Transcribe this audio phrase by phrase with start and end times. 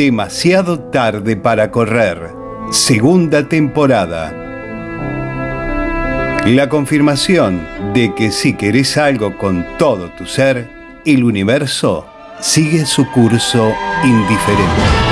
[0.00, 2.32] Demasiado tarde para correr.
[2.70, 4.32] Segunda temporada.
[6.46, 7.60] La confirmación
[7.92, 10.70] de que si querés algo con todo tu ser,
[11.04, 12.06] el universo
[12.40, 15.09] sigue su curso indiferente.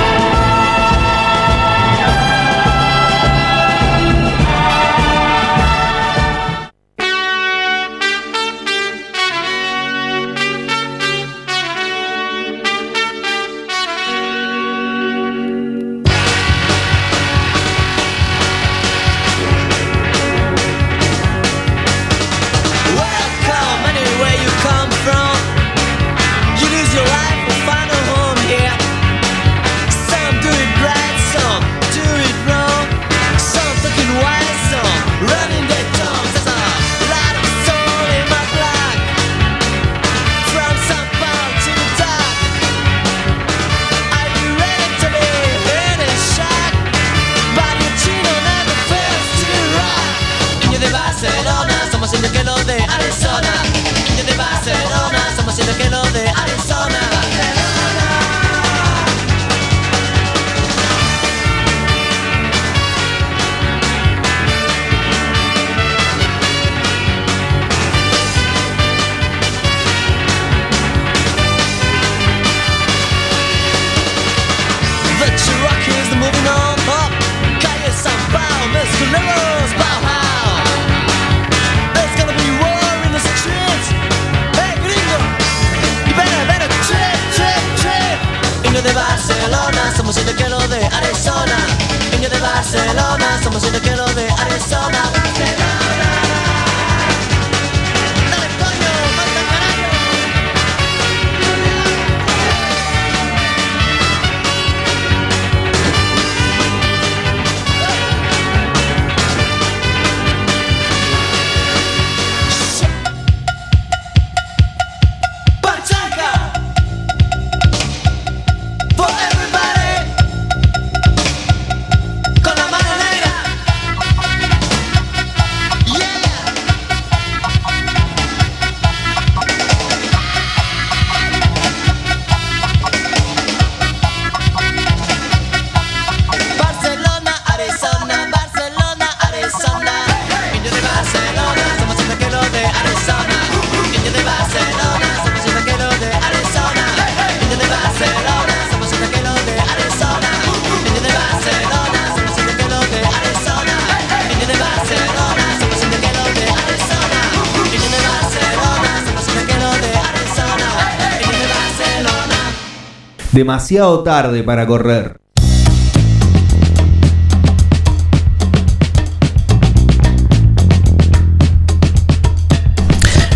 [163.39, 165.15] Demasiado tarde para correr.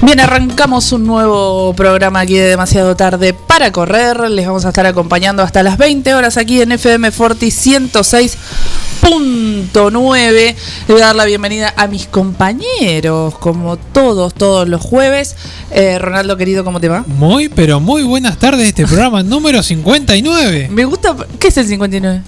[0.01, 4.29] Bien, arrancamos un nuevo programa aquí de demasiado tarde para correr.
[4.29, 10.33] Les vamos a estar acompañando hasta las 20 horas aquí en FM Forti 106.9.
[10.33, 10.55] Le
[10.89, 15.37] voy a dar la bienvenida a mis compañeros, como todos, todos los jueves.
[15.73, 17.03] Eh, Ronaldo, querido, ¿cómo te va?
[17.07, 18.67] Muy, pero muy buenas tardes.
[18.67, 20.69] Este programa número 59.
[20.71, 21.15] Me gusta.
[21.39, 22.21] ¿Qué es el 59?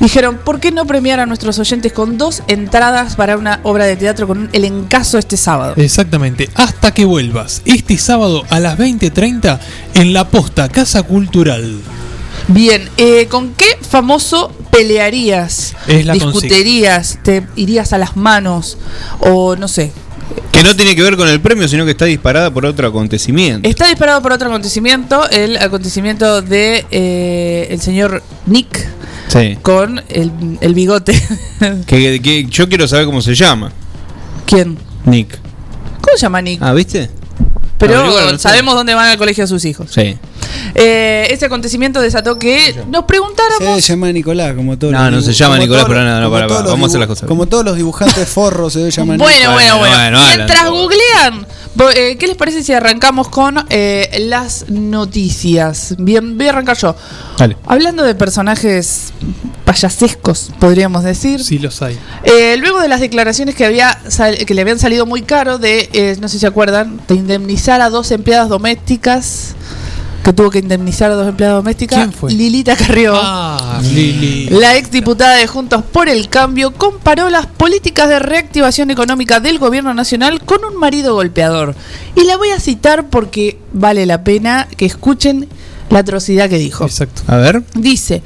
[0.00, 3.96] dijeron, ¿por qué no premiar a nuestros oyentes con dos entradas para una obra de
[3.96, 5.74] teatro con un elencazo este sábado?
[5.76, 9.58] Exactamente, hasta que vuelvas este sábado a las 20.30
[9.94, 11.80] en la posta Casa Cultural.
[12.48, 15.74] Bien, eh, ¿con qué famoso pelearías?
[15.86, 17.18] Es la ¿Discuterías?
[17.22, 18.78] ¿Te irías a las manos?
[19.20, 19.92] O no sé.
[20.52, 23.68] Que no tiene que ver con el premio, sino que está disparada por otro acontecimiento.
[23.68, 28.86] Está disparado por otro acontecimiento, el acontecimiento de eh, el señor Nick
[29.28, 29.58] Sí.
[29.60, 31.12] con el, el bigote.
[31.86, 33.72] Que, que yo quiero saber cómo se llama.
[34.46, 34.78] ¿Quién?
[35.04, 35.38] Nick.
[36.00, 36.62] ¿Cómo se llama Nick?
[36.62, 37.10] Ah, ¿viste?
[37.78, 38.42] Pero averiguaron, no sé.
[38.42, 39.90] sabemos dónde van al colegio sus hijos.
[39.92, 40.16] Sí.
[40.74, 43.86] Eh, ese acontecimiento desató que nos Se preguntáramos.
[43.86, 46.34] llama Nicolás, como todos No, los no se llama como Nicolás, pero nada, no, como
[46.36, 47.28] para, todos para, los vamos a hacer las cosas.
[47.28, 49.54] Como todos los dibujantes forros se debe llamar Bueno, Nicolás.
[49.54, 49.96] bueno, bueno.
[49.98, 50.72] Bueno, bueno, Mientras Alan.
[50.72, 51.46] googlean,
[51.96, 55.94] eh, ¿qué les parece si arrancamos con eh, las noticias?
[55.98, 56.94] Bien, voy a arrancar yo.
[57.38, 57.56] Dale.
[57.66, 59.12] Hablando de personajes
[59.64, 61.42] payasescos, podríamos decir.
[61.44, 61.98] Sí los hay.
[62.24, 65.88] Eh, luego de las declaraciones que había sal- que le habían salido muy caro de,
[65.92, 69.54] eh, no sé si se acuerdan, de indemnizar a dos empleadas domésticas,
[70.22, 72.32] que tuvo que indemnizar a dos empleadas domésticas, ¿Quién fue?
[72.32, 73.14] Lilita Carrió.
[73.14, 74.48] Ah, Lili.
[74.50, 79.94] La exdiputada de Juntos por el Cambio comparó las políticas de reactivación económica del gobierno
[79.94, 81.74] nacional con un marido golpeador.
[82.14, 85.48] Y la voy a citar porque vale la pena que escuchen
[85.90, 86.84] la atrocidad que dijo.
[86.84, 87.22] Exacto.
[87.26, 87.62] A ver.
[87.74, 88.22] Dice,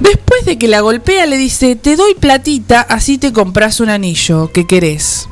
[0.00, 4.50] después de que la golpea le dice, te doy platita, así te compras un anillo
[4.52, 5.28] que querés.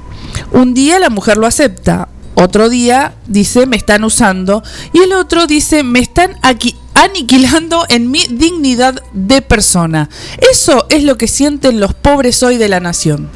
[0.52, 4.62] Un día la mujer lo acepta, otro día dice, me están usando,
[4.92, 10.08] y el otro dice, me están aquí aniquilando en mi dignidad de persona.
[10.52, 13.28] Eso es lo que sienten los pobres hoy de la nación,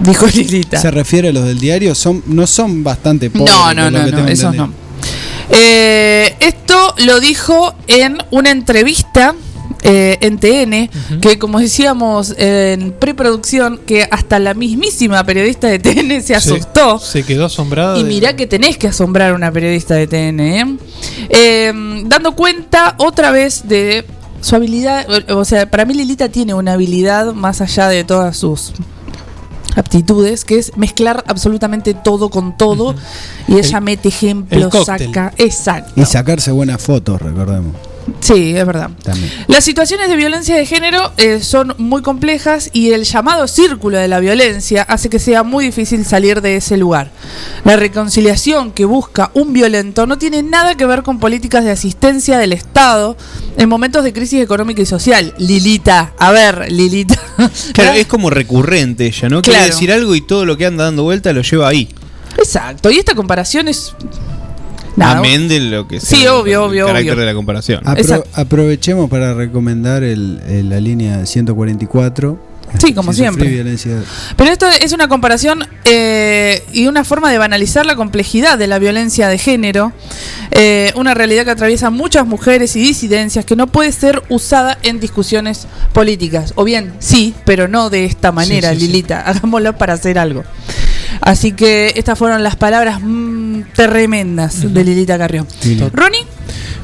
[0.00, 0.80] dijo Lilita.
[0.80, 3.54] Se refiere a los del diario, son no son bastante pobres.
[3.54, 4.72] No, no, no, no, esos no.
[5.50, 9.34] Eh, esto lo dijo en una entrevista
[9.82, 10.90] eh, en TN,
[11.20, 16.98] que como decíamos en preproducción, que hasta la mismísima periodista de TN se asustó.
[16.98, 17.98] Se quedó asombrada.
[17.98, 20.76] Y de- mirá que tenés que asombrar a una periodista de TN, ¿eh?
[21.28, 21.72] Eh,
[22.06, 24.04] dando cuenta otra vez de
[24.40, 28.72] su habilidad, o sea, para mí Lilita tiene una habilidad más allá de todas sus
[29.76, 32.94] aptitudes, que es mezclar absolutamente todo con todo,
[33.46, 35.92] y ella El- mete ejemplos, saca, exacto.
[36.00, 37.74] Y sacarse buenas fotos, recordemos.
[38.20, 38.90] Sí, es verdad.
[39.02, 39.30] También.
[39.48, 44.08] Las situaciones de violencia de género eh, son muy complejas y el llamado círculo de
[44.08, 47.10] la violencia hace que sea muy difícil salir de ese lugar.
[47.64, 52.38] La reconciliación que busca un violento no tiene nada que ver con políticas de asistencia
[52.38, 53.16] del Estado
[53.56, 55.34] en momentos de crisis económica y social.
[55.38, 57.18] Lilita, a ver, Lilita.
[57.72, 59.40] Claro, es como recurrente ella, ¿no?
[59.40, 59.72] Quiere Claro.
[59.72, 61.88] decir algo y todo lo que anda dando vuelta lo lleva ahí.
[62.36, 63.94] Exacto, y esta comparación es...
[64.96, 67.20] Nada, Amén de lo que Sí, sea obvio, el obvio, carácter obvio.
[67.20, 67.80] de la comparación.
[67.84, 68.28] Apro- Exacto.
[68.34, 72.50] aprovechemos para recomendar el, el- la línea 144.
[72.78, 73.48] Sí, como Si siempre.
[73.48, 74.00] violencia-
[74.36, 78.78] Pero esto es una comparación eh, y una forma de banalizar la complejidad de la
[78.78, 79.92] violencia de género,
[80.52, 85.00] eh, una realidad que atraviesa muchas mujeres y disidencias que no puede ser usada en
[85.00, 86.52] discusiones políticas.
[86.54, 88.86] O bien, sí, pero no de esta manera, sí, sí.
[88.86, 89.20] Lilita.
[89.26, 90.44] Hagámoslo para hacer algo.
[91.20, 95.46] Así que estas fueron las palabras mm, tremendas de Lilita Carrión.
[95.92, 96.26] Ronnie,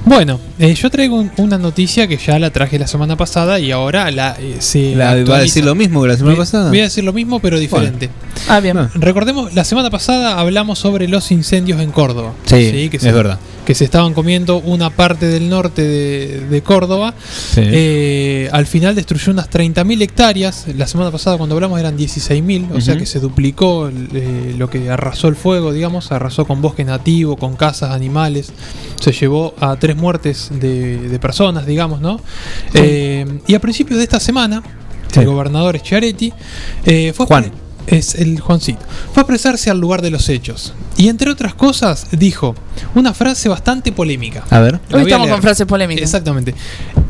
[0.05, 3.73] Bueno, eh, yo traigo un- una noticia que ya la traje la semana pasada y
[3.73, 6.69] ahora la eh, se La- ¿Va a decir lo mismo que la semana Voy- pasada?
[6.69, 8.09] Voy a decir lo mismo, pero diferente.
[8.49, 8.79] ah, bien.
[8.79, 8.89] Ah.
[8.95, 12.35] Recordemos, la semana pasada hablamos sobre los incendios en Córdoba.
[12.45, 13.41] Sí, que es se- verdad.
[13.67, 17.15] Que se estaban comiendo una parte del norte de, de Córdoba.
[17.19, 17.63] Sí.
[17.65, 20.67] Eh, al final destruyó unas 30.000 hectáreas.
[20.77, 24.89] La semana pasada cuando hablamos eran 16.000, o sea que se duplicó eh, lo que
[24.89, 28.53] arrasó el fuego, digamos, arrasó con bosque nativo, con casas, animales.
[29.01, 32.21] Se llevó a tres muertes de, de personas, digamos, ¿no?
[32.73, 34.63] Eh, y a principios de esta semana,
[35.17, 36.33] el gobernador Schiaretti
[36.85, 37.66] eh, fue Juan.
[37.87, 38.81] Es el Juancito.
[39.13, 40.75] Fue a expresarse al lugar de los hechos.
[40.97, 42.55] Y entre otras cosas, dijo
[42.95, 44.45] una frase bastante polémica.
[44.51, 44.81] A ver.
[44.93, 46.03] Hoy estamos con frases polémicas.
[46.03, 46.55] Exactamente.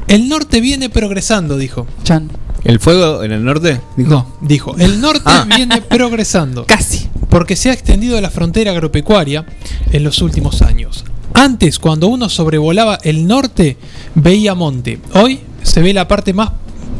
[0.09, 1.87] El norte viene progresando, dijo.
[2.04, 2.30] Chan.
[2.64, 3.80] ¿El fuego en el norte?
[3.97, 4.11] Dijo.
[4.11, 4.76] No, dijo.
[4.78, 5.47] El norte Ah.
[5.56, 6.64] viene progresando.
[6.68, 7.09] Casi.
[7.28, 9.47] Porque se ha extendido la frontera agropecuaria
[9.92, 11.04] en los últimos años.
[11.35, 13.76] Antes, cuando uno sobrevolaba el norte,
[14.14, 14.99] veía monte.
[15.14, 16.50] Hoy se ve la parte más,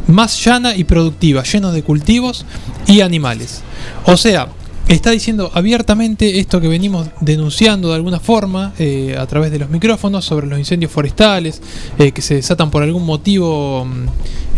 [0.09, 2.45] más llana y productiva, lleno de cultivos
[2.87, 3.63] y animales.
[4.07, 4.49] O sea,
[4.89, 9.69] está diciendo abiertamente esto que venimos denunciando de alguna forma eh, a través de los
[9.69, 11.61] micrófonos sobre los incendios forestales
[11.99, 14.07] eh, que se desatan por algún motivo mm,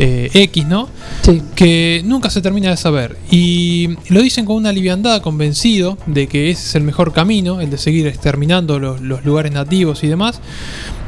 [0.01, 0.89] eh, X, ¿no?
[1.23, 1.43] Sí.
[1.55, 3.17] que nunca se termina de saber.
[3.31, 7.71] Y lo dicen con una liviandad, convencido de que ese es el mejor camino, el
[7.71, 10.41] de seguir exterminando los, los lugares nativos y demás.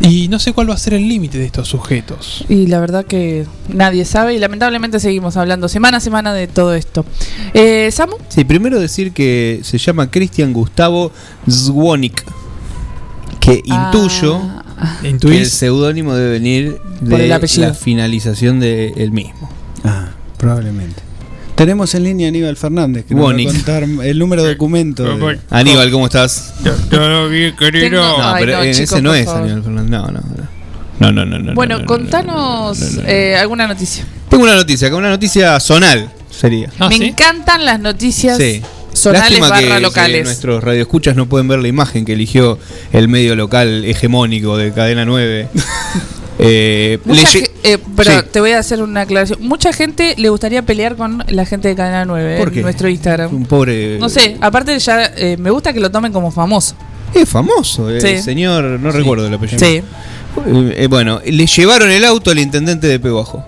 [0.01, 2.45] Y no sé cuál va a ser el límite de estos sujetos.
[2.49, 6.75] Y la verdad que nadie sabe y lamentablemente seguimos hablando semana a semana de todo
[6.75, 7.05] esto.
[7.53, 11.13] Eh, Samu, Sí, primero decir que se llama Cristian Gustavo
[11.49, 12.25] Zwonik.
[13.41, 14.41] Que intuyo
[14.83, 19.51] Ah, que el seudónimo debe venir de la finalización del mismo.
[19.85, 21.10] Ah, probablemente.
[21.61, 25.05] Tenemos en línea a Aníbal Fernández, que nos va a contar el número de documento.
[25.05, 26.55] de- Aníbal, ¿cómo estás?
[26.91, 27.85] Todo bien, querido.
[27.91, 29.43] Tengo- No, Ay, pero no, eh, chicos, ese no por es favor.
[29.43, 29.91] Aníbal Fernández.
[29.91, 30.21] No, no.
[30.21, 30.61] no.
[31.01, 33.09] No, no, no, no, bueno, no, no, contanos no, no, no.
[33.09, 34.07] eh, alguna noticia.
[34.31, 36.71] Tengo una noticia, una noticia zonal sería.
[36.79, 37.05] Ah, Me ¿sí?
[37.05, 38.63] encantan las noticias Sí.
[38.95, 40.25] zonales Lástima barra que, locales.
[40.25, 42.59] nuestros radioescuchas no pueden ver la imagen que eligió
[42.95, 45.49] el medio local hegemónico de Cadena 9.
[46.43, 47.23] eh, le
[47.63, 48.27] eh, pero Sí.
[48.33, 49.39] te voy a hacer una aclaración.
[49.43, 52.63] Mucha gente le gustaría pelear con la gente de Cadena 9 ¿Por en qué?
[52.63, 53.35] nuestro Instagram.
[53.35, 53.99] un pobre.
[53.99, 56.75] No sé, aparte ya eh, me gusta que lo tomen como famoso.
[57.15, 58.07] Es famoso, eh, Sí.
[58.09, 59.59] el señor, no recuerdo el apellido.
[59.67, 59.83] Sí.
[60.89, 63.45] Bueno, le llevaron el auto al intendente de Peguajo.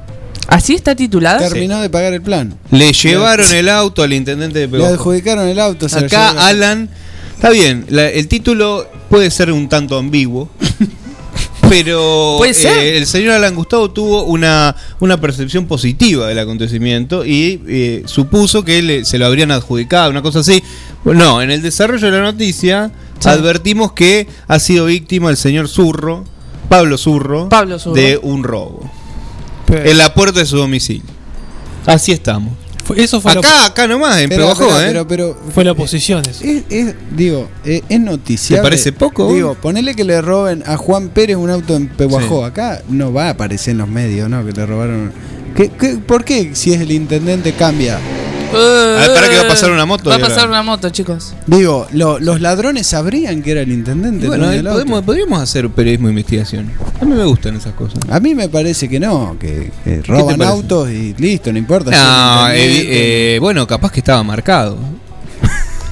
[0.49, 1.39] ¿Así está titulada?
[1.39, 2.55] Terminó de pagar el plan.
[2.73, 4.95] Le llevaron el auto al intendente de Le Peguajo.
[4.95, 5.89] adjudicaron el auto.
[5.89, 6.89] se Acá Alan,
[7.37, 10.51] está bien, la- el título puede ser un tanto ambiguo.
[11.73, 12.77] Pero Puede ser.
[12.79, 18.63] eh, el señor Alan Gustavo tuvo una, una percepción positiva del acontecimiento y eh, supuso
[18.63, 20.63] que le- se lo habrían adjudicado, una cosa así.
[21.05, 23.29] No, en el desarrollo de la noticia Sí.
[23.31, 26.25] advertimos que ha sido víctima el señor Zurro,
[26.69, 27.95] Pablo Zurro, Pablo Zurro.
[27.95, 28.91] de un robo
[29.67, 31.05] Pero- en la puerta de su domicilio.
[31.87, 32.53] Así estamos.
[32.97, 34.85] Eso fue, la, Acá, acá nomás, en Pero, Peguajó, ¿eh?
[34.89, 36.23] pero, pero, fue la oposición.
[36.29, 36.45] eso.
[36.45, 38.61] Es, es- digo, es, es noticiable.
[38.61, 39.33] ¿Te parece poco?
[39.33, 42.41] Digo, ponele que le roben a Juan Pérez un auto en Pehuajó.
[42.41, 42.45] Sí.
[42.45, 44.45] Acá no va a aparecer en los medios, ¿no?
[44.45, 45.13] Que le robaron.
[45.57, 47.99] ¿Qué, qué, por qué si es el intendente cambia?
[48.55, 50.91] Eh, ver, pará que va a pasar una moto Va a ahora- pasar una moto,
[50.91, 51.35] chicos.
[51.47, 54.25] Digo, lo- los ladrones sabrían que era el intendente.
[54.27, 54.79] Y bueno, el dueño del auto.
[54.81, 56.71] podemos, podríamos hacer periodismo de investigación.
[57.01, 57.99] A mí me gustan esas cosas.
[58.11, 60.45] A mí me parece que no, que, que roban parece?
[60.57, 61.91] autos y listo, no importa.
[61.91, 63.35] si No, el intendente.
[63.37, 64.79] eh, bueno, capaz que estaba marcado.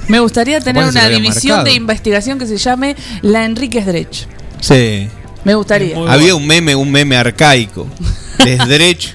[0.09, 1.65] Me gustaría tener Capaz que se una división marcado.
[1.65, 4.27] de investigación que se llame la Enríquez Drech.
[4.61, 5.09] Sí.
[5.45, 5.97] Me gustaría.
[5.97, 7.87] Muy Había un meme, un meme arcaico.
[8.45, 9.15] de Dredge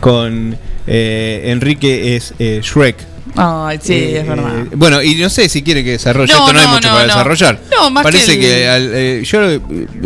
[0.00, 2.96] con eh, Enrique es eh, Shrek.
[3.38, 4.60] Ay, sí, Eh, es verdad.
[4.60, 6.88] eh, bueno, y no sé si quiere que desarrolle No, esto, no, hay no, mucho
[6.88, 7.12] no, para no.
[7.12, 7.60] desarrollar.
[7.70, 9.60] No, más Parece que que, el- al- eh, yo eh,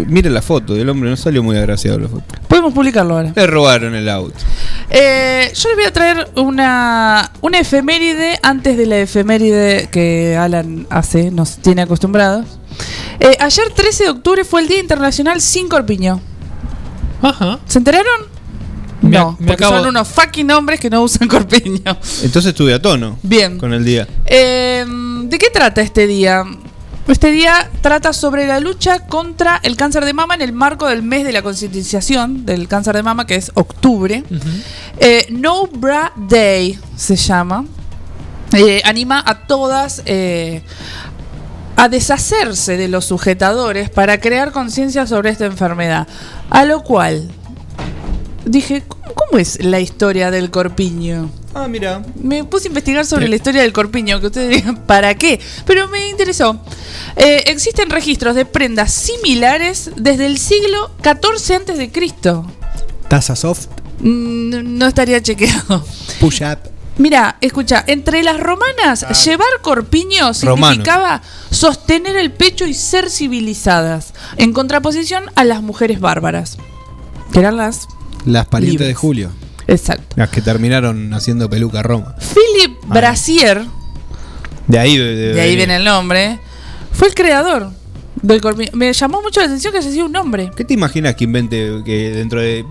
[0.09, 2.25] mire la foto, el hombre no salió muy agraciado la foto.
[2.49, 3.33] Podemos publicarlo ahora.
[3.37, 4.35] Le robaron el auto.
[4.89, 10.87] Eh, yo les voy a traer una, una efeméride antes de la efeméride que Alan
[10.91, 12.47] hace, nos tiene acostumbrados.
[13.21, 16.21] Eh, ayer 13 de octubre fue el Día Internacional sin corpiño.
[17.23, 17.61] Ajá.
[17.67, 18.30] ¿Se enteraron?
[19.03, 21.81] Me- no, me porque acabo- son unos fucking hombres que no usan corpiño.
[22.23, 23.59] Entonces estuve a tono Bien.
[23.59, 24.07] con el día.
[24.27, 24.85] Eh,
[25.25, 26.45] ¿De qué trata este día?
[27.09, 31.03] Este día trata sobre la lucha contra el cáncer de mama en el marco del
[31.03, 34.23] mes de la concientización del cáncer de mama, que es octubre.
[34.99, 37.65] Eh, no Bra Day se llama.
[38.53, 40.63] Eh, anima a todas eh,
[41.77, 46.07] a deshacerse de los sujetadores para crear conciencia sobre esta enfermedad.
[46.51, 47.31] A lo cual
[48.45, 51.31] dije, ¿cómo, cómo es la historia del corpiño?
[51.55, 52.03] Ah, mira.
[52.23, 55.41] Me puse a investigar sobre la historia del corpiño, que ustedes digan, ¿para qué?
[55.67, 56.61] Pero me interesó.
[57.17, 62.47] Eh, existen registros de prendas similares desde el siglo XIV antes de Cristo.
[63.09, 63.67] Taza soft,
[64.03, 65.85] Mm, No estaría chequeado.
[66.21, 66.59] push up.
[66.97, 70.73] Mira, escucha, entre las romanas, llevar corpiño Romano.
[70.75, 76.57] significaba sostener el pecho y ser civilizadas, en contraposición a las mujeres bárbaras,
[77.33, 77.89] que eran las...
[78.27, 78.89] Las parientes Libres.
[78.89, 79.31] de Julio.
[79.67, 80.17] Exacto.
[80.17, 82.15] Las que terminaron haciendo peluca Roma.
[82.19, 83.65] Philip Brasier,
[84.67, 86.39] De ahí, de, de- de ahí viene el nombre,
[86.93, 87.71] fue el creador
[88.23, 88.71] del corpiño.
[88.75, 90.51] Me llamó mucho la atención que haya sido un hombre.
[90.57, 92.65] ¿Qué te imaginas que invente que dentro de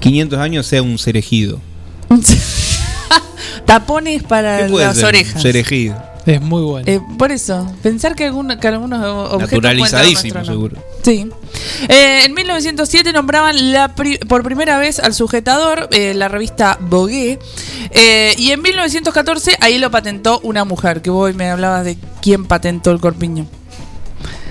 [0.00, 1.60] 500 años sea un cerejido?
[3.66, 5.04] Tapones para ¿Qué puede las ser?
[5.06, 5.42] orejas.
[5.42, 6.02] Cerejido.
[6.34, 6.86] Es muy bueno.
[6.88, 10.76] Eh, por eso, pensar que, algunos objetos Naturalizadísimo, seguro.
[11.02, 11.28] Sí.
[11.88, 17.38] Eh, en 1907 nombraban la pri- por primera vez al sujetador, eh, la revista Vogue.
[17.90, 22.44] Eh, y en 1914 ahí lo patentó una mujer, que vos me hablabas de quién
[22.46, 23.46] patentó el corpiño.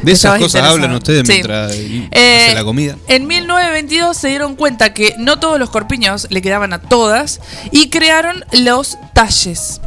[0.01, 1.33] De esas Estabas cosas hablan ustedes Sí.
[1.33, 2.95] mientras Eh, hace la comida.
[3.09, 7.89] En 1922 se dieron cuenta que no todos los corpiños le quedaban a todas y
[7.89, 9.81] crearon los talles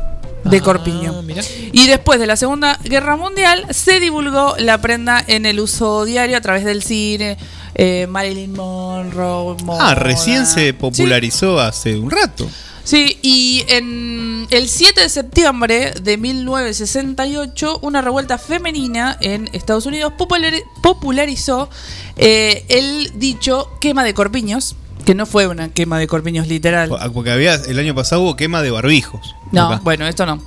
[0.44, 1.22] de Ah, corpiño.
[1.22, 1.42] mirá.
[1.72, 6.36] Y después de la Segunda Guerra Mundial se divulgó la prenda en el uso diario
[6.36, 7.36] a través del cine.
[7.74, 9.56] eh, Marilyn Monroe.
[9.58, 9.94] Ah, Moda.
[9.94, 12.46] recién se Sí, popularizó hace un rato.
[12.84, 20.12] Sí, y en el 7 de septiembre de 1968, una revuelta femenina en Estados Unidos
[20.18, 21.70] populari- popularizó
[22.16, 26.90] eh, el dicho quema de corpiños, que no fue una quema de corpiños literal.
[27.12, 29.34] Porque había, el año pasado hubo quema de barbijos.
[29.50, 29.80] No, Acá.
[29.82, 30.42] bueno, esto no.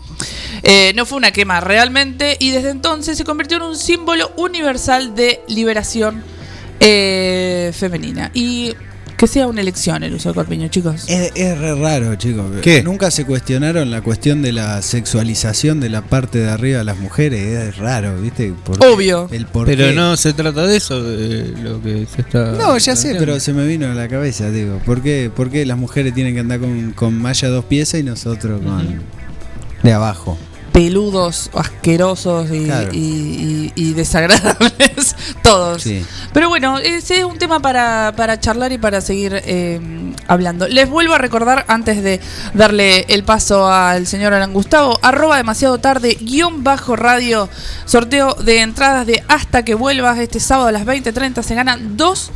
[0.63, 5.15] Eh, no fue una quema realmente y desde entonces se convirtió en un símbolo universal
[5.15, 6.23] de liberación
[6.79, 8.31] eh, femenina.
[8.33, 8.75] Y
[9.17, 11.05] que sea una elección el uso de corpiño, chicos.
[11.07, 12.45] Es, es re raro, chicos.
[12.61, 12.83] ¿Qué?
[12.83, 16.97] Nunca se cuestionaron la cuestión de la sexualización de la parte de arriba de las
[16.97, 17.39] mujeres.
[17.69, 18.53] Es raro, ¿viste?
[18.63, 18.87] ¿Por qué?
[18.87, 19.27] Obvio.
[19.31, 19.93] El por Pero qué.
[19.93, 22.51] no se trata de eso, de lo que se está.
[22.53, 24.79] No, ya sé, pero se me vino a la cabeza, digo.
[24.85, 28.03] ¿Por qué, por qué las mujeres tienen que andar con, con malla dos piezas y
[28.03, 29.01] nosotros con
[29.83, 30.37] de abajo?
[30.75, 32.89] Peludos, asquerosos y, Claro.
[32.91, 35.81] y- y- y desagradables, todos.
[35.81, 36.05] Sí.
[36.33, 39.79] Pero bueno, ese es un tema para, para charlar y para seguir eh,
[40.27, 40.67] hablando.
[40.67, 42.19] Les vuelvo a recordar, antes de
[42.53, 47.47] darle el paso al señor Alan Gustavo, arroba demasiado tarde, guion bajo radio,
[47.85, 52.31] sorteo de entradas de hasta que vuelvas este sábado a las 20.30, se ganan dos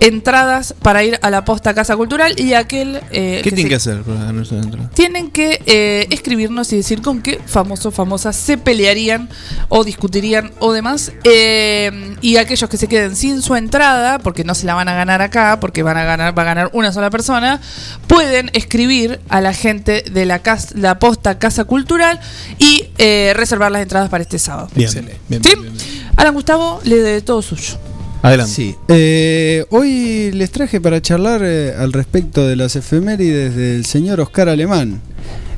[0.00, 3.00] entradas para ir a la posta Casa Cultural y aquel...
[3.10, 4.90] eh, ¿Qué que tienen se- que hacer para ganarse la entrada?
[4.94, 9.28] tienen que eh, escribirnos y decir con qué famoso o famosa se pelearían
[9.68, 11.12] o discutirían o demás.
[11.24, 14.94] Eh, y aquellos que se queden sin su entrada, porque no se la van a
[14.94, 17.60] ganar acá, porque van a ganar, va a ganar una sola persona,
[18.06, 22.20] pueden escribir a la gente de la, cas- la posta Casa Cultural
[22.58, 24.68] y eh, reservar las entradas para este sábado.
[24.74, 25.18] Bien, Excelente.
[25.28, 25.50] bien, ¿Sí?
[25.54, 26.12] bien, bien, bien.
[26.16, 27.78] Alan Gustavo, le de todo suyo.
[28.24, 28.54] Adelante.
[28.54, 28.74] Sí.
[28.88, 34.48] Eh, hoy les traje para charlar eh, al respecto de las efemérides del señor Oscar
[34.48, 35.02] Alemán.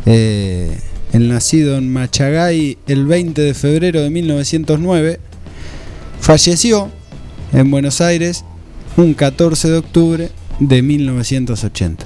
[0.04, 0.76] Eh,
[1.12, 5.20] el nacido en Machagay el 20 de febrero de 1909.
[6.20, 6.90] Falleció
[7.52, 8.44] en Buenos Aires
[8.96, 12.04] un 14 de octubre de 1980.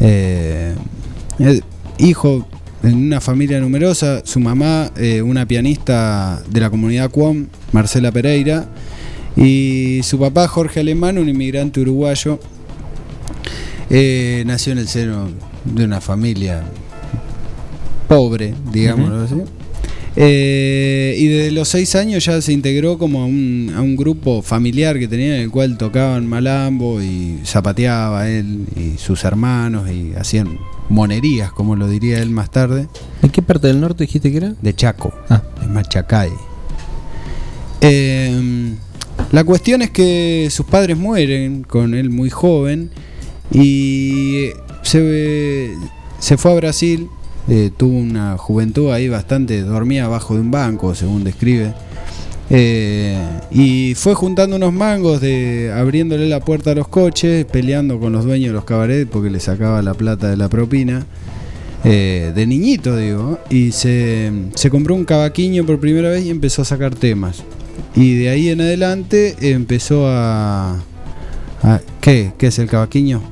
[0.00, 0.74] Eh,
[1.98, 2.48] hijo
[2.82, 4.90] en una familia numerosa, su mamá,
[5.22, 8.66] una pianista de la comunidad Cuom, Marcela Pereira,
[9.40, 12.38] y su papá, Jorge Alemán, un inmigrante uruguayo,
[13.90, 15.28] eh, nació en el seno
[15.64, 16.62] de una familia
[18.08, 19.34] pobre, digámoslo así.
[20.16, 24.42] Eh, y desde los seis años ya se integró como a un, a un grupo
[24.42, 30.14] familiar que tenía en el cual tocaban malambo y zapateaba él y sus hermanos y
[30.14, 32.88] hacían monerías, como lo diría él más tarde,
[33.22, 34.54] ¿En qué parte del norte dijiste que era?
[34.60, 36.30] de Chaco Ah, de Machacay.
[37.80, 38.72] Eh,
[39.32, 42.90] la cuestión es que sus padres mueren con él muy joven
[43.52, 44.48] y
[44.82, 45.74] se,
[46.18, 47.08] se fue a Brasil,
[47.48, 51.74] eh, tuvo una juventud ahí bastante, dormía abajo de un banco, según describe.
[52.50, 53.18] Eh,
[53.50, 58.24] y fue juntando unos mangos de abriéndole la puerta a los coches, peleando con los
[58.24, 61.06] dueños de los cabarets porque le sacaba la plata de la propina.
[61.84, 66.62] eh, de niñito, digo, y se, se compró un cavaquinho por primera vez y empezó
[66.62, 67.44] a sacar temas.
[68.00, 70.78] Y de ahí en adelante empezó a.
[71.62, 72.32] a- ¿Qué?
[72.38, 73.22] ¿Qué es el cavaquinho?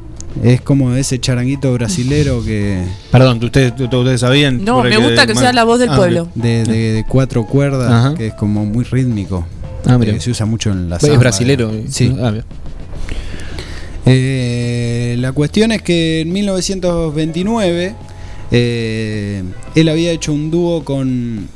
[0.42, 2.82] Es como ese charanguito brasilero que.
[3.12, 4.64] Perdón, ¿ustedes, ustedes sabían?
[4.64, 6.28] No, me gusta que sea la voz del Ah, pueblo.
[6.34, 8.14] De, de- de cuatro cuerdas, Ajá.
[8.14, 9.46] que es como muy rítmico.
[9.86, 10.12] Ah, mira.
[10.12, 11.70] que se usa mucho en la Es brasilero.
[11.72, 11.84] eh.
[11.88, 12.14] Sí.
[12.20, 12.32] Ah.
[14.04, 17.94] Eh, la cuestión es que en 1929
[18.52, 19.42] eh,
[19.74, 21.48] él había hecho un dúo con,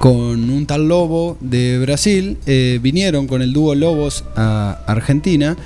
[0.00, 2.38] con un tal Lobo de Brasil.
[2.46, 5.58] eh, vinieron con el dúo Lobos a Argentina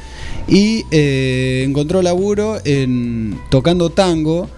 [0.49, 4.51] y eh, encontró laburo en, tocando tango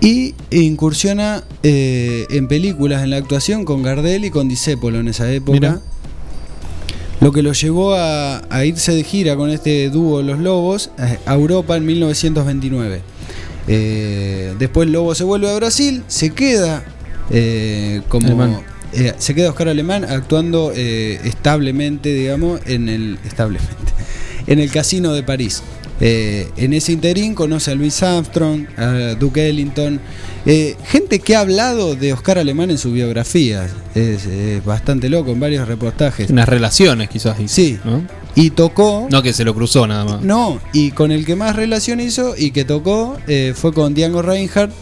[0.00, 5.32] Y incursiona eh, en películas, en la actuación con Gardel y con Disépolo en esa
[5.32, 5.52] época.
[5.52, 5.80] Mira.
[7.20, 10.90] Lo que lo llevó a, a irse de gira con este dúo Los Lobos
[11.24, 13.00] a Europa en 1929.
[13.68, 16.84] Eh, después Lobo se vuelve a Brasil, se queda
[18.08, 18.73] como.
[18.94, 23.92] Eh, se queda Oscar Alemán actuando eh, establemente, digamos, en el establemente
[24.46, 25.62] en el casino de París.
[26.00, 30.00] Eh, en ese interín conoce a Louis Armstrong, a Duke Ellington,
[30.44, 33.68] eh, gente que ha hablado de Oscar Alemán en su biografía.
[33.94, 36.30] Es, es bastante loco en varios reportajes.
[36.30, 37.36] Unas relaciones, quizás.
[37.46, 37.78] Sí.
[37.84, 38.02] ¿no?
[38.34, 39.06] Y tocó.
[39.10, 40.22] No que se lo cruzó nada más.
[40.22, 44.22] No, y con el que más relación hizo y que tocó eh, fue con Django
[44.22, 44.72] Reinhardt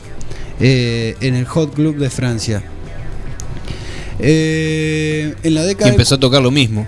[0.61, 2.63] en el Hot Club de Francia.
[4.19, 5.87] Eh, en la Y década.
[5.87, 6.87] del- empezó a tocar lo mismo.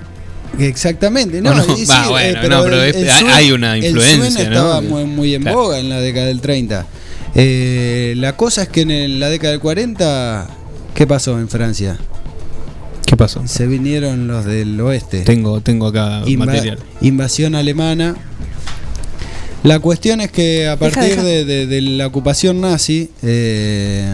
[0.58, 1.64] Exactamente, no, ¿O no?
[1.76, 2.92] y sí, Va, eh, bueno, no, pero hay-
[3.32, 4.40] hay una el influencia, swing ¿no?
[4.54, 5.58] estaba muy, muy en Claro.
[5.62, 6.86] boga en la década del 30.
[7.34, 10.46] Eh, la cosa es que en el- la década del 40,
[10.94, 11.98] ¿qué pasó en Francia?
[13.04, 13.42] ¿Qué pasó?
[13.48, 15.22] Se vinieron los del oeste.
[15.22, 16.78] Tengo, tengo acá Inva- material.
[17.00, 18.14] Invasión alemana.
[19.64, 21.22] La cuestión es que a partir deja.
[21.24, 24.06] De, de- de la ocupación nazi, eh,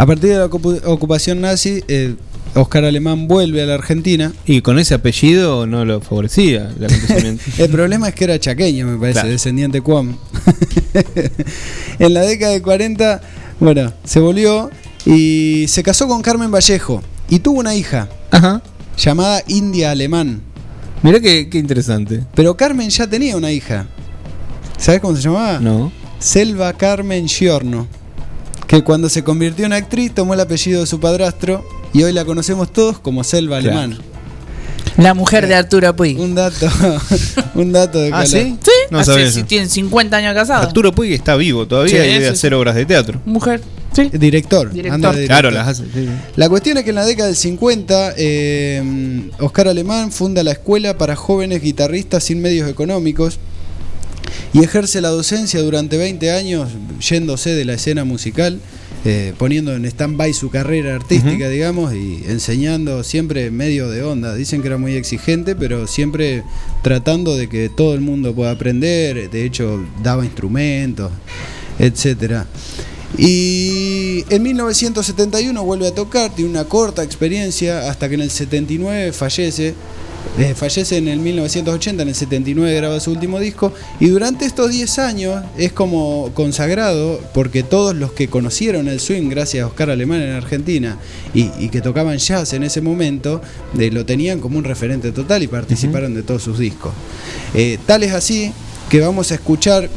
[0.00, 2.14] a partir de la ocupación nazi, eh,
[2.54, 4.32] Oscar Alemán vuelve a la Argentina.
[4.46, 7.42] Y con ese apellido no lo favorecía el acontecimiento.
[7.58, 9.28] El problema es que era chaqueño, me parece, Claro.
[9.30, 10.16] descendiente cuam.
[11.98, 13.20] en la década de 40,
[13.60, 14.70] bueno, se volvió
[15.04, 18.62] y se casó con Carmen Vallejo y tuvo una hija Ajá.
[18.96, 20.42] llamada India Alemán.
[21.02, 22.24] Mirá qué, qué interesante.
[22.34, 23.86] Pero Carmen ya tenía una hija.
[24.78, 25.60] ¿Sabes cómo se llamaba?
[25.60, 25.92] No.
[26.18, 27.86] Selva Carmen Giorno,
[28.68, 32.24] que cuando se convirtió en actriz tomó el apellido de su padrastro y hoy la
[32.24, 33.78] conocemos todos como Selva Claro.
[33.80, 33.98] Alemán.
[34.96, 36.18] La mujer de Arturo Puig.
[36.18, 36.66] Un dato,
[37.54, 38.26] un dato de Ah.
[38.26, 38.56] ¿sí?
[38.62, 39.46] Sí, No hace- sabía si eso.
[39.48, 40.66] tienen 50 años casados.
[40.66, 42.54] Arturo Puig está vivo todavía Sí, y debe sí, hacer sí.
[42.54, 43.20] obras de teatro.
[43.24, 43.60] Mujer.
[43.94, 44.10] Sí.
[44.12, 44.70] Director.
[44.72, 44.94] Director.
[44.94, 45.84] anda Claro, las hace.
[45.84, 46.08] sí, sí.
[46.36, 50.98] La cuestión es que en la década del 50, eh, Oscar Alemán funda la Escuela
[50.98, 53.38] para Jóvenes Guitarristas sin Medios Económicos
[54.52, 56.70] y ejerce la docencia durante 20 años,
[57.06, 58.60] yéndose de la escena musical,
[59.04, 64.34] eh, poniendo en stand-by su carrera artística, digamos, y enseñando siempre medio de onda.
[64.34, 66.42] Dicen que era muy exigente, pero siempre
[66.82, 69.30] tratando de que todo el mundo pueda aprender.
[69.30, 71.12] De hecho, daba instrumentos,
[71.78, 72.46] etcétera.
[73.16, 79.12] Y en 1971 vuelve a tocar, tiene una corta experiencia hasta que en el 79
[79.12, 79.74] fallece.
[80.36, 84.70] Eh, fallece en el 1980, en el 79 graba su último disco y durante estos
[84.70, 89.90] 10 años es como consagrado porque todos los que conocieron el swing gracias a Oscar
[89.90, 90.96] Alemán en Argentina
[91.34, 93.42] y, y que tocaban jazz en ese momento
[93.80, 96.92] eh, lo tenían como un referente total y participaron de todos sus discos.
[97.54, 98.52] Eh, tal es así
[98.88, 99.88] que vamos a escuchar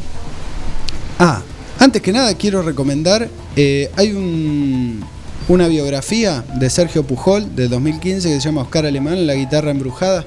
[1.20, 1.40] Ah,
[1.78, 5.04] antes que nada quiero recomendar, eh, hay un-
[5.48, 10.24] una biografía de Sergio Pujol del 2015 que se llama Oscar Alemán, la guitarra embrujada.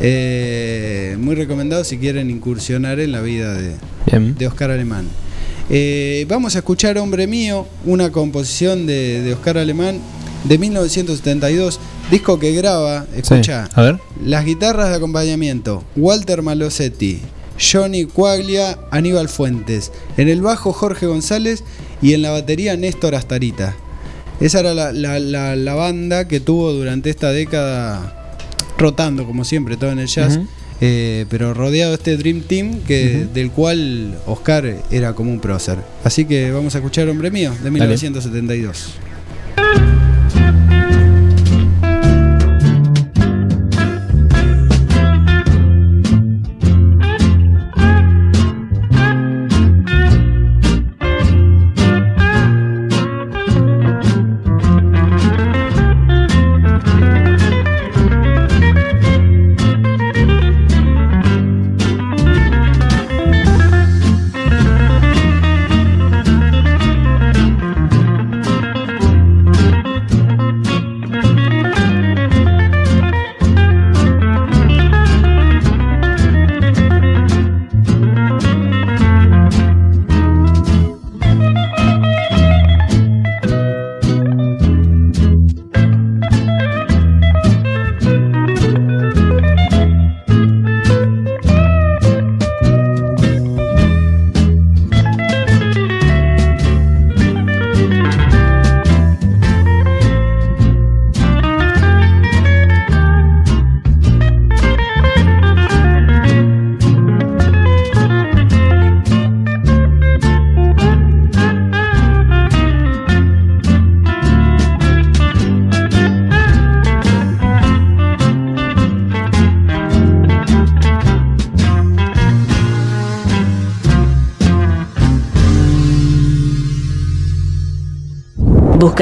[0.00, 5.06] Eh, muy recomendado si quieren incursionar en la vida de, Oscar Alemán.
[5.70, 10.00] Eh, vamos a escuchar Hombre Mío, una composición de, de Oscar Alemán
[10.44, 13.72] de 1972, disco que graba, escucha, Sí.
[13.74, 13.98] A ver.
[14.22, 17.20] las guitarras de acompañamiento, Walter Malosetti,
[17.58, 21.64] Johnny Cuaglia, Aníbal Fuentes, en el bajo Jorge González
[22.02, 23.74] y en la batería Néstor Astarita.
[24.44, 28.36] Esa era la, la- la- la banda que tuvo durante esta década
[28.78, 30.38] rotando, como siempre, todo en el jazz,
[30.80, 35.78] eh, pero rodeado de este Dream Team que, del cual Oscar era como un prócer.
[36.02, 38.86] Así que vamos a escuchar Hombre Mío de 1972.
[38.98, 39.13] Hombre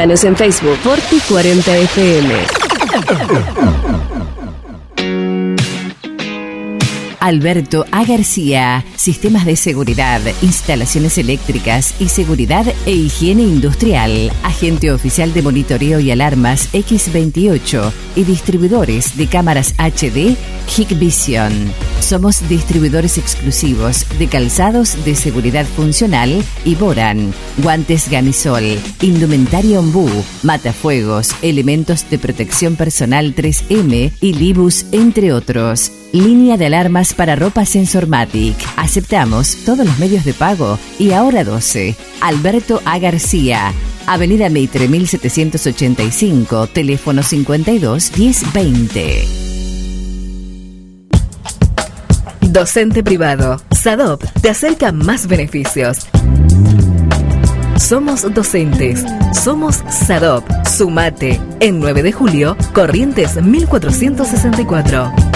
[0.03, 2.35] En Facebook Forti 40 FM.
[7.21, 8.05] Alberto A.
[8.05, 16.01] García, Sistemas de Seguridad, Instalaciones Eléctricas y Seguridad e Higiene Industrial, Agente Oficial de Monitoreo
[16.01, 20.37] y Alarmas X28 y Distribuidores de Cámaras HD
[20.77, 21.53] Hikvision.
[22.03, 28.65] Somos distribuidores exclusivos de calzados de seguridad funcional y Boran, guantes Gamisol,
[29.01, 30.11] indumentaria Ombú,
[30.43, 35.93] matafuegos, elementos de protección personal 3M y Libus, entre otros.
[36.13, 38.57] Línea de alarmas para ropa Sensormatic.
[38.77, 41.95] Aceptamos todos los medios de pago y ahora 12.
[42.21, 42.99] Alberto A.
[42.99, 43.73] García.
[44.07, 49.42] Avenida Meitre 1785, teléfono 52 1020.
[52.53, 53.63] Docente privado.
[53.71, 56.07] SADOP te acerca más beneficios.
[57.79, 59.03] Somos docentes.
[59.33, 60.45] Somos SADOP.
[60.67, 61.41] Sumate.
[61.61, 65.32] En 9 de julio, Corrientes 1464.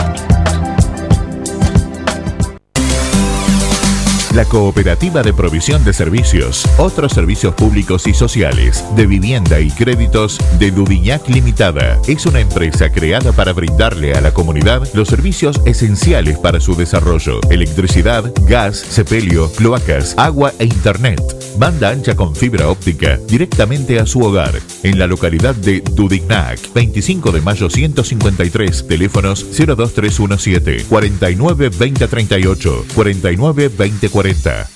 [4.37, 10.39] La Cooperativa de Provisión de Servicios, otros servicios públicos y sociales, de vivienda y créditos
[10.59, 11.99] de Dudignac Limitada.
[12.07, 17.41] Es una empresa creada para brindarle a la comunidad los servicios esenciales para su desarrollo:
[17.49, 21.46] electricidad, gas, sepelio, cloacas, agua e internet.
[21.59, 24.55] Banda ancha con fibra óptica directamente a su hogar.
[24.83, 34.69] En la localidad de Dudignac, 25 de mayo 153, teléfonos 02317 49 2038, 49 2040.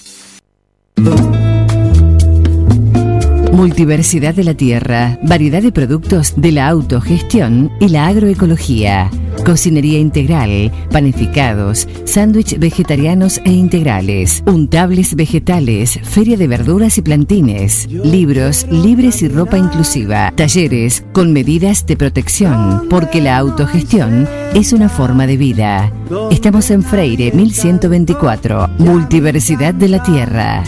[3.53, 9.11] Multiversidad de la tierra, variedad de productos de la autogestión y la agroecología.
[9.45, 18.67] Cocinería integral, panificados, sándwich vegetarianos e integrales, untables vegetales, feria de verduras y plantines, libros
[18.71, 25.27] libres y ropa inclusiva, talleres con medidas de protección, porque la autogestión es una forma
[25.27, 25.93] de vida.
[26.31, 30.63] Estamos en Freire 1124, Multiversidad de la Tierra.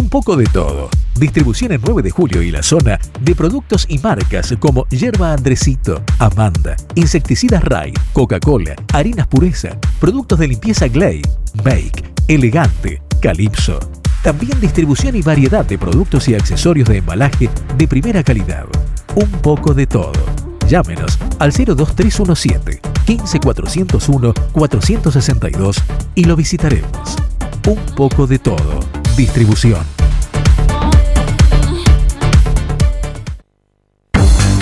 [0.00, 0.88] Un poco de todo.
[1.18, 6.04] Distribución en 9 de julio y la zona de productos y marcas como Yerba Andresito,
[6.20, 11.20] Amanda, Insecticidas Ray, Coca-Cola, Harinas Pureza, productos de limpieza Glay,
[11.64, 13.80] Make, Elegante, Calypso.
[14.22, 18.66] También distribución y variedad de productos y accesorios de embalaje de primera calidad.
[19.16, 20.12] Un poco de todo.
[20.68, 25.82] Llámenos al 02317 15401 462
[26.14, 27.16] y lo visitaremos.
[27.66, 28.97] Un poco de todo.
[29.18, 30.07] Distribución.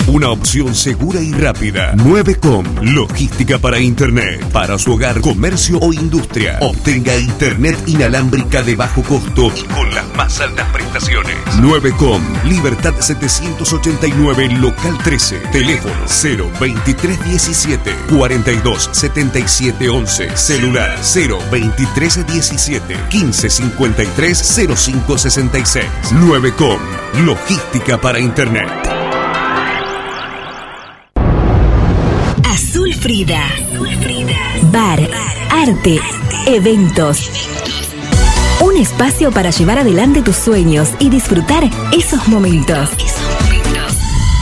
[0.07, 1.93] Una opción segura y rápida.
[1.97, 4.41] 9com, logística para Internet.
[4.53, 6.59] Para su hogar, comercio o industria.
[6.61, 11.35] Obtenga Internet inalámbrica de bajo costo y con las más altas prestaciones.
[11.59, 15.39] 9com, Libertad 789, local 13.
[15.51, 20.37] Teléfono 02317 427711.
[20.37, 24.37] Celular 02317 1553
[24.77, 25.85] 0566.
[26.13, 26.79] 9com,
[27.25, 28.96] logística para Internet.
[33.07, 33.41] Frida.
[34.63, 34.99] Bar,
[35.49, 35.97] arte,
[36.45, 37.31] eventos.
[38.59, 42.89] Un espacio para llevar adelante tus sueños y disfrutar esos momentos.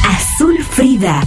[0.10, 1.22] Azul Frida.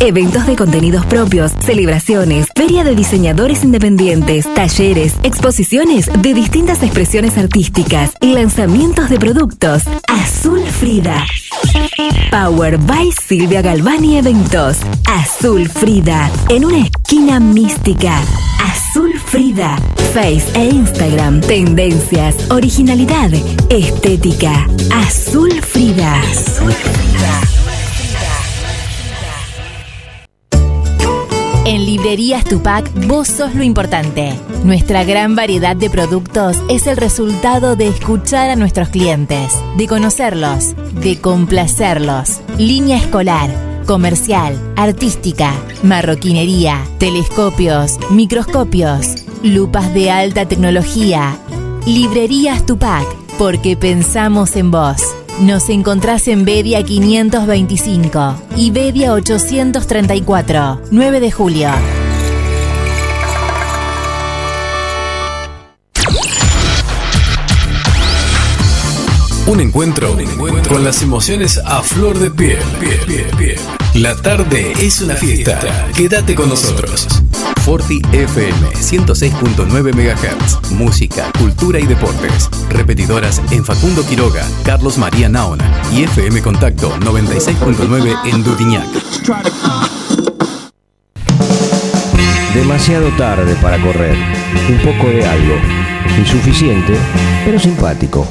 [0.00, 8.12] Eventos de contenidos propios, celebraciones, feria de diseñadores independientes, talleres, exposiciones de distintas expresiones artísticas
[8.20, 9.84] y lanzamientos de productos.
[10.08, 11.24] Azul Frida.
[12.30, 14.78] Power by Silvia Galvani Eventos.
[15.06, 16.30] Azul Frida.
[16.48, 18.20] En una esquina mística.
[18.60, 19.76] Azul Frida.
[20.12, 21.40] Face e Instagram.
[21.40, 23.32] Tendencias, originalidad,
[23.70, 24.66] estética.
[24.92, 26.20] Azul Frida.
[26.20, 27.63] Azul Frida.
[31.66, 34.38] En Librerías Tupac, vos sos lo importante.
[34.64, 40.74] Nuestra gran variedad de productos es el resultado de escuchar a nuestros clientes, de conocerlos,
[41.00, 42.42] de complacerlos.
[42.58, 43.48] Línea escolar,
[43.86, 51.38] comercial, artística, marroquinería, telescopios, microscopios, lupas de alta tecnología.
[51.86, 53.06] Librerías Tupac,
[53.38, 55.02] porque pensamos en vos.
[55.40, 61.70] Nos encontrás en Bedia 525 y Bedia 834, 9 de julio.
[69.46, 70.16] Un encuentro,
[70.68, 72.58] con las emociones a flor de piel,
[73.36, 73.58] piel.
[73.94, 75.88] La tarde es una fiesta.
[75.94, 77.23] Quédate con nosotros.
[77.64, 80.70] Forti FM 106.9 MHz.
[80.72, 82.50] Música, cultura y deportes.
[82.68, 88.86] Repetidoras en Facundo Quiroga, Carlos María Naona y FM Contacto 96.9 en Dudiñac.
[92.52, 94.16] Demasiado tarde para correr.
[94.68, 95.54] Un poco de algo.
[96.18, 96.98] Insuficiente,
[97.46, 98.26] pero simpático.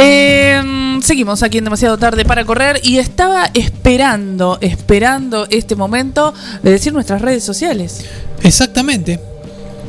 [0.00, 6.32] Eh, seguimos aquí en demasiado tarde para correr y estaba esperando, esperando este momento
[6.62, 8.04] de decir nuestras redes sociales.
[8.42, 9.20] Exactamente.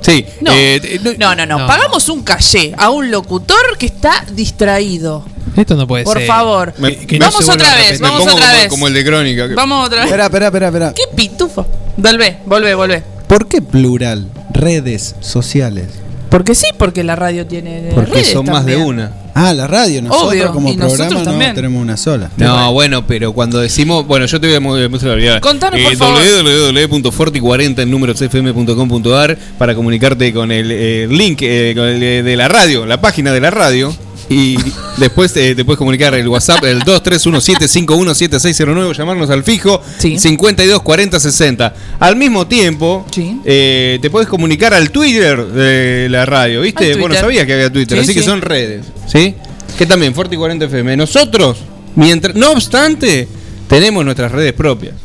[0.02, 0.26] Sí.
[0.42, 5.24] No, eh, no, no, no, Pagamos un caché a un locutor que está distraído.
[5.56, 6.28] Esto no puede Por ser.
[6.28, 6.74] favor.
[6.78, 8.68] me- que no vamos otra vez, vamos otra como, vez.
[8.70, 9.48] como el de Crónica.
[9.50, 10.06] que- Vamos otra vez.
[10.06, 10.94] Espera, espera, espera, espera.
[10.94, 11.66] ¿Qué pitufo?
[11.98, 13.04] Volvé, volvé, volvé.
[13.28, 14.28] ¿Por qué plural?
[14.52, 15.88] Redes sociales.
[16.30, 19.12] Porque sí, porque la radio tiene Porque redes son más de una.
[19.40, 20.02] Ah, la radio.
[20.02, 21.50] Nosotros Obvio, como y nosotros programa también.
[21.52, 22.30] no tenemos una sola.
[22.38, 24.06] No, bueno, pero cuando decimos.
[24.06, 25.40] Bueno, yo te voy a mu- mostrar la realidad.
[25.42, 26.20] Contanos, por Eh, favor.
[26.20, 32.36] www.forti40 en números fm.com.ar para comunicarte con el eh, link eh, con el, eh, de
[32.36, 33.94] la radio, la página de la radio.
[34.30, 34.58] Y
[34.98, 41.74] después eh, te puedes comunicar el WhatsApp, el 2317517609, llamarnos al fijo 524060.
[42.00, 43.06] Al mismo tiempo,
[43.44, 46.96] eh, te puedes comunicar al Twitter de la radio, ¿viste?
[46.96, 48.26] Bueno, sabía que había Twitter, Sí, así que sí.
[48.26, 49.36] son redes, ¿sí?
[49.78, 50.98] Que también, Forti 40 FM.
[50.98, 51.58] Nosotros,
[51.96, 53.28] mientras, no obstante,
[53.68, 54.96] tenemos nuestras redes propias.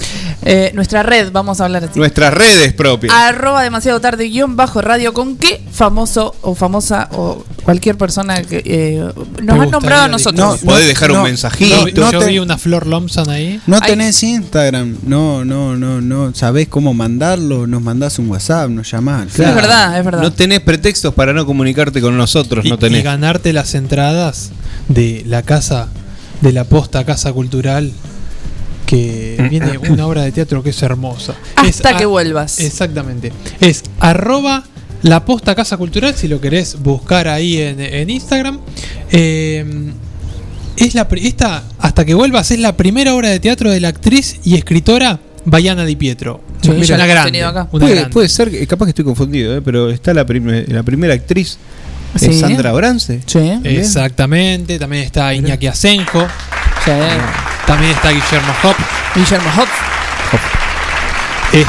[0.43, 1.99] Eh, nuestra red, vamos a hablar así.
[1.99, 3.13] Nuestras redes propias.
[3.15, 8.63] Arroba demasiado tarde guion bajo radio con qué famoso o famosa o cualquier persona que
[8.65, 9.11] eh,
[9.43, 10.61] nos han nombrado a nosotros.
[10.61, 11.89] Podés dejar un mensajito.
[11.89, 13.61] Yo, yo te- vi una Flor Lomson ahí.
[13.67, 18.91] No tenés Instagram, no, no, no, no sabés cómo mandarlo, nos mandás un WhatsApp, nos
[18.91, 19.29] llamás.
[19.39, 20.23] Es verdad, es verdad.
[20.23, 23.03] No tenés pretextos para no comunicarte con nosotros, Y, no y tenés.
[23.05, 24.51] ganarte las entradas
[24.89, 25.89] de la casa,
[26.43, 27.93] de la posta Casa Cultural,
[28.87, 31.35] que viene una obra de teatro que es hermosa.
[31.57, 32.61] Hasta Es que vuelvas.
[32.61, 33.33] Exactamente.
[33.61, 34.65] Es arroba
[35.03, 38.59] la posta Casa Cultural, si lo querés buscar ahí en, en Instagram.
[39.11, 39.65] Eh,
[40.77, 44.41] es la, esta, hasta que vuelvas, es la primera obra de teatro de la actriz
[44.45, 46.41] y escritora Bayana Di Pietro.
[46.63, 47.31] Sí, Mira, una grande.
[47.33, 47.69] tenido acá.
[47.71, 48.11] una Puede, grande.
[48.11, 49.61] puede ser, que- capaz que estoy confundido, ¿eh?
[49.63, 51.59] pero está la, prim- la primera actriz,
[52.17, 52.33] Sí.
[52.33, 53.21] Sandra Brance.
[53.27, 53.53] Sí.
[53.65, 56.27] Exactamente, también está Iñaki Asenjo,
[56.85, 56.91] Sí.
[57.67, 58.75] También está Guillermo Hop.
[59.15, 59.69] Guillermo Hop.
[61.53, 61.65] Eh,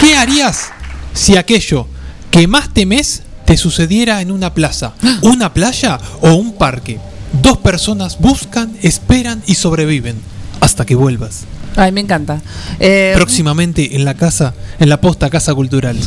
[0.00, 0.70] ¿Qué harías
[1.14, 1.86] si aquello
[2.30, 6.98] que más temes te sucediera en una plaza, una playa o un parque?
[7.42, 10.16] Dos personas buscan, esperan y sobreviven
[10.60, 11.44] hasta que vuelvas.
[11.76, 12.40] Ay, me encanta.
[12.78, 15.98] Eh, Próximamente en la casa, en la posta Casa Cultural.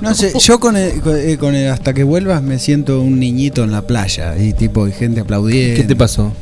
[0.00, 3.20] No sé, yo con el, con el- con el hasta que vuelvas me siento un
[3.20, 5.76] niñito en la playa y tipo hay gente aplaudiendo.
[5.76, 6.32] ¿Qué te pasó?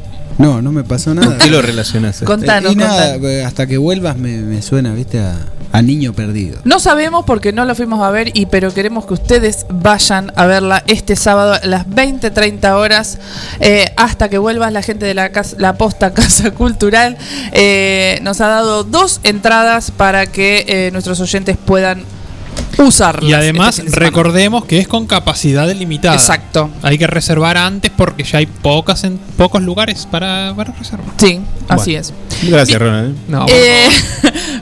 [0.40, 1.26] No, no me pasó nada.
[1.28, 2.24] ¿Con qué lo relacionaste?
[2.24, 3.30] Contanos, y nada, contanos.
[3.30, 5.36] eh, hasta que vuelvas me, me suena, viste, a,
[5.72, 6.58] a niño perdido.
[6.64, 10.46] No sabemos porque no la fuimos a ver, y pero queremos que ustedes vayan a
[10.46, 13.18] verla este sábado a las 20, 30 horas,
[13.60, 17.18] eh, hasta que vuelvas la gente de la, casa, la posta Casa Cultural.
[17.52, 22.02] eh, nos ha dado dos entradas para que eh, nuestros oyentes puedan
[22.78, 23.28] usarlas.
[23.28, 26.14] Y además este recordemos que es con capacidad limitada.
[26.14, 26.70] Exacto.
[26.82, 31.06] Hay que reservar antes porque ya hay pocas en pocos lugares para, para reservar.
[31.18, 32.12] Sí, así es.
[32.42, 33.16] Gracias, Ronald.
[33.16, 33.20] ¿eh?
[33.28, 33.88] No, Eh,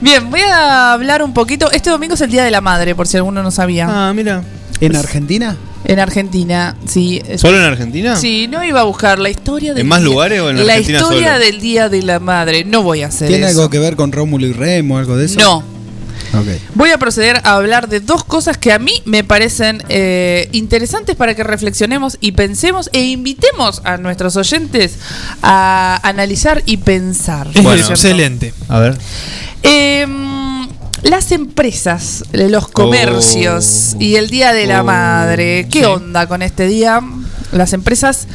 [0.01, 1.70] bien, voy a hablar un poquito.
[1.70, 3.87] Este domingo es el Día de la Madre, por si alguno no sabía.
[3.88, 4.42] Ah, mira.
[4.81, 5.57] ¿En Argentina?
[5.85, 7.22] En Argentina, sí.
[7.37, 8.16] ¿Solo en Argentina?
[8.16, 10.72] Sí, no iba a buscar la historia del ¿En más día- lugares o en La
[10.74, 11.44] Argentina historia solo?
[11.44, 12.64] del Día de la Madre.
[12.64, 13.61] No voy a hacer ¿Tiene eso.
[13.61, 15.40] algo que ver con Rómulo y Remo, algo de eso?
[15.40, 15.77] No.
[16.74, 21.16] Voy a proceder a hablar de dos cosas que a mí me parecen eh, interesantes
[21.16, 24.96] para que reflexionemos y pensemos e invitemos a nuestros oyentes
[25.42, 27.48] a analizar y pensar.
[27.54, 28.52] es Bueno, excelente.
[28.68, 28.98] A ver.
[29.62, 30.68] Em,
[31.02, 34.00] las empresas, los comercios Oh.
[34.02, 35.66] y el Día de la Oh, Madre.
[35.70, 35.84] ¿Qué sí.
[35.84, 37.00] onda con este día?
[37.52, 38.26] Las empresas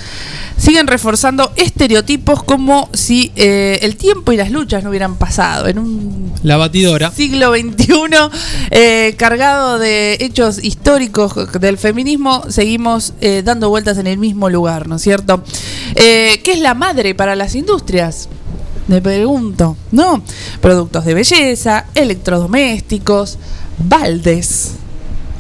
[0.58, 5.67] siguen reforzando estereotipos como si eh, el tiempo y las luchas no hubieran pasado.
[5.67, 7.12] En un La batidora.
[7.12, 7.94] siglo XXI
[8.71, 14.88] eh, cargado de hechos históricos del feminismo, seguimos eh, dando vueltas en el mismo lugar,
[14.88, 15.44] ¿no es cierto?
[15.96, 18.29] Eh, ¿Qué es la madre para las industrias?
[18.88, 20.23] Me pregunto, ¿no?
[20.60, 23.38] Productos de belleza, electrodomésticos,
[23.77, 24.71] baldes,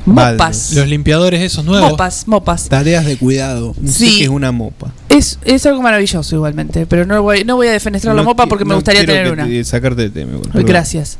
[0.05, 1.91] mopas, Los limpiadores esos nuevos.
[1.91, 2.67] mopas, mopas.
[2.69, 3.73] Tareas de cuidado.
[3.79, 4.17] No sé Sí.
[4.17, 4.91] qué es una mopa.
[5.09, 8.65] Es, es algo maravilloso igualmente, pero no voy, no voy a defenestrar la mopa porque
[8.65, 9.45] me gustaría tener que una.
[9.45, 10.39] te- sacarte de tema.
[10.53, 11.17] Gracias.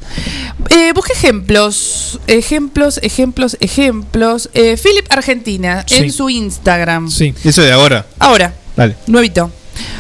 [0.70, 4.50] Eh, busqué ejemplos, ejemplos, ejemplos, ejemplos.
[4.54, 5.96] Eh, Philip Argentina Sí.
[6.04, 7.10] en su Instagram.
[7.10, 7.34] Sí.
[7.44, 8.06] Eso de ahora.
[8.20, 8.96] Ahora, Dale.
[9.08, 9.52] nuevito.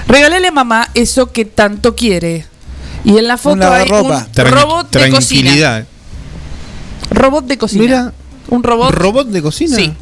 [0.07, 2.45] Regalale a mamá eso que tanto quiere.
[3.05, 5.86] Y en la foto Un hay un robot de cocina.
[7.11, 7.84] Robot de cocina.
[7.84, 8.13] Mira.
[8.49, 8.91] Un robot.
[8.91, 9.75] ¿Robot de cocina?
[9.75, 9.93] Sí.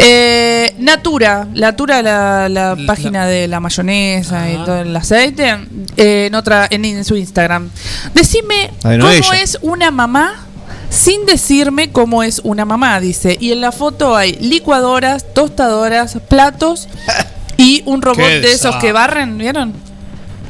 [0.00, 5.56] Eh, Natura, Natura, la, la página de la mayonesa y todo el aceite,
[5.96, 7.68] eh, en otra, en, en su Instagram.
[8.14, 9.42] Decime no cómo ella.
[9.42, 10.46] es una mamá
[10.88, 13.36] sin decirme cómo es una mamá, dice.
[13.40, 16.88] Y en la foto hay licuadoras, tostadoras, platos
[17.56, 19.74] y un robot de esos que barren, ¿vieron?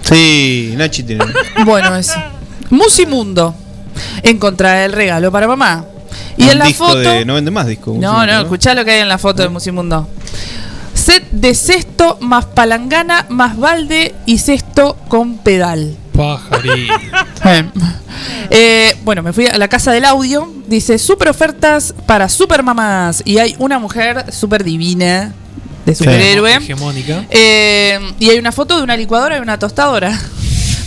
[0.03, 1.25] Sí, Nachi tiene.
[1.65, 2.15] Bueno, eso.
[2.71, 3.55] Musimundo.
[4.23, 5.85] Encontrar el regalo para mamá.
[6.37, 6.99] Y Un en la disco foto.
[6.99, 7.97] de- no vende más discos.
[7.97, 10.09] No, no, escuchá lo que hay en la foto de Musimundo.
[10.95, 15.97] Set de cesto más palangana más balde y cesto con pedal.
[16.15, 16.95] Pajarito.
[18.51, 20.51] Eh, bueno, me fui a la casa del audio.
[20.67, 23.23] Dice super ofertas para super mamás.
[23.25, 25.33] Y hay una mujer super divina
[25.87, 26.57] de superhéroe.
[26.57, 27.25] Hegemónica.
[27.31, 30.19] Eh, y hay una foto de una licuadora y una tostadora.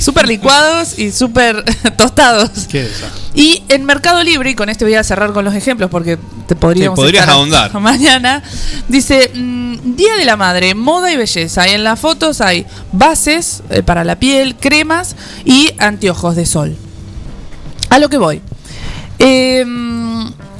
[0.02, 1.64] Super licuados y super
[1.98, 2.50] tostados.
[2.68, 2.90] Qué.
[3.36, 6.56] Y en Mercado Libre, y con esto voy a cerrar con los ejemplos porque te
[6.56, 7.72] podríamos Sí, podrías estar ahondar.
[7.80, 8.42] mañana.
[8.88, 11.68] Dice, mm, Día de la Madre, moda y belleza.
[11.68, 16.76] Y en las fotos hay bases eh, para la piel, cremas y anteojos de sol.
[17.90, 18.42] A lo que voy.
[19.20, 19.64] Eh,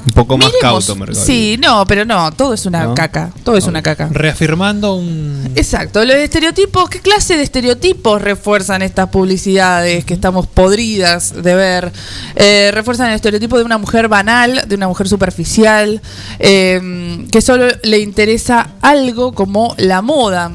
[0.04, 1.24] Un poco más miremos- cauto, Mercado.
[1.24, 2.94] Sí, no, pero no, todo es una ¿No?
[2.94, 3.30] caca.
[3.44, 4.08] Todo es una caca.
[4.10, 5.52] Reafirmando un.
[5.54, 11.92] Exacto, los estereotipos, ¿qué clase de estereotipos refuerzan estas publicidades que estamos podridas de ver?
[12.34, 16.00] Eh, refuerzan el estereotipo de una mujer banal, de una mujer superficial,
[16.38, 20.50] eh, que solo le interesa algo como la moda.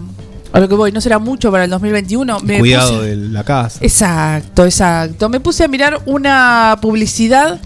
[0.58, 2.39] A lo que voy, no será mucho para el 2021.
[2.39, 3.78] Me Cuidado puse- de la casa.
[3.80, 5.30] Exacto, exacto.
[5.30, 7.62] Me puse a mirar una publicidad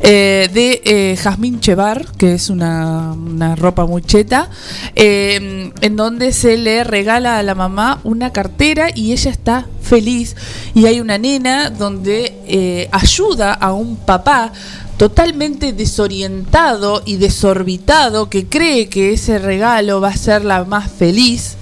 [0.00, 4.50] eh, de eh, Jazmín Chevar, que es una, una ropa muy cheta,
[4.94, 10.36] eh, en donde se le regala a la mamá una cartera y ella está feliz.
[10.74, 14.52] Y hay una nena donde eh, ayuda a un papá
[14.98, 21.56] totalmente desorientado y desorbitado que cree que ese regalo va a ser la más feliz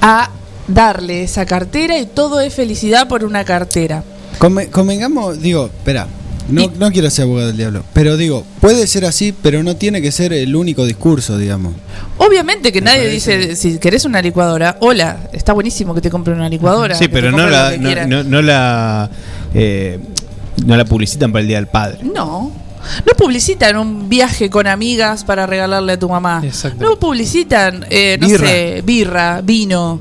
[0.00, 0.30] a
[0.68, 4.02] darle esa cartera y todo es felicidad por una cartera.
[4.38, 6.06] Conve- convengamos, digo, espera,
[6.48, 10.00] no, no quiero ser abogado del diablo, pero digo, puede ser así, pero no tiene
[10.02, 11.74] que ser el único discurso, digamos.
[12.18, 16.34] Obviamente que nadie parece- dice, si querés una licuadora, hola, está buenísimo que te compre
[16.34, 16.94] una licuadora.
[16.94, 19.10] Sí, pero no la, no la,
[19.54, 19.98] eh,
[20.64, 21.98] no la publicitan para el Día del Padre.
[22.02, 22.52] No.
[23.06, 26.42] No publicitan un viaje con amigas para regalarle a tu mamá.
[26.78, 28.46] No publicitan, eh, no Birra.
[28.48, 30.00] sé, birra, vino.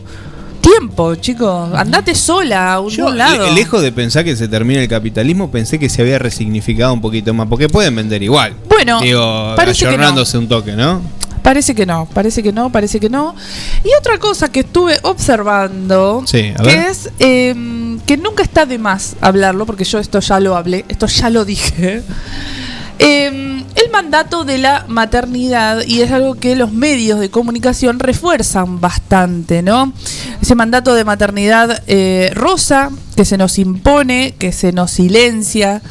[0.62, 1.70] Tiempo, chicos.
[1.76, 3.46] Andate sola a algún Yo, lado.
[3.48, 7.02] le- lejos de pensar que se termina el capitalismo, pensé que se había resignificado un
[7.02, 8.54] poquito más, porque pueden vender igual.
[8.68, 10.24] Bueno, Digo, parece que no.
[10.40, 11.02] un toque, ¿no?
[11.44, 13.36] Parece que no, parece que no, parece que no.
[13.84, 17.54] Y otra cosa que estuve observando, Sí, que es eh,
[18.08, 21.46] que nunca está de más hablarlo, porque yo esto ya lo hablé, esto ya lo
[21.46, 22.02] dije.
[23.00, 28.80] Eh, el mandato de la maternidad, y es algo que los medios de comunicación refuerzan
[28.80, 29.91] bastante, ¿no?
[30.41, 35.82] Ese mandato de maternidad eh, rosa, que se nos impone, que se nos silencia,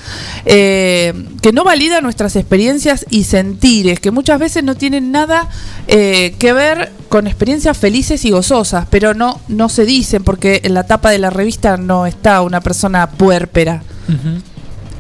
[0.47, 5.49] eh, que no valida nuestras experiencias y sentires, que muchas veces no tienen nada
[5.87, 10.75] eh, que ver con experiencias felices y gozosas, pero no, no se dicen porque en
[10.75, 13.83] la tapa de la revista no está una persona puérpera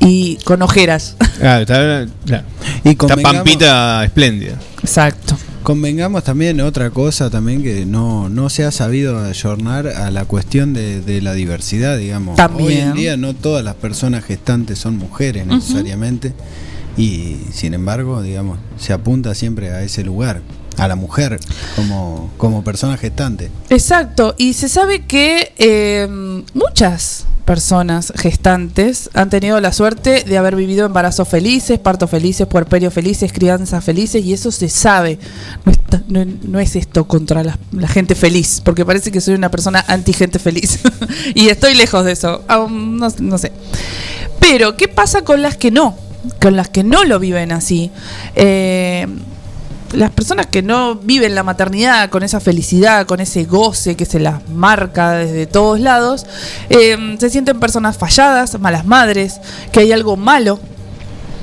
[0.01, 1.16] y con ojeras.
[1.42, 2.45] Ah, está, claro.
[2.84, 4.59] Y Está convengamos- Pampita espléndida.
[4.82, 5.36] Exacto.
[5.62, 10.74] Convengamos también otra cosa también que no, no se ha sabido ayornar a la cuestión
[10.74, 12.36] de, de la diversidad, digamos.
[12.36, 12.68] También.
[12.68, 16.34] Hoy en día no todas las personas gestantes son mujeres necesariamente
[16.99, 20.42] y sin embargo, digamos, se apunta siempre a ese lugar,
[20.76, 21.38] a la mujer
[21.76, 23.50] como, como persona gestante.
[23.70, 26.08] Exacto, y se sabe que eh,
[26.54, 32.92] muchas personas gestantes han tenido la suerte de haber vivido embarazos felices, partos felices, puerperios
[32.92, 35.18] felices, crianzas felices, y eso se sabe.
[36.08, 37.58] No, es esto contra la,
[37.88, 40.80] gente feliz, porque parece que soy una persona anti gente feliz,
[41.34, 43.52] y estoy lejos de eso, no, no sé.
[44.40, 45.96] Pero, ¿qué pasa con las que no?
[46.40, 47.90] Con las que no lo viven así.
[48.34, 49.06] Eh,
[49.95, 54.20] las personas que no viven la maternidad con esa felicidad, con ese goce que se
[54.20, 56.26] las marca desde todos lados,
[56.68, 59.40] eh, se sienten personas falladas, malas madres,
[59.72, 60.59] que hay algo malo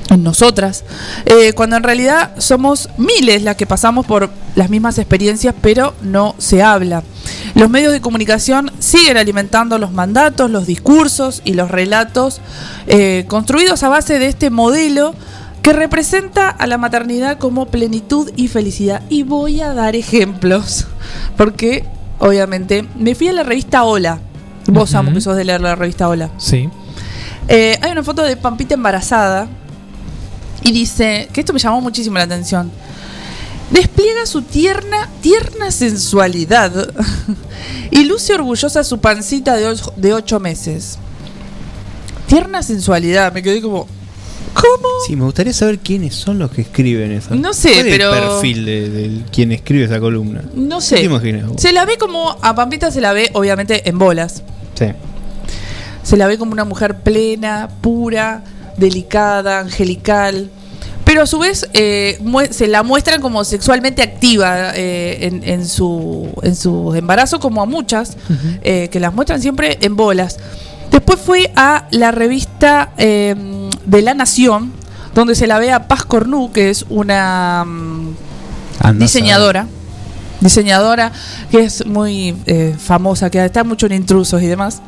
[0.09, 0.83] en nosotras,
[1.25, 6.35] eh, cuando en realidad somos miles las que pasamos por las mismas experiencias, pero no
[6.37, 7.03] se habla.
[7.55, 12.41] Los medios de comunicación siguen alimentando los mandatos, los discursos y los relatos
[12.87, 15.15] eh, construidos a base de este modelo
[15.61, 19.03] que representa a la maternidad como plenitud y felicidad.
[19.09, 20.87] Y voy a dar ejemplos,
[21.37, 21.85] porque
[22.19, 24.19] obviamente me fui a la revista Hola.
[24.67, 24.91] Vos.
[24.91, 26.29] Samu, que sos de leer la revista Hola.
[26.37, 26.69] Sí.
[27.47, 29.47] Eh, hay una foto de Pampita embarazada
[30.63, 32.71] y dice, que esto me llamó muchísimo la atención,
[33.71, 36.93] despliega su tierna, tierna sensualidad
[37.91, 40.97] y luce orgullosa su pancita de, de ocho meses.
[42.27, 43.87] Tierna sensualidad, me quedé como,
[44.53, 44.87] ¿cómo?
[45.07, 47.35] Sí, me gustaría saber quiénes son los que escriben eso.
[47.35, 50.43] No sé, ¿Cuál es pero- el perfil de, de quien escribe esa columna?
[50.55, 50.95] No ¿Qué sé.
[50.97, 51.61] te imaginas vos?
[51.61, 54.43] Se la ve como, a Pampita se la ve obviamente en bolas.
[54.75, 54.85] Sí.
[56.03, 58.43] Se la ve como una mujer plena, pura,
[58.77, 60.49] delicada, angelical.
[61.05, 62.19] Pero a su vez eh,
[62.51, 67.65] se la muestran como sexualmente activa eh, en, en su, en su embarazo, como a
[67.65, 68.17] muchas,
[68.63, 70.37] eh, que las muestran siempre en bolas.
[70.89, 72.93] Después fue a la revista
[73.85, 74.71] de La Nación,
[75.13, 78.15] donde se la ve a Paz Cornu, que es una mm,
[78.79, 79.67] Anda a diseñadora.
[80.39, 81.11] Diseñadora
[81.51, 84.81] que es muy eh, famosa, que está mucho en intrusos y demás.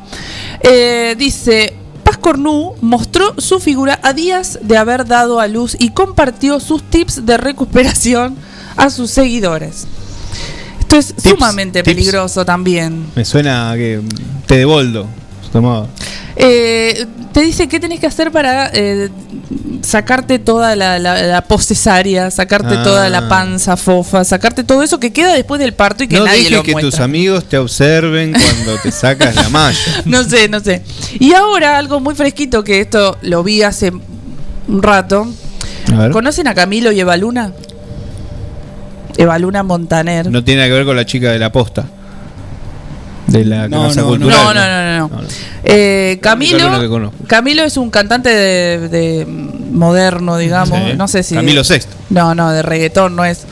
[0.60, 5.90] Eh, dice: Paz Cornu mostró su figura a días de haber dado a luz y
[5.90, 8.36] compartió sus tips de recuperación
[8.76, 9.86] a sus seguidores.
[10.80, 11.94] Esto es sumamente tips.
[11.94, 13.06] peligroso también.
[13.14, 14.00] Me suena a que
[14.46, 15.06] té de boldo.
[15.06, 15.23] se
[15.54, 15.86] tomaba.
[16.36, 19.08] Eh, te dice qué tenés que hacer para eh,
[19.82, 22.82] sacarte toda la, la, la poscesárea, sacarte Ah.
[22.82, 26.24] toda la panza fofa, sacarte todo eso que queda después del parto y que no
[26.26, 26.90] nadie lo que muestra.
[26.90, 29.78] tus amigos te observen cuando te sacas la malla.
[30.06, 30.82] No sé, no sé.
[31.20, 33.92] Y ahora algo muy fresquito que esto lo vi hace
[34.66, 35.28] un rato.
[35.96, 36.10] A.
[36.10, 37.52] ¿Conocen a Camilo y Evaluna?
[39.16, 40.28] Evaluna Montaner.
[40.30, 41.86] No tiene nada que ver con la chica de la posta.
[43.38, 44.38] De la No, casa no, cultural.
[44.44, 45.22] No, no, no, no.
[45.22, 45.28] no.
[45.64, 50.78] Eh, Camilo, Camilo es un cantante de, de moderno, digamos.
[50.78, 50.96] Sí.
[50.96, 51.34] No sé si.
[51.34, 51.94] Camilo Sexto.
[52.10, 53.44] No, no, de reggaetón no es.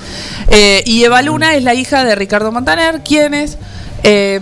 [0.48, 3.58] Eh, y Eva Luna es la hija de Ricardo Montaner, quienes
[4.04, 4.40] eh,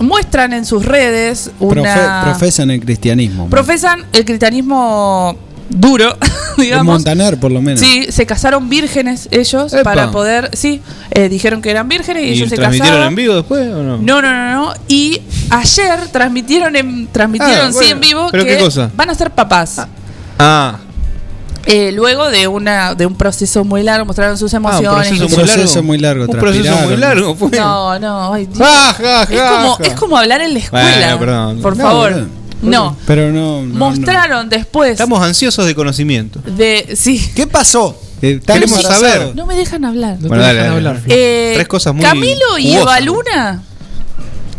[0.00, 2.22] muestran en sus redes Profe- una.
[2.24, 3.48] profesan el cristianismo.
[3.48, 5.36] profesan el cristianismo
[5.68, 6.16] duro,
[6.58, 6.94] En digamos.
[6.94, 7.80] Montaner, por lo menos.
[7.80, 9.82] Sí, se casaron vírgenes ellos Epa.
[9.84, 10.50] para poder.
[10.54, 13.08] Sí, eh, dijeron que eran vírgenes y, ¿Y ellos se transmitieron casaron.
[13.12, 13.98] en vivo después o no?
[13.98, 14.74] No, no, no, no.
[14.88, 18.90] Y ayer transmitieron en, transmitieron Ah, sí en vivo ¿Pero que qué cosa?
[18.94, 19.80] van a ser papás.
[20.38, 20.78] Ah,
[21.66, 24.88] Eh, luego de una de un proceso muy largo, mostraron sus emociones.
[24.88, 25.82] Ah, proceso Un muy proceso largo.
[25.82, 26.24] muy largo.
[26.26, 27.50] un proceso muy largo fue.
[27.58, 28.58] No, no, ay, Dios.
[28.58, 29.84] Ja, ja, es, como, ja.
[29.84, 31.16] es como hablar en la escuela.
[31.16, 31.60] Bueno, perdón.
[31.62, 32.12] Por No, favor.
[32.16, 32.45] No.
[33.06, 33.62] Pero no.
[33.62, 36.40] no, Mostraron después Estamos ansiosos de conocimiento.
[36.40, 36.94] de.
[36.96, 37.24] Sí.
[37.34, 38.00] ¿Qué pasó?
[38.22, 39.34] Eh, Queremos saber.
[39.34, 40.16] No me dejan hablar.
[40.20, 40.88] No Bueno, te dale, dejan dale.
[40.88, 41.02] hablar.
[41.08, 42.82] Eh, Tres cosas muy Camilo y jugosas.
[42.82, 43.62] Eva Luna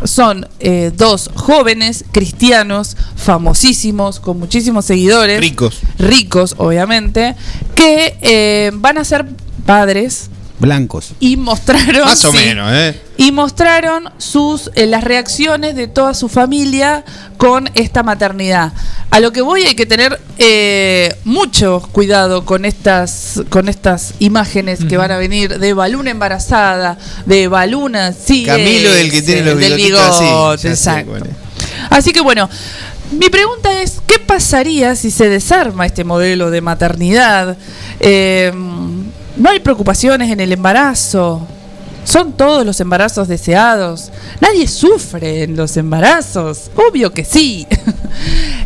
[0.04, 5.40] son eh, dos jóvenes cristianos famosísimos, con muchísimos seguidores.
[5.40, 5.80] Ricos.
[5.98, 7.36] Ricos, obviamente,
[7.76, 9.26] que eh, van a ser
[9.66, 10.30] padres
[10.60, 11.12] Blancos.
[11.20, 12.06] y mostraron.
[12.06, 13.00] Más o sí, menos, ¿eh?
[13.18, 17.04] Y mostraron sus eh, las reacciones de toda su familia
[17.38, 18.74] con esta maternidad.
[19.10, 24.84] A lo que voy hay que tener eh, mucho cuidado con estas con estas imágenes
[24.84, 29.44] que van a venir de Baluna embarazada, de Baluna sí Camilo es, el que tiene
[29.44, 30.24] los del bigotitos así.
[30.26, 31.28] bigote, Ya sé exacto.
[31.90, 32.50] Así que bueno,
[33.12, 37.58] mi pregunta es, ¿qué pasaría si se desarma este modelo de maternidad?
[38.00, 38.52] Eh,
[39.38, 41.46] no hay preocupaciones en el embarazo.
[42.04, 44.12] Son todos los embarazos deseados.
[44.40, 46.72] Nadie sufre en los embarazos.
[46.76, 47.68] Obvio que sí.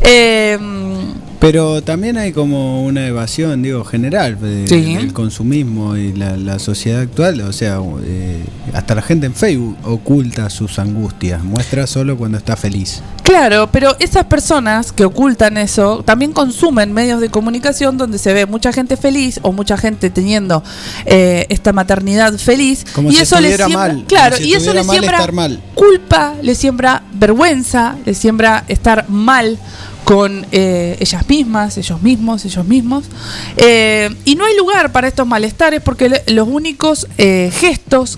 [0.03, 0.57] Eh,
[1.41, 4.93] Pero también hay como una evasión, digo, general de- Sí.
[4.95, 7.41] del consumismo y la, la sociedad actual.
[7.41, 12.55] O sea, eh, hasta la gente en Facebook oculta sus angustias, muestra solo cuando está
[12.55, 13.01] feliz.
[13.23, 18.45] Claro, pero esas personas que ocultan eso también consumen medios de comunicación donde se ve
[18.45, 20.63] mucha gente feliz o mucha gente teniendo
[21.05, 24.73] eh, esta maternidad feliz Como y si eso les siembra, mal, claro, si y eso
[24.75, 25.59] mal siembra mal.
[25.73, 29.57] culpa, les siembra vergüenza, les siembra estar mal
[30.03, 33.05] con eh, ellas mismas, ellos mismos, ellos mismos.
[33.57, 38.17] Eh, y no hay lugar para estos malestares porque le- los únicos eh, gestos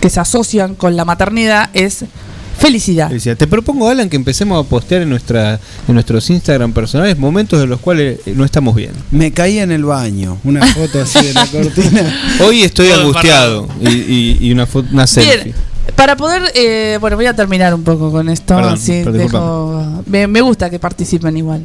[0.00, 2.04] que- se asocian con la maternidad es
[2.58, 3.08] felicidad.
[3.08, 3.36] Felicidad.
[3.36, 5.54] Te propongo, Alan, que empecemos a postear en, nuestra,
[5.88, 8.92] en nuestros Instagram personales momentos de los cuales eh, no estamos bien.
[9.10, 12.36] Me caí en el baño, una foto así de la cortina.
[12.46, 15.44] Hoy estoy angustiado y, y- y una, foto, una selfie.
[15.44, 15.54] Bien,
[15.96, 18.56] para poder, eh, bueno, voy a terminar un poco con esto.
[18.56, 21.64] Perdón, así pero dejo- me, me gusta que participen igual.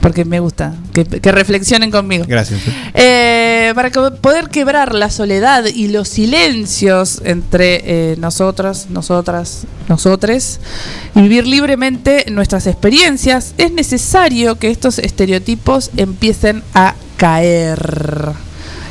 [0.00, 2.24] porque me gusta que, que reflexionen conmigo.
[2.28, 2.60] Gracias.
[2.94, 10.60] Eh, para que- poder quebrar la soledad y los silencios entre eh, nosotros, nosotras, nosotres
[11.16, 18.32] y vivir libremente nuestras experiencias, es necesario que estos estereotipos empiecen a caer.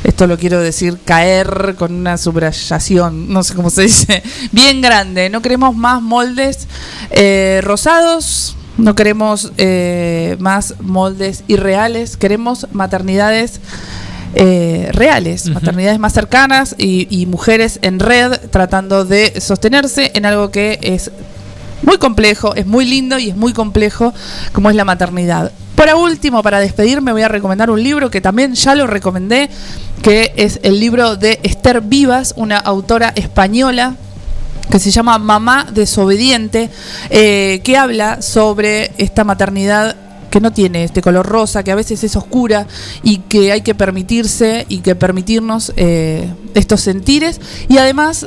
[0.06, 5.28] Esto lo quiero decir caer con una subrayación, no sé cómo se dice, bien grande.
[5.30, 6.68] No queremos más moldes
[7.10, 13.60] eh, rosados, no queremos eh, más moldes irreales, queremos maternidades
[14.36, 20.52] eh, reales, maternidades más cercanas y, y mujeres en red tratando de sostenerse en algo
[20.52, 21.10] que es
[21.82, 24.14] muy complejo, es muy lindo y es muy complejo
[24.52, 25.50] como es la maternidad.
[25.76, 29.50] Por último, para despedirme voy a recomendar un libro que también ya lo recomendé,
[30.02, 33.94] que es el libro de Esther Vivas, una autora española
[34.70, 36.70] que se llama Mamá desobediente,
[37.10, 39.96] eh, que habla sobre esta maternidad
[40.30, 42.66] que no tiene este color rosa, que a veces es oscura
[43.02, 48.26] y que hay que permitirse y que permitirnos eh, estos sentires y además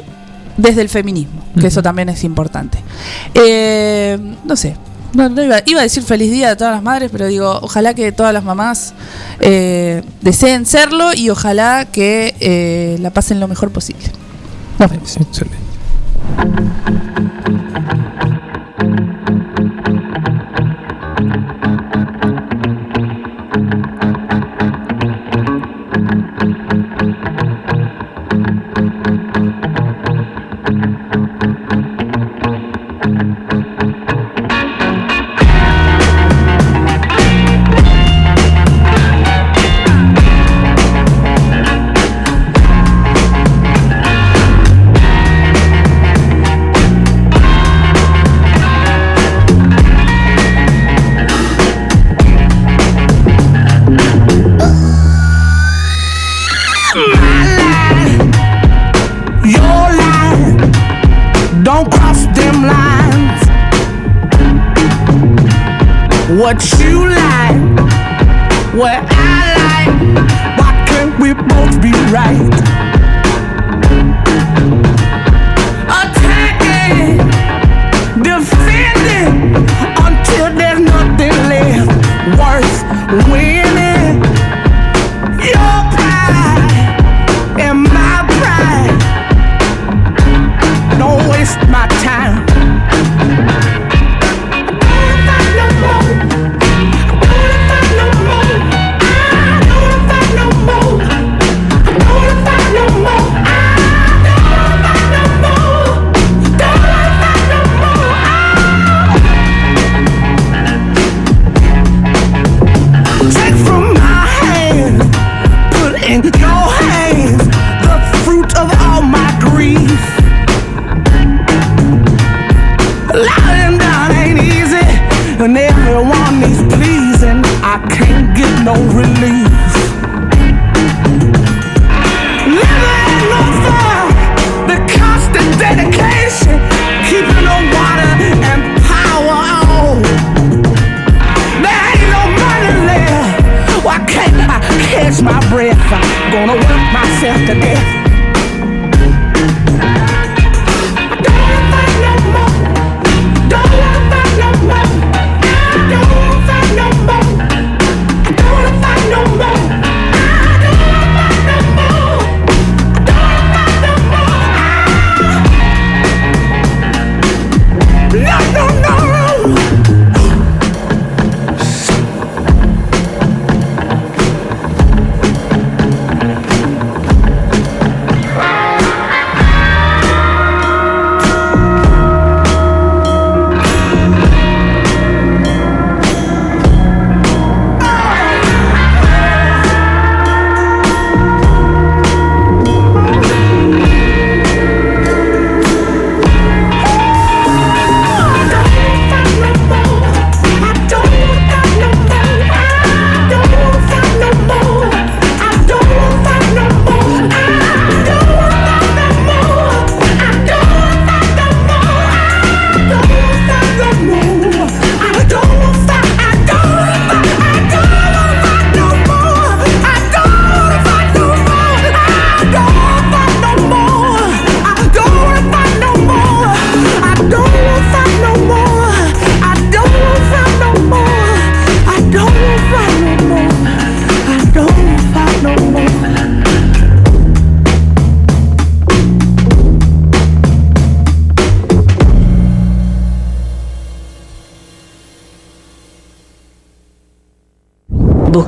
[0.58, 2.78] desde el feminismo, que eso también es importante.
[3.34, 4.76] Eh, no sé.
[5.14, 8.12] No, no iba, a decir feliz día a todas las madres, pero digo, ojalá que
[8.12, 8.94] todas las mamás
[9.40, 14.04] eh, deseen serlo y ojalá que eh, la pasen lo mejor posible.
[71.30, 72.79] We both be right?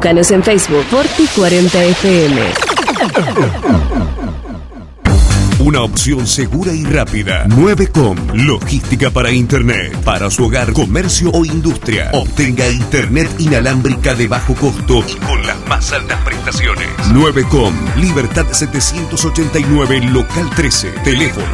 [0.01, 2.41] Búscanos en Facebook Forti 40 FM.
[5.59, 7.45] Una opción segura y rápida.
[7.45, 9.95] 9com, logística para Internet.
[10.03, 12.09] Para su hogar, comercio o industria.
[12.13, 16.89] Obtenga Internet inalámbrica de bajo costo y con las más altas prestaciones.
[17.13, 20.89] 9com, Libertad 789, local 13.
[21.01, 21.47] Teléfono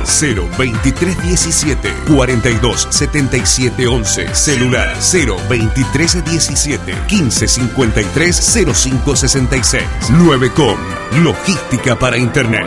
[0.58, 4.34] 02317 427711.
[4.34, 9.84] Celular 02317 1553 0566.
[10.10, 10.78] 9com,
[11.22, 12.66] logística para Internet.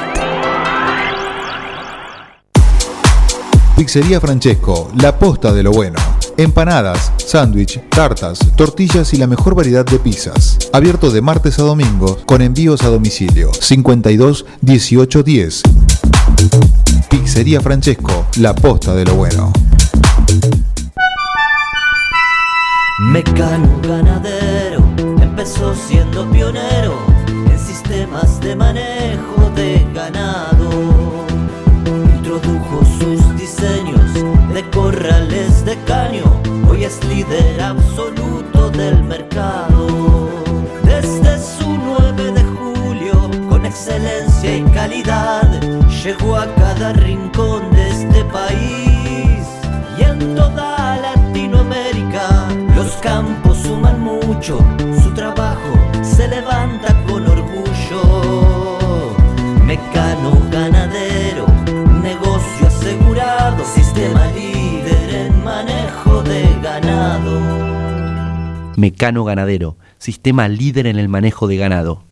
[3.77, 6.10] Pizzería Francesco, la posta de lo bueno.
[6.41, 10.57] Empanadas, sándwich, tartas, tortillas y la mejor variedad de pizzas.
[10.73, 13.53] Abierto de martes a domingo con envíos a domicilio.
[13.53, 15.63] 52 18 10.
[17.11, 19.53] Pizzería Francesco, la posta de lo bueno.
[23.01, 24.83] Mecano ganadero
[25.21, 26.97] empezó siendo pionero
[27.51, 30.71] en sistemas de manejo de ganado.
[32.17, 32.90] Introdujo
[36.91, 40.29] es líder absoluto del mercado.
[40.83, 45.49] Desde su 9 de julio, con excelencia y calidad,
[46.03, 49.47] llegó a cada rincón de este país
[49.99, 52.49] y en toda Latinoamérica.
[52.75, 54.59] Los campos suman mucho,
[68.81, 72.05] Mecano Ganadero, sistema líder en el manejo de ganado.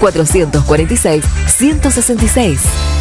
[0.00, 2.91] 2317-446-166.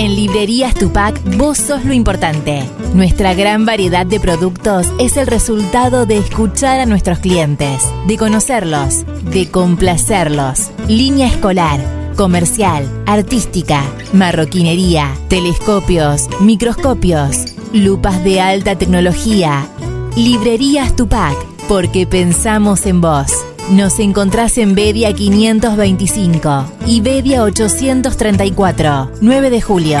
[0.00, 2.64] En Librerías Tupac, vos sos lo importante.
[2.94, 9.04] Nuestra gran variedad de productos es el resultado de escuchar a nuestros clientes, de conocerlos,
[9.24, 10.70] de complacerlos.
[10.88, 11.80] Línea escolar,
[12.16, 13.82] comercial, artística,
[14.14, 19.68] marroquinería, telescopios, microscopios, lupas de alta tecnología.
[20.16, 21.36] Librerías Tupac,
[21.68, 23.32] porque pensamos en vos.
[23.68, 30.00] Nos encontrás en Bedia 525 y Bedia 834, 9 de julio.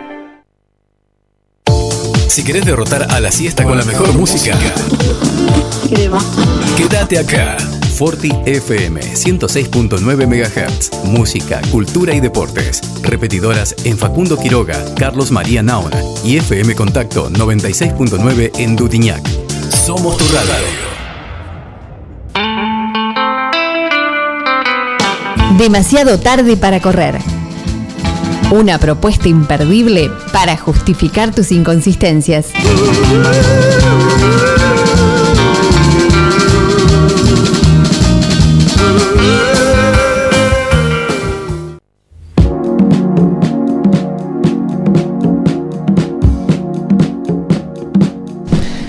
[2.31, 4.57] Si querés derrotar a la siesta con la mejor música,
[6.77, 7.57] quédate acá.
[7.93, 11.03] Forti FM 106.9 MHz.
[11.03, 12.79] Música, cultura y deportes.
[13.01, 19.27] Repetidoras en Facundo Quiroga, Carlos María Naona y FM Contacto 96.9 en Dutiñac.
[19.69, 20.55] Somos tu radio.
[25.57, 27.40] Demasiado tarde para correr.
[28.51, 32.47] Una propuesta imperdible para justificar tus inconsistencias.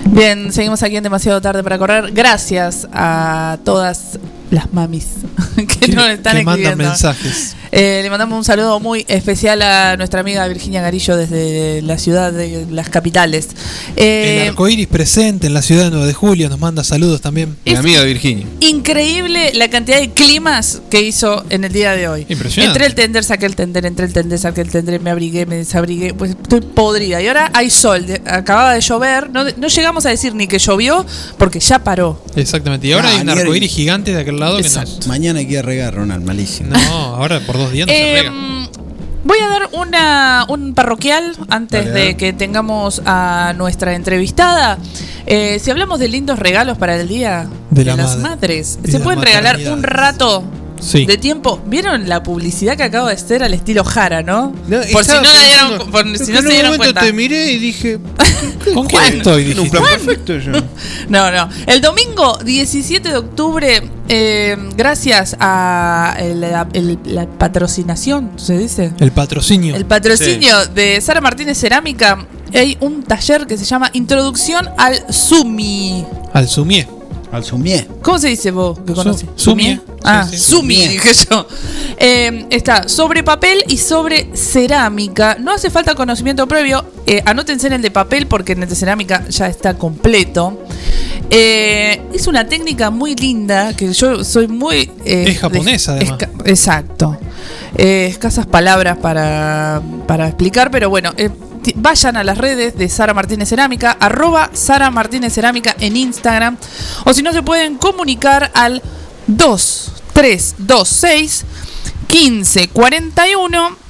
[0.07, 2.11] Bien, seguimos aquí en demasiado tarde para correr.
[2.13, 4.19] Gracias a todas
[4.51, 5.07] las mamis
[5.57, 6.77] que nos están que mandan escribiendo.
[6.77, 7.57] mensajes.
[7.75, 12.31] Eh, le mandamos un saludo muy especial a nuestra amiga Virginia Garillo desde la ciudad
[12.31, 13.49] de las capitales.
[13.97, 17.57] Eh, El arcoíris presente en la ciudad de 9 de julio nos manda saludos también.
[17.64, 18.47] Mi amiga Virginia.
[18.61, 22.27] increíble la cantidad de climas que hizo en el día de hoy.
[22.29, 22.73] Impresionante.
[22.77, 25.57] Entré el tender, saqué el tender, entré el tender, saqué el tender, me abrigué, me
[25.57, 26.12] desabrigué.
[26.12, 27.23] Pues estoy podrida.
[27.23, 28.05] Y ahora hay sol.
[28.07, 29.31] de- acababa de llover.
[29.31, 31.07] No, no llegamos a decir ni que llovió
[31.39, 32.23] porque ya paró.
[32.37, 32.87] Exactamente.
[32.87, 35.07] Y ahora Ah, hay un arcoíris gigante de aquel lado que no es.
[35.07, 36.70] Mañana hay que ir a regar, Ronald, malísimo.
[36.75, 38.33] No, ahora por dos días no se rega.
[39.25, 44.79] Voy a dar una, un parroquial antes Dale, de que tengamos a nuestra entrevistada.
[45.27, 48.31] Eh, si hablamos de lindos regalos para el Día De de, la las madre.
[48.31, 50.43] Madres, ¿se de pueden regalar un rato
[50.83, 51.07] Sí.
[51.07, 51.61] de tiempo?
[51.66, 54.53] ¿Vieron la publicidad que acabo de hacer al estilo Jara, no?
[54.68, 57.01] No, por si no, la dieron, por si no en se dieron cuenta.
[57.03, 57.99] te miré y dije,
[58.74, 59.53] ¿Con ¿qué quién estoy?
[59.53, 60.53] En un plan perfecto yo.
[61.09, 61.49] No, no.
[61.66, 68.93] El domingo 17 de octubre, eh, gracias a el- la, el- la patrocinación, ¿se dice?
[68.99, 69.76] El patrocinio.
[69.76, 76.05] El patrocinio de Sara Martínez Cerámica, hay un taller que se llama Introducción al Sumi.
[76.33, 76.89] Al sumié.
[77.33, 77.89] Al sumié.
[78.03, 79.26] ¿Cómo se dice vos que conoces?
[79.37, 79.80] sumie.
[80.05, 80.43] Ah, Sí, sí.
[80.43, 80.89] Sumi, Sumie.
[80.89, 81.47] dije yo.
[82.05, 85.37] Eh, está sobre papel y sobre cerámica.
[85.39, 86.85] No hace falta conocimiento previo.
[87.07, 90.59] Eh, anótense en el de papel porque en el de cerámica ya está completo.
[91.30, 94.91] Eh, es una técnica muy linda que yo soy muy...
[95.05, 96.18] Es japonesa, de- además.
[96.45, 97.16] exacto.
[97.76, 101.12] Escasas palabras para, para explicar, pero bueno,
[101.77, 106.57] vayan a las redes de Sara Martínez Cerámica, arroba Sara Martínez Cerámica en Instagram,
[107.05, 108.83] o si no se pueden comunicar al
[109.27, 111.45] 2326
[112.11, 113.83] 1541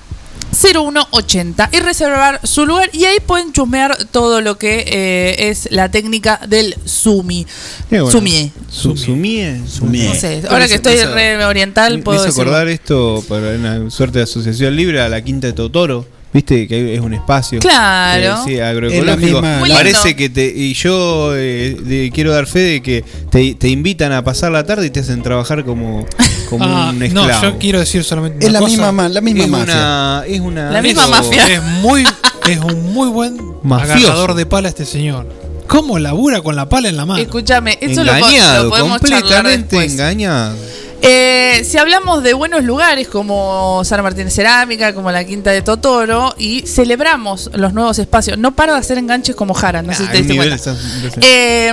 [0.54, 5.90] 0180 y reservar su lugar y ahí pueden chusmear todo lo que eh, es la
[5.90, 7.46] técnica del sumi.
[7.88, 8.10] Bueno.
[8.10, 8.52] Sumie.
[8.70, 9.62] Su- Sumie.
[9.66, 10.04] Sumie.
[10.08, 12.50] No sé, ahora que estoy re oriental Me puedo hizo decirlo.
[12.50, 16.06] acordar esto para una suerte de asociación libre a la Quinta de Totoro.
[16.32, 17.58] Viste que es un espacio.
[17.58, 18.22] Claro.
[18.24, 19.42] eh, sí, Es agroecológico.
[19.42, 20.46] misma- Parece que te.
[20.46, 24.64] Y yo eh, de- quiero dar fe de que te, te invitan a pasar la
[24.64, 26.06] tarde y te hacen trabajar como,
[26.48, 27.42] como Ah, un no, esclavo.
[27.42, 28.70] yo quiero decir solamente Es una la cosa.
[28.70, 29.74] misma, ma- la misma es mafia.
[29.74, 30.70] Una, es una.
[30.70, 31.46] La misma eso- mafia.
[31.48, 32.04] Es muy,
[32.48, 34.06] es un muy buen Mafioso.
[34.06, 35.26] agarrador de pala este señor.
[35.68, 37.20] ¿Cómo labura con la pala en la mano?
[37.22, 39.92] Escúchame, eso Engañado, lo podemos charlar completamente después.
[39.92, 40.56] engañado.
[41.04, 46.32] Eh, si hablamos de buenos lugares como Sara Martínez Cerámica, como la Quinta de Totoro,
[46.38, 50.04] y celebramos los nuevos espacios, no paro de hacer enganches como Jara, no sé si
[50.08, 50.54] Ah, te el diste cuenta.
[50.54, 50.76] está.
[51.20, 51.72] Eh,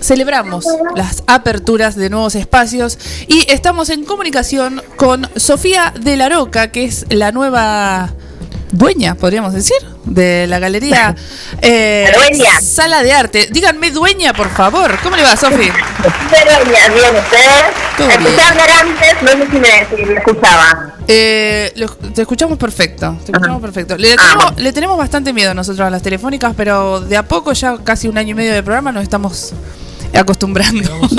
[0.00, 0.64] celebramos
[0.94, 6.84] las aperturas de nuevos espacios y estamos en comunicación con Sofía de la Roca, que
[6.84, 8.14] es la nueva
[8.72, 11.14] dueña, podríamos decir, de la galería
[11.62, 12.60] eh, dueña.
[12.60, 13.48] Sala de Arte.
[13.50, 14.98] Díganme dueña, por favor.
[15.02, 15.72] ¿Cómo le va, Sofía?
[16.30, 17.64] Pero bien, ustedes.
[17.96, 20.94] Todo Escuché hablar antes, no sé si me, si me escuchaba.
[21.06, 23.16] Eh, lo- te escuchamos perfecto.
[23.24, 23.96] Te escuchamos perfecto.
[23.98, 27.76] Le tenemos, le tenemos bastante miedo nosotros a las telefónicas, pero de a poco, ya
[27.84, 29.52] casi un año y medio de programa, nos estamos
[30.18, 30.90] acostumbrando.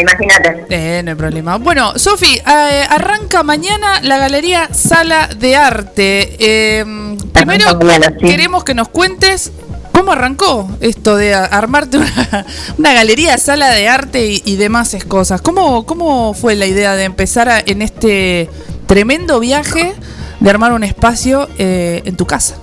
[0.00, 0.64] Imagínate.
[0.70, 1.56] Eh, no hay problema.
[1.58, 6.36] Bueno, Sofi, eh, arranca mañana la galería Sala de Arte.
[6.38, 6.84] Eh,
[7.32, 8.26] primero, Arranca mañana, sí.
[8.26, 9.52] queremos que nos cuentes
[9.92, 12.46] cómo arrancó esto de a- armarte una,
[12.78, 15.40] una galería, sala de arte y, y demás cosas.
[15.40, 18.48] ¿Cómo, ¿Cómo fue la idea de empezar a- en este
[18.86, 19.94] tremendo viaje
[20.40, 22.56] de armar un espacio eh, en tu casa?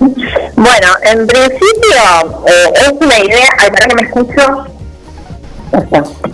[0.56, 3.46] Bueno, en principio eh, es una idea.
[3.58, 4.66] Ay, para que me escucho.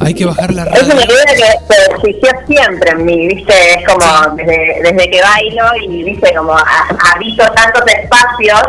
[0.00, 0.94] Hay que bajar la Es radio.
[0.94, 3.74] una idea que se existió siempre en mí, ¿viste?
[3.74, 6.34] Es como desde, desde que bailo y, ¿viste?
[6.34, 8.62] Como ha- habito tantos espacios,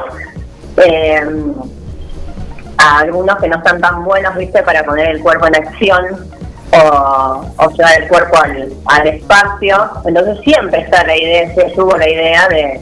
[0.85, 1.25] eh,
[2.77, 4.61] a algunos que no están tan buenos, ¿viste?
[4.63, 6.29] Para poner el cuerpo en acción
[6.73, 9.89] o, o llevar el cuerpo al, al espacio.
[10.05, 12.81] Entonces siempre está la idea, se tuvo la idea de,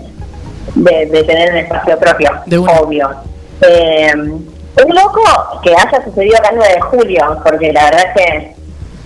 [0.74, 2.32] de, de tener un espacio propio,
[2.82, 3.10] obvio.
[3.62, 5.22] Eh, Un loco
[5.64, 8.56] que haya sucedido acá el 9 de julio, porque la verdad es que,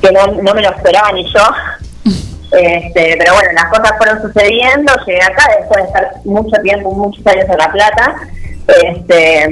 [0.01, 1.41] que no, no me lo esperaba ni yo.
[2.51, 7.23] Este, pero bueno, las cosas fueron sucediendo, llegué acá después de estar mucho tiempo, muchos
[7.27, 8.15] años en La Plata.
[8.67, 9.49] Este,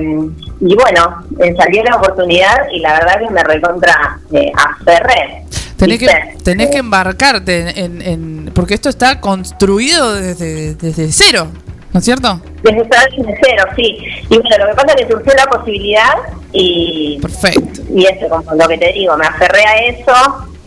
[0.62, 5.44] y bueno, eh, salió la oportunidad y la verdad que me recontra eh, aferré.
[5.78, 6.08] Tenés que,
[6.44, 11.50] tenés que embarcarte en, en- porque esto está construido desde, desde cero,
[11.94, 12.40] ¿no es cierto?
[12.64, 13.98] Desde estar desde cero, sí.
[14.30, 16.14] Y bueno, lo que pasa es que surgió la posibilidad
[16.52, 17.20] y.
[17.22, 17.82] Perfecto.
[17.96, 20.14] Y eso, como lo que te digo, me aferré a eso.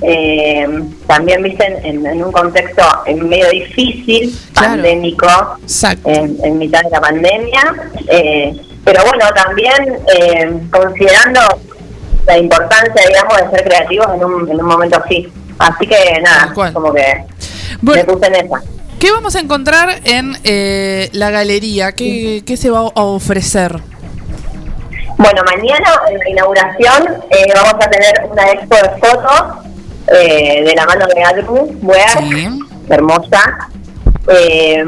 [0.03, 0.67] eh,
[1.07, 5.27] también, viste, en, en un contexto en medio difícil, pandémico,
[6.05, 7.75] en, en mitad de la pandemia.
[8.09, 11.41] eh, pero bueno, también eh, considerando
[12.27, 15.29] la importancia, digamos, de ser creativos en un, en un momento así.
[15.59, 17.25] Así que nada, como que
[17.83, 18.63] me puse en esa.
[19.01, 21.93] ¿Qué vamos a encontrar en eh, la galería?
[21.93, 23.81] ¿Qué, qué se va a ofrecer?
[25.17, 29.43] Bueno, mañana en la inauguración eh, vamos a tener una expo de fotos
[30.13, 32.23] eh, de la mano de Adru Wear,
[32.91, 33.71] hermosa.
[34.29, 34.85] Eh,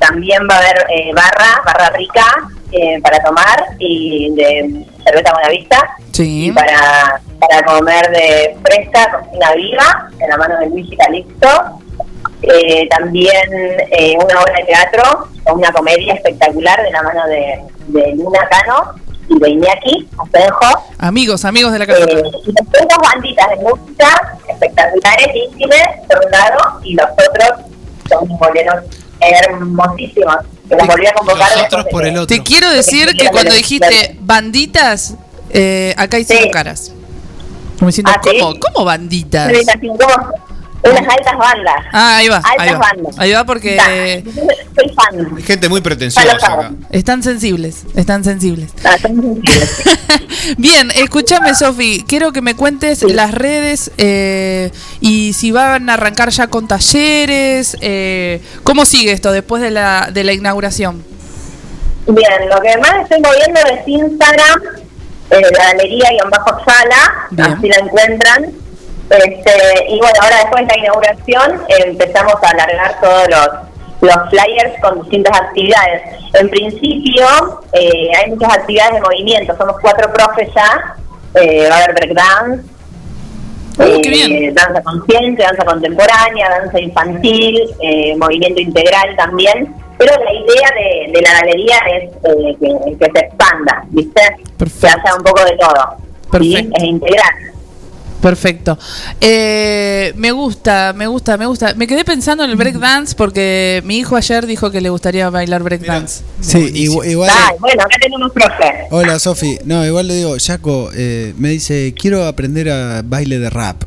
[0.00, 2.24] también va a haber eh, barra, barra rica
[2.72, 5.96] eh, para tomar y de cerveza Buenavista.
[6.18, 11.79] Y para, para comer de fresca, cocina viva, de la mano de Luigi Calixto.
[12.42, 13.34] Eh, también
[13.90, 18.48] eh, una obra de teatro o una comedia espectacular de la mano de, de Luna
[18.48, 18.94] Cano
[19.28, 20.84] y de Iñaki Asenjo.
[20.98, 22.00] Amigos, amigos de la casa.
[22.04, 27.66] Eh, y después dos banditas de música espectaculares, íntimes, por un lado, y los otros
[28.08, 28.84] son boleros
[29.20, 30.36] hermosísimos.
[30.68, 31.48] Que los volví a convocar.
[31.58, 35.14] después de que- Te quiero decir que cuando dijiste banditas,
[35.50, 36.92] eh, acá hicieron caras.
[37.78, 38.38] Como diciendo, ¿Ah, sí?
[38.38, 39.52] ¿cómo, ¿cómo banditas?
[40.82, 41.74] Unas altas bandas.
[41.92, 42.78] Ah, ahí va, Altas ahí va.
[42.78, 43.18] bandas.
[43.18, 44.22] Ahí va porque
[44.74, 45.36] Soy fan.
[45.42, 46.72] Gente muy pretenciosa acá.
[46.90, 48.70] están sensibles, están sensibles.
[50.56, 54.70] Bien, escúchame, Sofi, quiero que me cuentes las redes eh,
[55.00, 60.08] y si van a arrancar ya con talleres, eh, ¿cómo sigue esto después de la,
[60.12, 61.04] de la inauguración?
[62.06, 64.60] Bien, lo que más estoy moviendo es Instagram,
[65.30, 68.46] eh, la galería y bajo sala, así la encuentran.
[69.10, 74.80] Este, y bueno, ahora después de la inauguración empezamos a alargar todos los, los flyers
[74.80, 76.02] con distintas actividades.
[76.34, 77.26] En principio
[77.72, 80.94] eh, hay muchas actividades de movimiento, somos cuatro profes ya,
[81.34, 82.62] eh, va a haber breakdance,
[83.78, 89.74] eh, danza consciente, danza contemporánea, danza infantil, eh, movimiento integral también.
[89.98, 94.22] Pero la idea de, de la galería es eh, que, que se expanda, ¿viste?
[94.58, 95.96] Que haya un poco de todo.
[96.40, 96.70] ¿sí?
[96.74, 97.49] Es integral.
[98.20, 98.78] Perfecto.
[99.20, 101.74] Eh, me gusta, me gusta, me gusta.
[101.74, 105.62] Me quedé pensando en el breakdance porque mi hijo ayer dijo que le gustaría bailar
[105.62, 106.22] breakdance.
[106.40, 107.30] Sí, igu- igual.
[107.32, 108.86] Ay, bueno, acá tenemos profe.
[108.90, 113.48] Hola Sofi, no, igual le digo, Jaco, eh, me dice, quiero aprender a baile de
[113.50, 113.84] rap.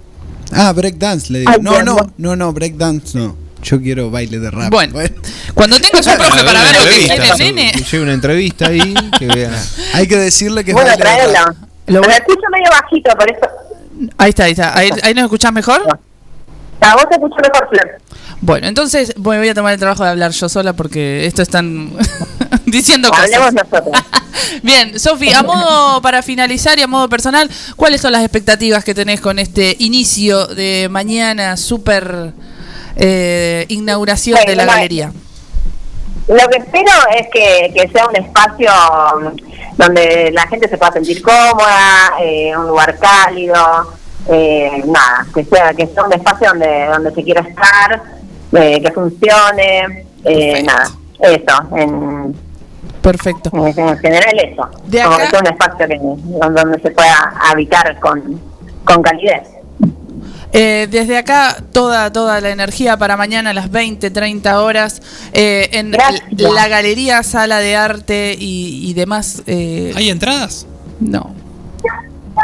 [0.52, 1.52] Ah, breakdance, le digo.
[1.52, 2.36] Ay, no, no, no.
[2.36, 3.36] no, breakdance no.
[3.64, 4.70] Yo quiero baile de rap.
[4.72, 4.96] Bueno,
[5.54, 8.94] cuando tengas un profe para ver lo que quiere el nene, lleve una entrevista ahí,
[9.18, 9.52] que vea.
[9.94, 11.56] Hay que decirle que es Bueno, baile de rap.
[11.88, 13.42] Lo Me escucho medio bajito, por eso.
[14.18, 14.78] Ahí está, ahí está.
[14.78, 15.82] Ahí, ahí nos escuchás mejor.
[16.82, 18.02] A vos te escucho mejor, Flor.
[18.42, 21.92] Bueno, entonces voy voy a tomar el trabajo de hablar yo sola porque esto están
[22.66, 23.26] diciendo cosas.
[23.26, 24.04] Hablemos nosotros.
[24.64, 28.94] Bien, Sofi, a modo para finalizar y a modo personal, ¿cuáles son las expectativas que
[28.94, 32.34] tenés con este inicio de mañana, super
[32.96, 35.12] eh, inauguración de la Bueno, galería?
[36.28, 38.72] Lo que espero es que, que sea un espacio
[39.78, 43.56] donde la gente se pueda sentir cómoda, eh, un lugar cálido,
[44.30, 48.02] eh, nada, que sea que sea un espacio donde donde se quiera estar,
[48.54, 50.86] eh, que funcione, eh, nada,
[51.20, 52.36] eso, en,
[53.02, 53.50] Perfecto.
[53.54, 56.00] en, en general eso, De como acá- que sea un espacio que,
[56.56, 58.40] donde se pueda habitar con,
[58.86, 59.44] con calidez.
[60.54, 65.02] Eh, desde acá, toda, toda la energía para mañana a las 20, 30 horas
[65.34, 65.92] eh, en
[66.38, 69.42] la galería, sala de arte y, y demás.
[69.48, 70.68] eh, ¿Hay entradas?
[71.00, 71.34] No,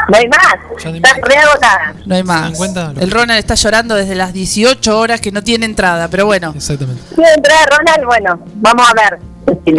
[0.08, 1.94] No hay más, está reagotada.
[2.04, 2.52] no hay más.
[2.98, 6.52] El Ronald está llorando desde las 18 horas que no tiene entrada, pero bueno.
[6.56, 7.00] Exactamente.
[7.14, 8.04] ¿Quiere entrar Ronald?
[8.06, 9.18] Bueno, vamos a ver.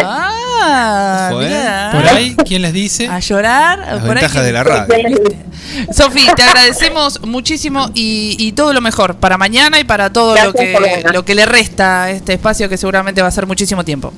[0.03, 1.89] Ah, ¿eh?
[1.95, 3.07] Por ahí, ¿quién les dice?
[3.07, 3.79] A llorar.
[3.79, 4.95] Las por ahí ventajas de la radio.
[5.93, 10.51] Sofi, te agradecemos muchísimo y, y todo lo mejor para mañana y para todo lo
[10.51, 11.13] Gracias que, venir.
[11.13, 14.11] lo que le resta a este espacio que seguramente va a ser muchísimo tiempo.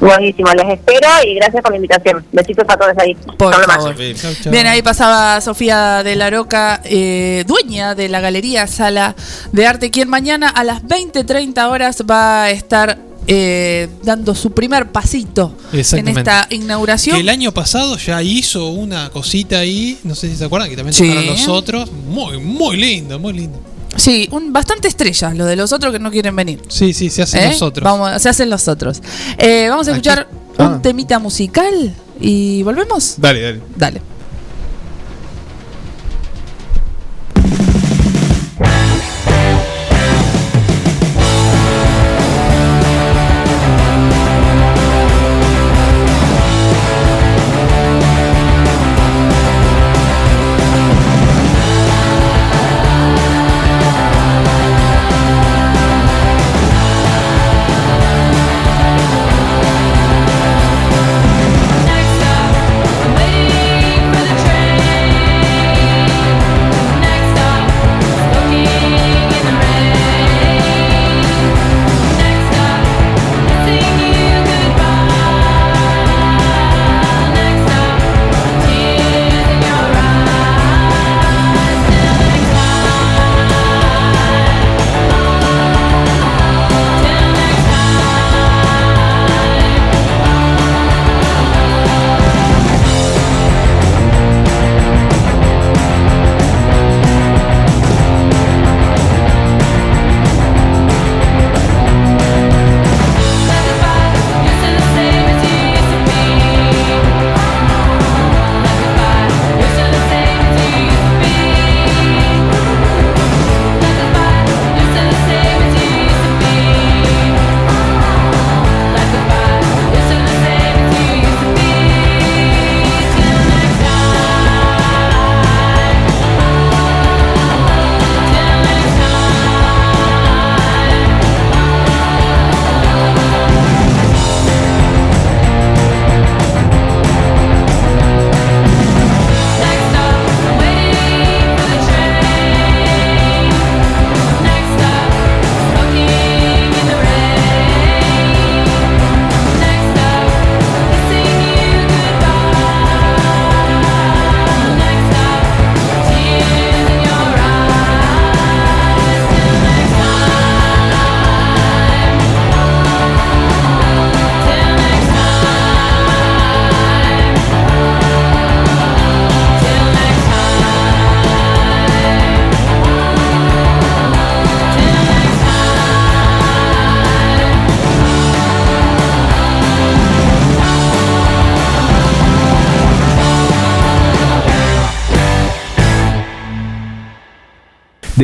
[0.00, 2.24] Buenísimo, les espero y gracias por la invitación.
[2.32, 3.14] Besitos a todos ahí.
[3.38, 3.94] Por favor.
[3.96, 9.14] Bien, ahí pasaba Sofía de la Roca, eh, dueña de la Galería Sala
[9.52, 14.90] de Arte, quien mañana a las 20.30 horas va a estar eh, dando su primer
[14.92, 17.16] pasito en esta inauguración.
[17.16, 20.76] Que el año pasado ya hizo una cosita ahí, no sé si se acuerdan, que
[20.76, 21.08] también Sí.
[21.08, 21.90] tocaron los otros.
[21.92, 23.58] Muy, muy lindo, muy lindo.
[23.96, 26.60] Sí, un, bastante estrella, lo de los otros que no quieren venir.
[26.68, 27.48] Sí, sí, se hacen ¿Eh?
[27.52, 27.84] los otros.
[27.84, 29.00] Vamos, se hacen los otros.
[29.38, 30.68] Eh, vamos a escuchar Ah.
[30.68, 33.14] un temita musical y volvemos.
[33.18, 33.60] Dale, dale.
[33.76, 34.02] Dale.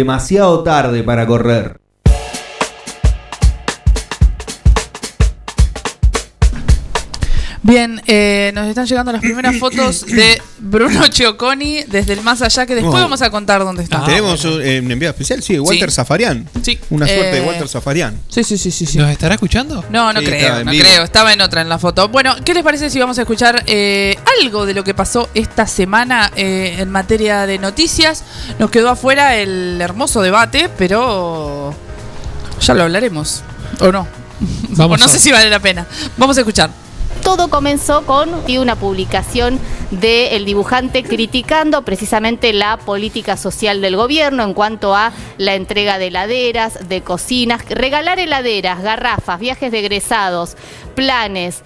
[0.00, 1.79] Demasiado tarde para correr.
[7.62, 12.64] Bien, eh, nos están llegando las primeras fotos de Bruno Chioconi desde el más allá,
[12.64, 13.02] que después No.
[13.02, 14.02] vamos a contar dónde está.
[14.02, 15.96] Tenemos un, eh, un enviado especial, sí, Walter Sí.
[15.96, 16.48] Zafarian.
[16.62, 16.78] Sí.
[16.88, 18.18] Una suerte Eh, de Walter Zafarian.
[18.28, 18.86] Sí, sí, sí, sí.
[18.86, 18.96] sí.
[18.96, 19.84] ¿Nos estará escuchando?
[19.90, 20.84] No, no Sí, creo, estaba en no vivo.
[20.88, 21.02] creo.
[21.04, 22.08] Estaba en otra en la foto.
[22.08, 25.66] Bueno, ¿qué les parece si vamos a escuchar eh, algo de lo que pasó esta
[25.66, 28.24] semana eh, en materia de noticias?
[28.58, 31.74] Nos quedó afuera el hermoso debate, pero
[32.58, 33.42] ya lo hablaremos.
[33.80, 34.08] ¿O no?
[34.70, 35.86] Vamos o no a- sé si vale la pena.
[36.16, 36.70] Vamos a escuchar.
[37.22, 39.58] Todo comenzó con una publicación
[39.90, 46.08] del dibujante criticando precisamente la política social del gobierno en cuanto a la entrega de
[46.08, 50.56] heladeras, de cocinas, regalar heladeras, garrafas, viajes de egresados,
[50.94, 51.62] planes.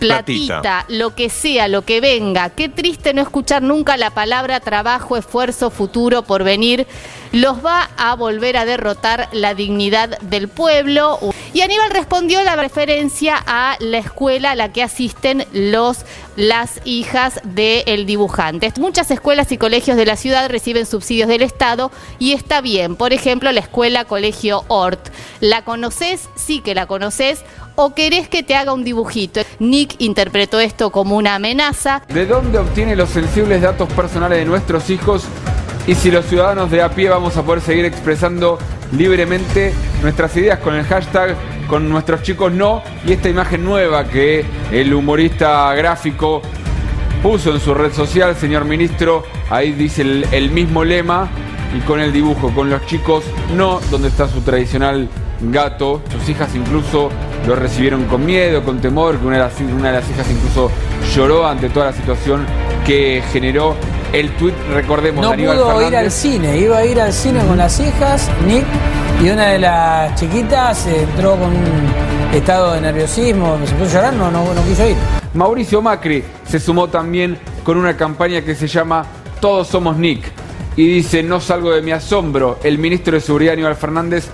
[0.00, 2.50] Platita, lo que sea, lo que venga.
[2.50, 6.86] Qué triste no escuchar nunca la palabra trabajo, esfuerzo, futuro, por venir.
[7.32, 11.18] Los va a volver a derrotar la dignidad del pueblo.
[11.52, 16.04] Y Aníbal respondió la referencia a la escuela a la que asisten los
[16.36, 18.72] las hijas del dibujante.
[18.78, 22.96] Muchas escuelas y colegios de la ciudad reciben subsidios del Estado y está bien.
[22.96, 25.10] Por ejemplo, la escuela Colegio Ort.
[25.40, 26.28] ¿La conoces?
[26.36, 27.44] Sí que la conoces.
[27.82, 29.40] ¿O querés que te haga un dibujito?
[29.58, 32.02] Nick interpretó esto como una amenaza.
[32.12, 35.24] ¿De dónde obtiene los sensibles datos personales de nuestros hijos?
[35.86, 38.58] Y si los ciudadanos de a pie vamos a poder seguir expresando
[38.92, 41.34] libremente nuestras ideas con el hashtag
[41.68, 46.42] con nuestros chicos no y esta imagen nueva que el humorista gráfico
[47.22, 51.30] puso en su red social, señor ministro, ahí dice el, el mismo lema
[51.74, 53.24] y con el dibujo, con los chicos
[53.56, 55.08] no, donde está su tradicional
[55.42, 57.10] gato, sus hijas incluso
[57.46, 60.70] lo recibieron con miedo, con temor, que una de las, una de las hijas incluso
[61.14, 62.44] lloró ante toda la situación
[62.86, 63.74] que generó
[64.12, 66.14] el tuit, recordemos, No Aníbal pudo ir al Fernández.
[66.14, 68.28] cine, iba a ir al cine con las hijas.
[68.46, 68.64] Nick
[69.22, 74.14] Y una de las chiquitas entró con un estado de nerviosismo, se puso a llorar,
[74.14, 74.96] no, no, no quiso ir.
[75.34, 79.04] Mauricio Macri se sumó también con una campaña que se llama
[79.40, 80.24] Todos somos Nick
[80.76, 82.58] y dice no salgo de mi asombro.
[82.64, 84.26] El ministro de Seguridad Aníbal Fernández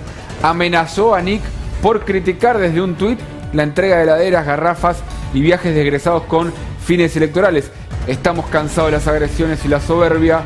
[0.43, 1.41] amenazó a Nick
[1.81, 3.19] por criticar desde un tuit
[3.53, 4.97] la entrega de heladeras, garrafas
[5.33, 6.51] y viajes de egresados con
[6.85, 7.71] fines electorales.
[8.07, 10.41] Estamos cansados de las agresiones y la soberbia.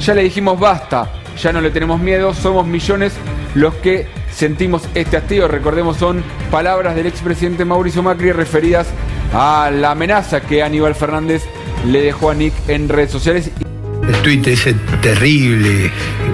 [0.00, 1.10] Ya le dijimos basta,
[1.40, 3.12] ya no le tenemos miedo, somos millones
[3.54, 5.48] los que sentimos este hastío.
[5.48, 8.86] Recordemos, son palabras del expresidente Mauricio Macri referidas
[9.32, 11.42] a la amenaza que Aníbal Fernández
[11.86, 13.50] le dejó a Nick en redes sociales.
[14.26, 15.88] El tuit ese terrible,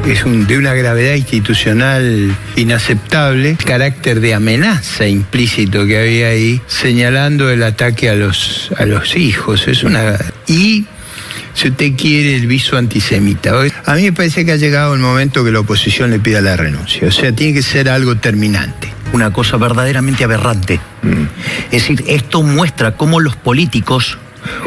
[0.07, 7.51] es un, de una gravedad institucional inaceptable, carácter de amenaza implícito que había ahí, señalando
[7.51, 9.69] el ataque a los, a los hijos.
[9.69, 10.17] Es una.
[10.47, 10.87] Y
[11.53, 13.53] si usted quiere, el viso antisemita.
[13.85, 16.57] A mí me parece que ha llegado el momento que la oposición le pida la
[16.57, 17.09] renuncia.
[17.09, 18.91] O sea, tiene que ser algo terminante.
[19.13, 20.81] Una cosa verdaderamente aberrante.
[21.71, 24.17] Es decir, esto muestra cómo los políticos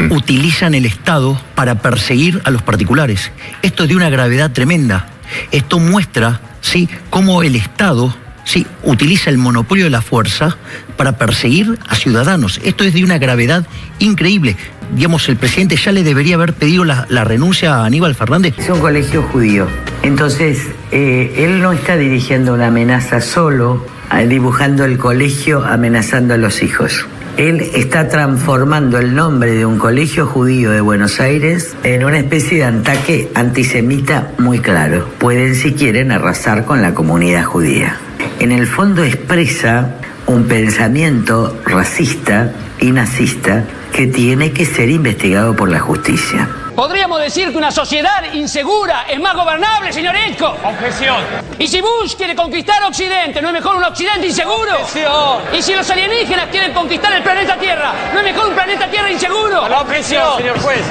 [0.10, 3.32] utilizan el Estado para perseguir a los particulares.
[3.62, 5.08] Esto es de una gravedad tremenda.
[5.52, 8.16] Esto muestra, sí, cómo el Estado
[8.46, 10.58] sí, utiliza el monopolio de la fuerza
[10.96, 12.62] para perseguir a ciudadanos.
[12.64, 13.66] Esto es de una gravedad
[14.00, 14.56] increíble.
[14.94, 18.54] Digamos, el presidente ya le debería haber pedido la, la renuncia a Aníbal Fernández.
[18.58, 19.68] Es un colegio judío.
[20.04, 20.60] Entonces,
[20.92, 23.86] eh, él no está dirigiendo una amenaza solo,
[24.16, 27.08] eh, dibujando el colegio, amenazando a los hijos.
[27.38, 32.60] Él está transformando el nombre de un colegio judío de Buenos Aires en una especie
[32.60, 35.10] de ataque antisemita muy claro.
[35.20, 37.98] Pueden, si quieren, arrasar con la comunidad judía.
[38.40, 39.98] En el fondo expresa
[40.28, 46.48] un pensamiento racista y nazista que tiene que ser investigado por la justicia.
[46.76, 50.48] Podríamos decir que una sociedad insegura es más gobernable, señor Esco.
[50.62, 51.16] Objeción.
[51.58, 54.74] Y si Bush quiere conquistar Occidente, ¿no es mejor un Occidente inseguro?
[54.82, 55.40] Objeción.
[55.58, 59.10] Y si los alienígenas quieren conquistar el planeta Tierra, ¿no es mejor un planeta Tierra
[59.10, 59.70] inseguro?
[59.70, 60.82] La objeción, señor juez.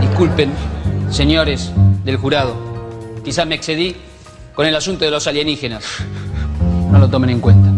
[0.00, 0.50] Disculpen,
[1.10, 1.70] señores
[2.04, 2.56] del jurado.
[3.22, 3.94] Quizás me excedí
[4.54, 5.84] con el asunto de los alienígenas.
[6.90, 7.68] No lo tomen en cuenta.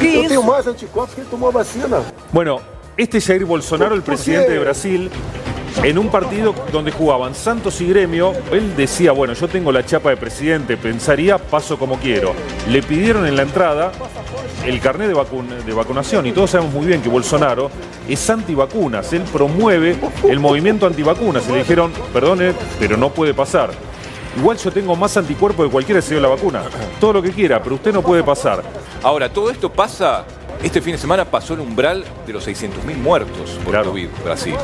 [0.00, 2.02] Eu tenho mais anticorpos que ele tomou a vacina.
[2.32, 2.60] Bueno,
[2.96, 5.10] este Jair Bolsonaro, el presidente de Brasil,
[5.82, 10.10] en un partido donde jugaban Santos y Gremio, él decía, bueno, yo tengo la chapa
[10.10, 12.32] de presidente, pensaría, paso como quiero.
[12.68, 13.92] Le pidieron en la entrada
[14.64, 17.70] el carnet de, vacun- de vacunación y todos sabemos muy bien que Bolsonaro
[18.08, 19.96] es antivacunas, él promueve
[20.28, 23.70] el movimiento antivacunas y le dijeron, perdone, pero no puede pasar.
[24.38, 26.62] Igual yo tengo más anticuerpos de cualquiera que se dio la vacuna.
[26.98, 28.62] Todo lo que quiera, pero usted no puede pasar.
[29.02, 30.24] Ahora, todo esto pasa,
[30.64, 34.54] este fin de semana pasó el umbral de los 600.000 muertos por COVID, Brasil.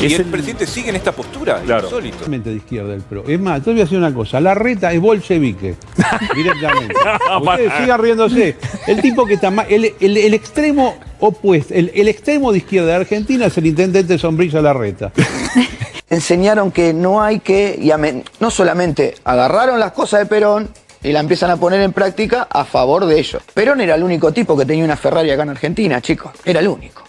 [0.00, 1.84] Y Es el, el- presidente sigue en esta postura, Claro.
[1.88, 2.24] insólito.
[2.26, 3.24] De izquierda el PRO.
[3.26, 4.40] Es más, yo voy a decir una cosa.
[4.40, 5.74] La reta es bolchevique.
[6.34, 6.94] Directamente.
[7.42, 8.56] Ustedes sigan riéndose.
[8.86, 9.66] El tipo que está más.
[9.68, 14.18] El, el- el extremo opuesto, el, el extremo de izquierda de Argentina es el intendente
[14.18, 15.12] Sombrilla Larreta.
[16.10, 20.68] enseñaron que no hay que, y amen- no solamente agarraron las cosas de Perón
[21.02, 23.42] y la empiezan a poner en práctica a favor de ellos.
[23.54, 26.32] Perón era el único tipo que tenía una Ferrari acá en Argentina, chicos.
[26.44, 27.02] Era el único.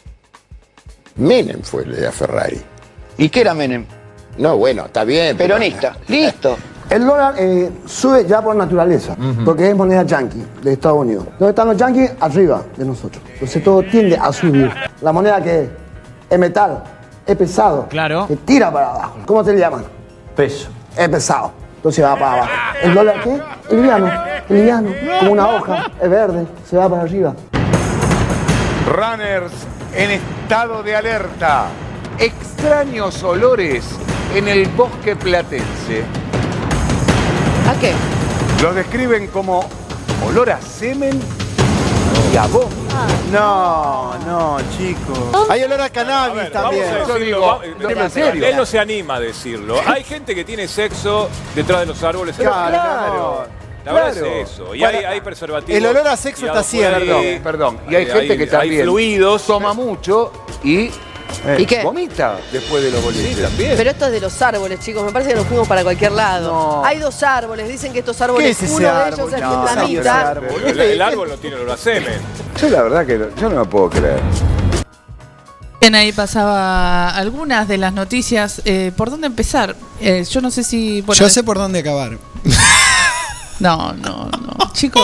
[1.16, 2.60] Menem fue el de la Ferrari.
[3.18, 3.86] ¿Y qué era Menem?
[4.38, 5.38] No, bueno, está bien.
[5.38, 5.96] pero- Peronista.
[6.08, 6.58] Listo.
[6.90, 9.16] El dólar eh, sube ya por naturaleza,
[9.46, 11.26] porque es moneda yankee de Estados Unidos.
[11.40, 12.12] ¿Dónde están los yankees?
[12.20, 13.24] Arriba de nosotros.
[13.34, 14.70] Entonces todo tiende a subir.
[15.02, 15.70] La moneda que
[16.30, 16.84] es metal,
[17.26, 18.28] es pesado, claro.
[18.28, 19.18] que tira para abajo.
[19.26, 19.86] ¿Cómo se le llaman?
[20.36, 20.68] Peso.
[20.96, 21.54] Es pesado.
[21.84, 22.52] Entonces va para abajo.
[22.82, 23.42] ¿El dólar qué?
[23.68, 24.90] Es liviano, es liviano,
[25.20, 27.36] como una hoja, es verde, se va para arriba.
[28.88, 29.52] Runners
[29.94, 31.66] en estado de alerta.
[32.18, 33.84] Extraños olores
[34.34, 36.06] en el bosque platense.
[37.70, 37.92] ¿A qué?
[38.62, 39.66] Los describen como
[40.26, 41.20] olor a semen
[42.38, 42.72] a vómito.
[43.32, 45.50] No, no, chicos.
[45.50, 46.84] Hay olor a cannabis también.
[46.84, 48.46] Vamos a Yo decirlo, digo, va- digo en serio.
[48.48, 49.76] Él no se anima a decirlo.
[49.86, 52.36] Hay gente que tiene sexo detrás de los árboles.
[52.36, 53.46] Claro,
[53.86, 54.28] La verdad claro.
[54.28, 54.76] es eso.
[54.76, 55.78] Y Bueno, hay, hay preservativos.
[55.78, 57.18] el olor a sexo está tirados por cierto.
[57.18, 57.40] ahí.
[57.44, 59.46] Perdón, y hay Hay- gente hay- que hay también fluidos.
[59.48, 60.32] toma mucho
[60.64, 60.90] y,
[61.58, 61.84] ¿Y qué?
[61.84, 63.42] vomita después de los boliches.
[63.42, 63.74] también.
[63.78, 65.04] Pero esto es de los árboles, chicos.
[65.04, 66.84] Me parece que nos fuimos para cualquier lado.
[66.86, 67.68] Hay dos árboles.
[67.68, 70.34] Dicen que estos árboles, ¿Qué es ese uno de ellos es No, vietnamita.
[70.40, 72.20] Boludo, El, el árbol no tiene olor a semen.
[72.62, 74.20] Yo la verdad que no- yo no me puedo creer.
[75.82, 78.62] Bien, ahí pasaba algunas de las noticias.
[78.64, 79.76] Eh, ¿Por dónde empezar?
[80.00, 81.02] Eh, yo no sé si.
[81.02, 82.18] bueno, Yo sé por dónde acabar.
[83.60, 84.74] No, no, no.
[84.74, 85.02] Chicos.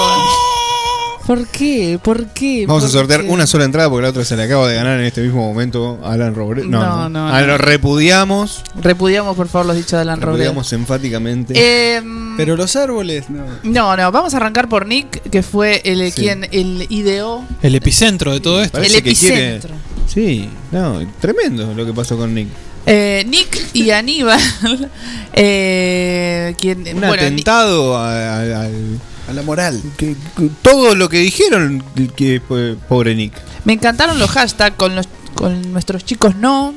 [1.30, 2.00] ¿Por qué?
[2.04, 2.66] ¿Por qué?
[2.66, 3.30] Vamos a ¿Por sortear qué?
[3.30, 6.00] una sola entrada porque la otra se la acaba de ganar en este mismo momento
[6.04, 6.68] Alan Robredo.
[6.68, 7.10] No, No, no.
[7.10, 7.46] no, Ah, no.
[7.46, 8.64] lo repudiamos.
[8.82, 10.38] Repudiamos, por favor, los dichos de Alan Robredo.
[10.38, 11.54] Repudiamos enfáticamente.
[11.56, 12.02] Eh,
[12.36, 13.44] Pero los árboles, no.
[13.62, 16.20] no, no, vamos a arrancar por Nick, que fue el Sí.
[16.20, 17.46] quien el ideó.
[17.62, 18.80] El epicentro de todo esto.
[18.80, 19.76] Parece el que quiere- epicentro.
[20.08, 22.48] Sí, no, tremendo lo que pasó con Nick.
[22.88, 24.40] Eh, Nick y Aníbal,
[25.34, 29.00] eh, quien, Un bueno, atentado al-
[29.30, 29.82] A la moral.
[29.98, 31.84] que- que- todo lo que dijeron
[32.16, 33.34] que fue pobre Nick.
[33.66, 36.74] me encantaron los hashtags con los con nuestros chicos no.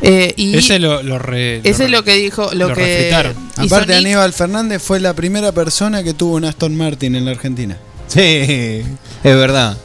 [0.00, 2.74] eh, y Ese lo, lo re- lo ese es re- lo que dijo, lo, lo
[2.74, 3.12] que
[3.56, 3.98] Aparte, Nick.
[4.06, 7.76] Aníbal Fernández fue la primera persona que tuvo un Aston Martin en la Argentina.
[8.08, 8.84] Sí, es
[9.22, 9.76] verdad.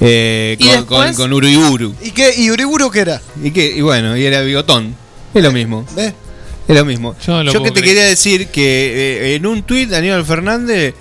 [0.00, 1.94] Eh, Y con, después- con, con Uriburu.
[2.02, 2.34] ¿Y qué?
[2.36, 3.20] ¿Y Uriburu qué era?
[3.42, 4.94] Y, que, y bueno, y era bigotón.
[5.34, 5.84] Es lo mismo.
[5.96, 6.12] ¿Ves?
[6.68, 7.14] Es lo mismo.
[7.26, 7.96] Yo no lo Yo puedo que te creer.
[7.96, 10.94] quería decir que eh, en un tuit Aníbal Fernández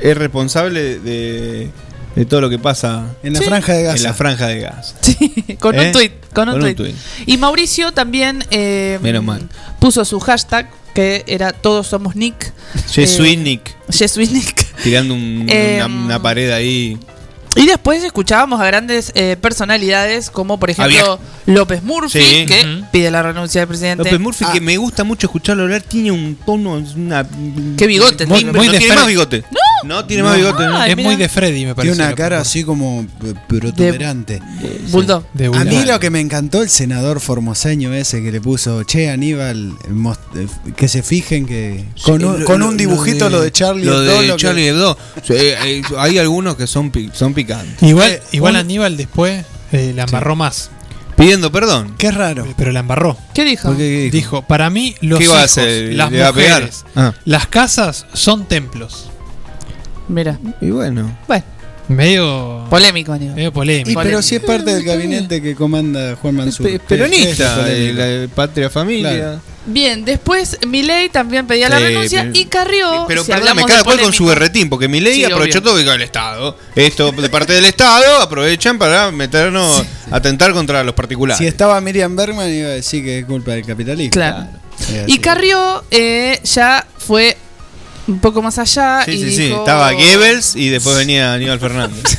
[0.00, 1.70] es responsable de,
[2.16, 3.96] de todo lo que pasa En la franja de Gaza.
[3.96, 4.94] en la franja de gas.
[5.58, 5.86] con ¿Eh?
[5.86, 6.92] un tweet, con un Con un tweet.
[6.92, 6.96] tuit.
[7.26, 9.48] Y Mauricio también eh, Menos mal.
[9.78, 12.52] puso su hashtag que era todos somos Nick.
[12.92, 13.76] Je Eh, Nick.
[13.88, 14.66] Je suis Nick.
[14.82, 16.98] Tirando un- Eh, una, una pared ahí.
[17.56, 22.46] Y después escuchábamos a grandes eh, personalidades como por ejemplo López Murphy, Sí.
[22.46, 24.04] que pide la renuncia del presidente.
[24.04, 24.52] López Murphy, Ah.
[24.52, 26.74] que me gusta mucho escucharlo hablar, tiene un tono.
[26.96, 27.26] Una,
[27.76, 28.52] Qué bigote, Muy, ¿no?
[28.52, 29.42] muy no tiene más bigote.
[29.50, 29.58] No,
[30.06, 30.44] tiene más No.
[30.44, 30.64] bigote.
[30.66, 30.76] ¿no?
[30.76, 31.08] Ay, es mira.
[31.08, 31.94] muy de Freddy, me parece.
[31.94, 34.40] Tiene una cara así como eh, protuberante.
[34.90, 35.24] Bulldog.
[35.34, 39.10] de A mí lo que me encantó el senador formoseño ese que le puso, che
[39.10, 39.72] Aníbal,
[40.36, 40.46] eh,
[40.76, 44.68] que se fijen que con, un, con dibujito lo de, Charlie Lo de lo Charlie
[44.68, 44.96] Hebdo.
[45.22, 47.82] Sí, hay, hay algunos que son, son picantes.
[47.82, 50.70] Igual, Eh, igual un- Aníbal después eh, la embarró más.
[51.16, 51.94] Pidiendo perdón.
[51.98, 52.46] Qué raro.
[52.56, 53.16] Pero la embarró.
[53.34, 53.68] ¿Qué dijo?
[53.68, 54.12] Porque, ¿qué dijo?
[54.38, 55.92] Dijo, para mí los ¿Qué iba a hijos, hacer?
[55.94, 56.60] las ¿Le iba a pegar?
[56.62, 57.12] mujeres, Ah.
[57.26, 59.10] las casas son templos.
[60.10, 60.38] Mira.
[60.60, 61.16] Y bueno.
[61.26, 61.44] Bueno,
[61.88, 63.34] Medio, polémico, Aníbal.
[63.34, 64.00] medio Y polémico.
[64.00, 66.66] pero si es parte del gabinete que comanda Juan Mansur.
[66.66, 69.10] Pe- ¿qué- peronista, es la de Patria Familia.
[69.16, 69.40] Claro.
[69.66, 73.04] Bien, después Milei también pedía la Sí, renuncia pero- y Carrió.
[73.08, 75.70] Pero si perdóname, cada cual con su berretín, porque mi ley Sí, aprovechó obvio.
[75.72, 76.56] todo que el Estado.
[76.76, 81.38] Esto de parte del Estado aprovechan para meternos a atentar contra los particulares.
[81.38, 84.12] Si estaba Miriam Bergman iba a decir que es culpa del capitalismo.
[84.12, 84.46] Claro.
[84.92, 85.18] Eh, Y.
[85.18, 87.36] Carrió eh, ya fue
[88.10, 89.02] un poco más allá.
[89.04, 89.42] Sí, y sí, sí.
[89.44, 92.02] dijo- Estaba Goebbels y después venía Aníbal Fernández.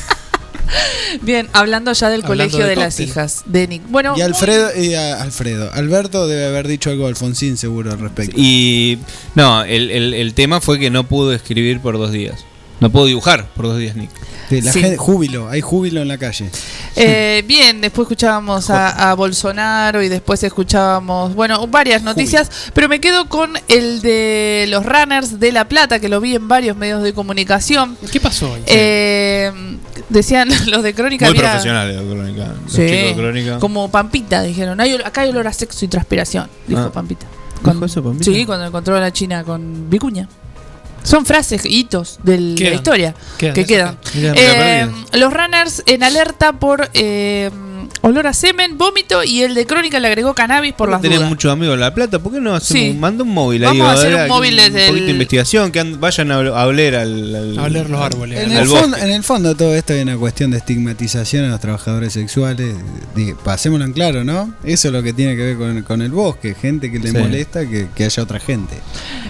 [1.20, 3.82] Bien, hablando ya del Hablando colegio de de, las hijas de Nick.
[3.88, 7.98] Bueno, Y Alfredo, y a- Alfredo, Alberto debe haber dicho algo a Alfonsín seguro al
[7.98, 8.34] respecto.
[8.38, 8.98] Y
[9.34, 12.44] no, el, el- el tema fue que no pudo escribir por dos días.
[12.82, 14.10] No pudo dibujar por dos días, Nick.
[14.50, 14.80] La Sí.
[14.82, 16.50] gente- júbilo, hay júbilo en la calle.
[16.96, 23.00] Eh, bien, después escuchábamos a, a Bolsonaro y después escuchábamos, bueno, varias noticias, pero me
[23.00, 27.02] quedo con el de los runners de La Plata, que lo vi en varios medios
[27.02, 27.96] de comunicación.
[28.10, 28.62] ¿Qué pasó ahí?
[28.66, 29.50] Eh,
[30.10, 31.26] decían los de Crónica.
[31.26, 32.54] Muy profesionales los Crónica.
[32.64, 33.58] Los Sí, chicos de Crónica.
[33.58, 34.78] como Pampita, dijeron.
[34.80, 36.92] "Hay ol- acá hay olor a sexo y transpiración, dijo Ah.
[36.92, 37.26] Pampita.
[37.64, 38.24] ¿Dijo eso, Pampita?
[38.24, 40.28] Sí, cuando encontró a la China con Vicuña.
[41.02, 43.98] Son frases, hitos del- de la historia Quedan, que quedan.
[44.14, 47.50] Eh, los runners en alerta por eh,
[48.02, 51.30] olor a semen, vómito y el de Crónica le agregó cannabis por las Tenés dudas.
[51.30, 52.90] muchos amigos en La Plata, ¿por qué no hacemos Sí.
[52.90, 53.88] un, manda un móvil Vamos ahí?
[53.88, 56.96] a hacer un móvil Un desde poquito de investigación, que and- vayan a, a oler
[56.96, 58.40] al, al- A oler los árboles.
[58.40, 61.48] En al el, fondo, en el fondo todo esto es una cuestión de estigmatización a
[61.48, 62.74] los trabajadores sexuales.
[63.44, 64.52] Pasémoslo en claro, ¿no?
[64.64, 67.16] Eso es lo que tiene que ver con, con el bosque, gente que le Sí.
[67.16, 68.74] molesta que, que haya otra gente.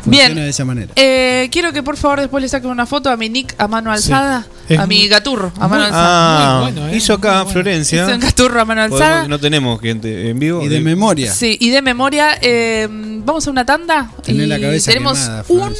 [0.04, 0.36] Funciona Bien.
[0.44, 0.92] de esa manera.
[0.96, 3.92] Eh, quiero que por favor después le saquen una foto a mi Nick a mano
[3.92, 4.46] alzada,
[4.78, 6.58] a mi gaturro a mano alzada.
[6.58, 7.50] Ah, bueno, eh, hizo acá bueno.
[7.50, 8.04] Florencia.
[8.04, 9.28] Hice un gaturro Podemos- alzada.
[9.28, 10.62] no tenemos gente en vivo.
[10.62, 11.32] Y de memoria.
[11.32, 14.10] Sí, y de memoria, eh, vamos a una tanda.
[14.22, 15.74] Tenés y la cabeza tenemos quemada, un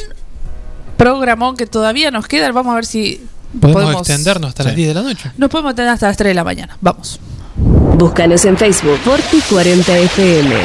[0.97, 2.51] programón que todavía nos queda.
[2.51, 3.21] Vamos a ver si
[3.59, 4.77] Podemos, extendernos hasta las Sí.
[4.77, 5.31] 10 de la noche.
[5.37, 6.77] Nos podemos tener hasta las 3 de la mañana.
[6.81, 7.19] Vamos.
[7.55, 10.55] Búscanos en Facebook, Forti 40 FM.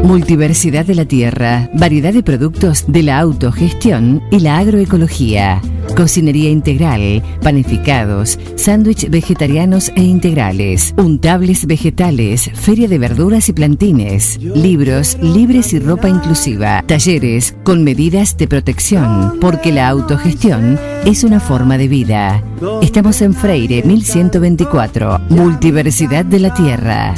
[0.09, 5.61] Multiversidad de la tierra, variedad de productos de la autogestión y la agroecología.
[5.95, 15.15] Cocinería integral, panificados, sándwich vegetarianos e integrales, untables vegetales, feria de verduras y plantines, libros
[15.21, 21.77] libres y ropa inclusiva, talleres con medidas de protección, porque la autogestión es una forma
[21.77, 22.43] de vida.
[22.81, 27.13] Estamos en Freire 1124, Multiversidad de la Tierra.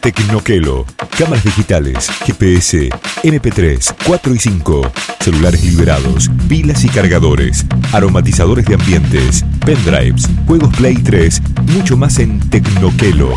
[0.00, 0.86] Tecnoquelo.
[1.18, 2.88] Cámaras digitales, GPS,
[3.22, 10.94] MP3, 4 y 5, celulares liberados, pilas y cargadores, aromatizadores de ambientes, pendrives, juegos Play
[10.94, 11.42] 3,
[11.74, 13.34] mucho más en Tecnoquelo.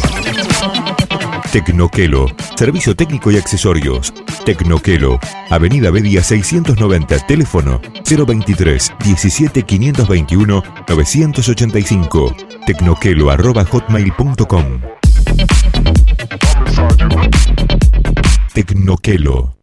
[1.52, 4.14] Tecnoquelo, servicio técnico y accesorios.
[4.46, 5.20] Tecnoquelo,
[5.50, 12.36] Avenida Bedia 690, teléfono 023 17 521 985.
[12.66, 14.80] Tecnoquelo arroba hotmail.com.
[18.54, 19.63] Tecnoquelo.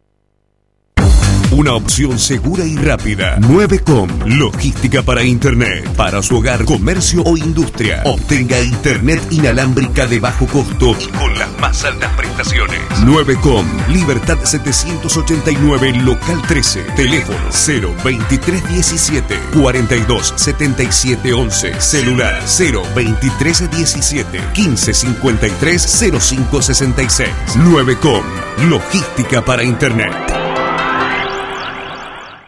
[1.51, 3.37] Una opción segura y rápida.
[3.41, 4.07] 9com.
[4.25, 5.85] Logística para Internet.
[5.97, 8.03] Para su hogar, comercio o industria.
[8.05, 12.79] Obtenga Internet inalámbrica de bajo costo y con las más altas prestaciones.
[13.03, 13.65] 9com.
[13.89, 16.83] Libertad 789, local 13.
[16.95, 21.81] Teléfono 02317 427711.
[21.81, 27.29] Celular 02317 1553 0566.
[27.57, 28.23] 9com.
[28.69, 30.40] Logística para Internet.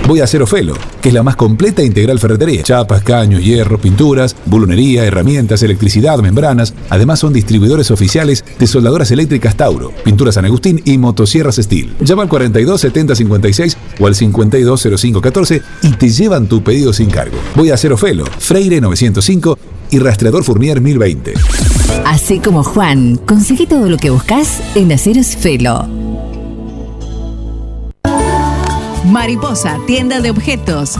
[0.07, 2.63] Voy a hacer Ofelo, que es la más completa e integral ferretería.
[2.63, 6.73] Chapas, caños, hierro, pinturas, bulunería, herramientas, electricidad, membranas.
[6.89, 11.95] Además son distribuidores oficiales de soldadoras eléctricas Tauro, pinturas San Agustín y motosierras Steel.
[12.01, 16.91] Llama al 42 70 56 o al 52 05 14 y te llevan tu pedido
[16.91, 17.37] sin cargo.
[17.55, 19.57] Voy a hacer Ofelo, Freire 905
[19.91, 21.33] y Rastreador Fournier 1020.
[22.05, 26.32] Así como Juan, conseguí todo lo que buscas en Aceros Felo.
[29.13, 30.95] Mariposa, tienda de objetos.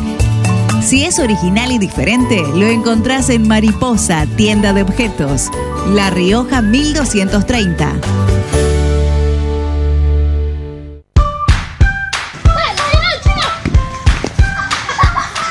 [0.84, 5.50] Si es original y diferente, lo encontrás en Mariposa, tienda de objetos.
[5.88, 7.92] La Rioja 1230.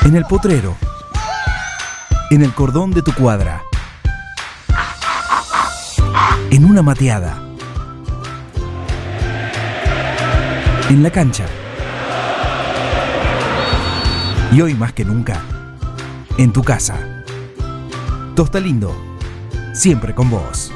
[0.05, 0.77] En el potrero.
[2.31, 3.61] En el cordón de tu cuadra.
[6.49, 7.43] En una mateada.
[10.89, 11.45] En la cancha.
[14.53, 15.41] Y hoy más que nunca,
[16.37, 16.95] en tu casa.
[18.35, 18.95] Tosta Lindo,
[19.73, 20.71] siempre con vos.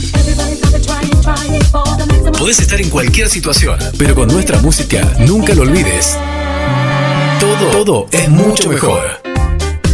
[2.39, 6.17] Podés estar en cualquier situación, pero con nuestra música nunca lo olvides.
[7.39, 9.32] Todo, todo es mucho mejor.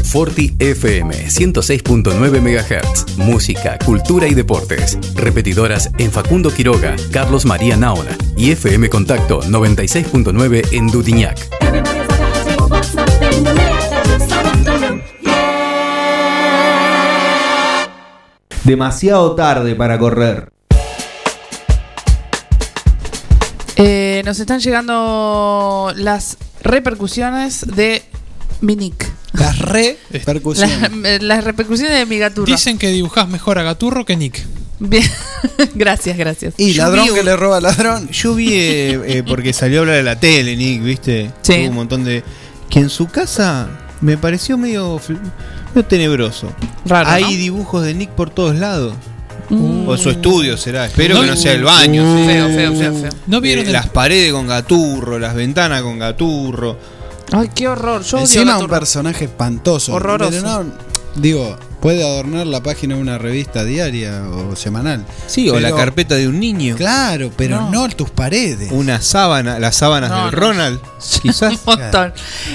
[0.09, 3.19] Forti FM 106.9 MHz.
[3.19, 4.99] Música, cultura y deportes.
[5.15, 11.39] Repetidoras en Facundo Quiroga, Carlos María Naona y FM Contacto 96.9 en Dutiñac.
[18.65, 20.51] Demasiado tarde para correr.
[23.77, 28.03] Eh, nos están llegando las repercusiones de
[28.63, 29.18] Minik.
[29.39, 30.93] Las repercusiones.
[31.03, 32.47] La- las repercusiones de mi gaturro.
[32.47, 34.45] Dicen que dibujás mejor a Gaturro que Nick.
[34.81, 35.03] Bien.
[35.75, 36.55] gracias, gracias.
[36.57, 38.09] Y ladrón vi que le roba ladrón.
[38.11, 41.31] Yo vi, eh, eh, porque salió a hablar de la tele, Nick, ¿viste?
[41.43, 41.55] Sí.
[41.63, 42.23] Hubo un montón de.
[42.71, 43.69] Que en su casa
[44.01, 45.01] me pareció medio,
[45.75, 46.53] medio tenebroso.
[46.85, 47.29] Raro, Hay ¿no?
[47.31, 48.95] dibujos de Nick por todos lados.
[49.51, 49.89] Mm.
[49.89, 50.85] O su estudio será.
[50.87, 52.03] Espero No, que no sea el baño.
[52.05, 52.27] uh, sí.
[52.27, 53.11] Feo, feo, feo, feo.
[53.27, 56.79] ¿No vieron Eh, el- las paredes con gaturro, las ventanas con gaturro.
[57.33, 58.03] Ay, qué horror.
[58.03, 59.93] Yo odio Encima un personaje espantoso.
[59.95, 60.31] Horroroso.
[60.31, 60.73] Pero no,
[61.17, 65.05] digo, puede adornar la página de una revista diaria o semanal.
[65.27, 66.75] Sí, o la carpeta de un niño.
[66.77, 68.71] Claro, pero no, tus paredes.
[68.73, 70.31] Una sábana, las sábanas No, del no.
[70.41, 70.81] Ronald,
[71.23, 71.53] quizás.
[71.53, 72.15] Un montón.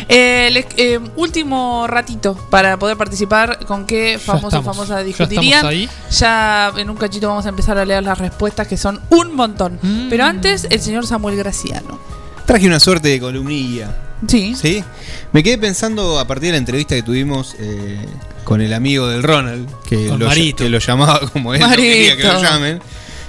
[0.10, 3.60] Eh, les- eh, último ratito para poder participar.
[3.68, 5.54] ¿Con qué famoso estamos, famosa ya discutirían?
[5.66, 5.90] estamos ahí.
[6.12, 9.78] Ya en un cachito vamos a empezar a leer las respuestas que son un montón.
[9.82, 10.10] Mm.
[10.10, 12.00] Pero antes, el señor Samuel Graciano.
[12.46, 13.96] Traje una suerte de columnilla.
[14.28, 14.56] Sí.
[14.56, 14.84] ¿Sí?
[15.32, 17.98] Me quedé pensando a partir de la entrevista que tuvimos eh,
[18.44, 22.16] con el amigo del Ronald, que Con lo, que lo llamaba como él no quería
[22.18, 22.50] que lo Marito.
[22.50, 22.80] llamen,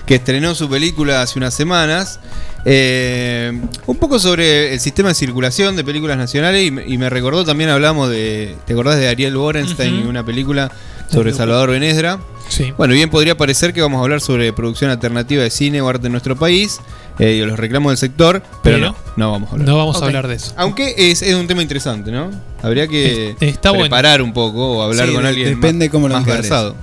[0.06, 2.20] que estrenó su película hace unas semanas.
[2.64, 3.52] eh,
[3.86, 7.44] un poco sobre el sistema de circulación de películas nacionales y me, y me recordó
[7.44, 10.70] también hablamos de, ¿te acordás de Ariel Borenstein y una película
[11.12, 12.18] sobre Salvador Benesdra?
[12.48, 12.72] Sí.
[12.76, 16.06] Bueno, bien podría parecer que vamos a hablar sobre producción alternativa de cine o arte
[16.06, 16.80] en nuestro país
[17.18, 19.68] eh, y de los reclamos del sector, pero, Pero no, no vamos a hablar.
[19.68, 20.52] No vamos a hablar de eso.
[20.56, 22.30] Aunque es, es un tema interesante, ¿no?
[22.62, 23.84] Habría que Es- está bueno.
[23.84, 26.74] preparar un poco o hablar Sí, con alguien depende más, cómo lo más versado.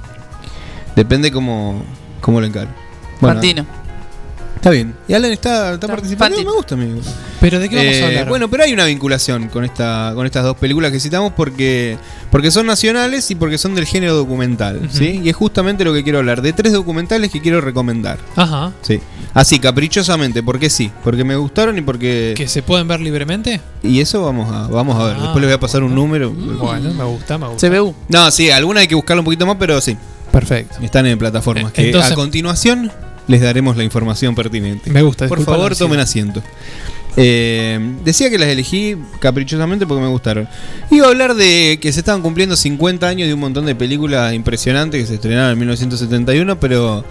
[0.95, 1.83] Depende cómo,
[2.19, 2.67] cómo lo encare.
[3.21, 3.39] Bueno.
[4.61, 4.93] Está bien.
[5.07, 6.37] Y Alan está, está participando.
[6.37, 6.99] Me gusta, amigo.
[7.39, 8.29] ¿Pero de qué vamos Eh, a hablar?
[8.29, 11.97] Bueno, pero hay una vinculación con esta con estas dos películas que citamos porque
[12.29, 14.87] porque son nacionales y porque son del género documental.
[14.91, 15.19] ¿sí?
[15.23, 18.19] Y es justamente lo que quiero hablar de tres documentales que quiero recomendar.
[18.35, 18.71] Ajá.
[18.83, 18.99] Sí.
[19.33, 23.61] Así caprichosamente, porque sí, porque me gustaron y porque ¿Que se pueden ver libremente?
[23.81, 25.15] y eso vamos a vamos a ver.
[25.17, 25.21] Ah.
[25.23, 26.29] Después les voy a pasar un número.
[26.31, 27.67] Bueno, me gusta, me gusta.
[27.67, 27.95] CBU.
[28.09, 29.97] No, sí, alguna hay que buscarlo un poquito más, pero sí.
[30.31, 30.75] Perfecto.
[30.83, 31.71] Están en plataformas.
[31.71, 32.91] Eh, que entonces- a continuación
[33.31, 34.91] les daremos la información pertinente.
[34.91, 36.43] Me gusta, Por favor, tomen asiento.
[37.17, 40.47] Eh, decía que las elegí caprichosamente porque me gustaron.
[40.89, 44.33] Iba a hablar de que se estaban cumpliendo 50 años de un montón de películas
[44.33, 47.03] impresionantes que se estrenaron en 1971, pero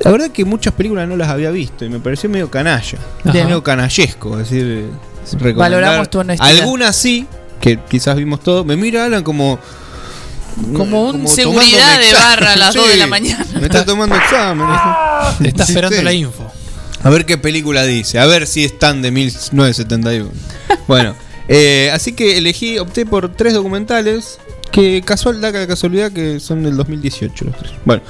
[0.00, 3.32] la verdad que muchas películas no las había visto y me pareció medio canalla, Ajá.
[3.32, 4.86] medio canallesco, es decir,
[5.54, 6.58] Valoramos tu honestidad.
[6.58, 7.26] Algunas sí,
[7.60, 8.64] que quizás vimos todo.
[8.64, 9.58] Me mira Alan como
[10.74, 13.46] Como un seguridad de barra a las 2 de Sí, la mañana.
[13.54, 14.66] Me está tomando examen.
[15.42, 16.02] Te está Sí, esperando sí.
[16.04, 16.50] la info.
[17.02, 20.30] A ver qué película dice, a ver si es tan de 1971.
[20.88, 21.14] bueno,
[21.48, 24.38] eh, así que elegí, opté por tres documentales
[24.72, 27.72] que casual da la casualidad que son del 2018 los tres.
[27.84, 28.02] Bueno,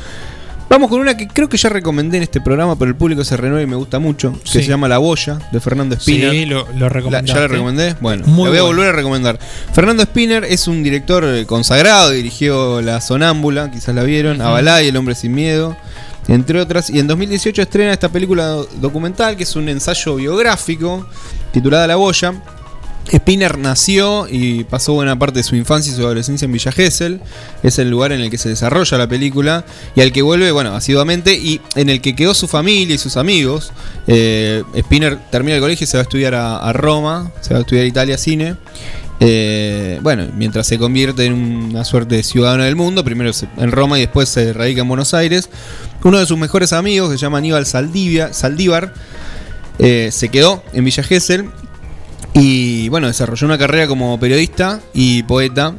[0.69, 3.37] vamos con una que creo que ya recomendé en este programa, pero el público se
[3.37, 4.63] renueva y me gusta mucho, que Sí.
[4.63, 6.31] se llama La Boya, de Fernando Spinner.
[6.33, 7.23] Sí, lo, lo La-.
[7.23, 7.95] ¿Ya la recomendé?
[8.01, 9.39] Bueno, Muy la voy a volver a recomendar.
[9.73, 14.41] Fernando Spinner es un director eh, consagrado, dirigió La Sonámbula, quizás la vieron.
[14.41, 15.77] Abalá y El Hombre Sin Miedo,
[16.29, 16.91] entre otras.
[16.91, 21.07] Y en 2018 estrena esta película do- documental, que es un ensayo biográfico,
[21.53, 22.35] titulada La Boya.
[23.13, 27.21] Spinner nació y pasó buena parte de su infancia y su adolescencia en Villa Gesell.
[27.63, 29.65] Es el lugar en el que se desarrolla la película
[29.95, 33.17] y al que vuelve, bueno, asiduamente y en el que quedó su familia y sus
[33.17, 33.73] amigos.
[34.07, 37.61] Eh, Spinner termina el colegio y se va a estudiar a, Roma, se va a
[37.61, 38.57] estudiar Italia Cine.
[39.19, 43.99] Eh, bueno, mientras se convierte en una suerte de ciudadano del mundo, primero en Roma
[43.99, 45.49] y después se radica en Buenos Aires.
[46.03, 48.93] Uno de sus mejores amigos, que se llama Aníbal Saldivia, Saldívar,
[49.79, 51.51] eh, se quedó en Villa Gesell
[52.39, 55.75] y bueno, desarrolló una carrera como periodista y poeta.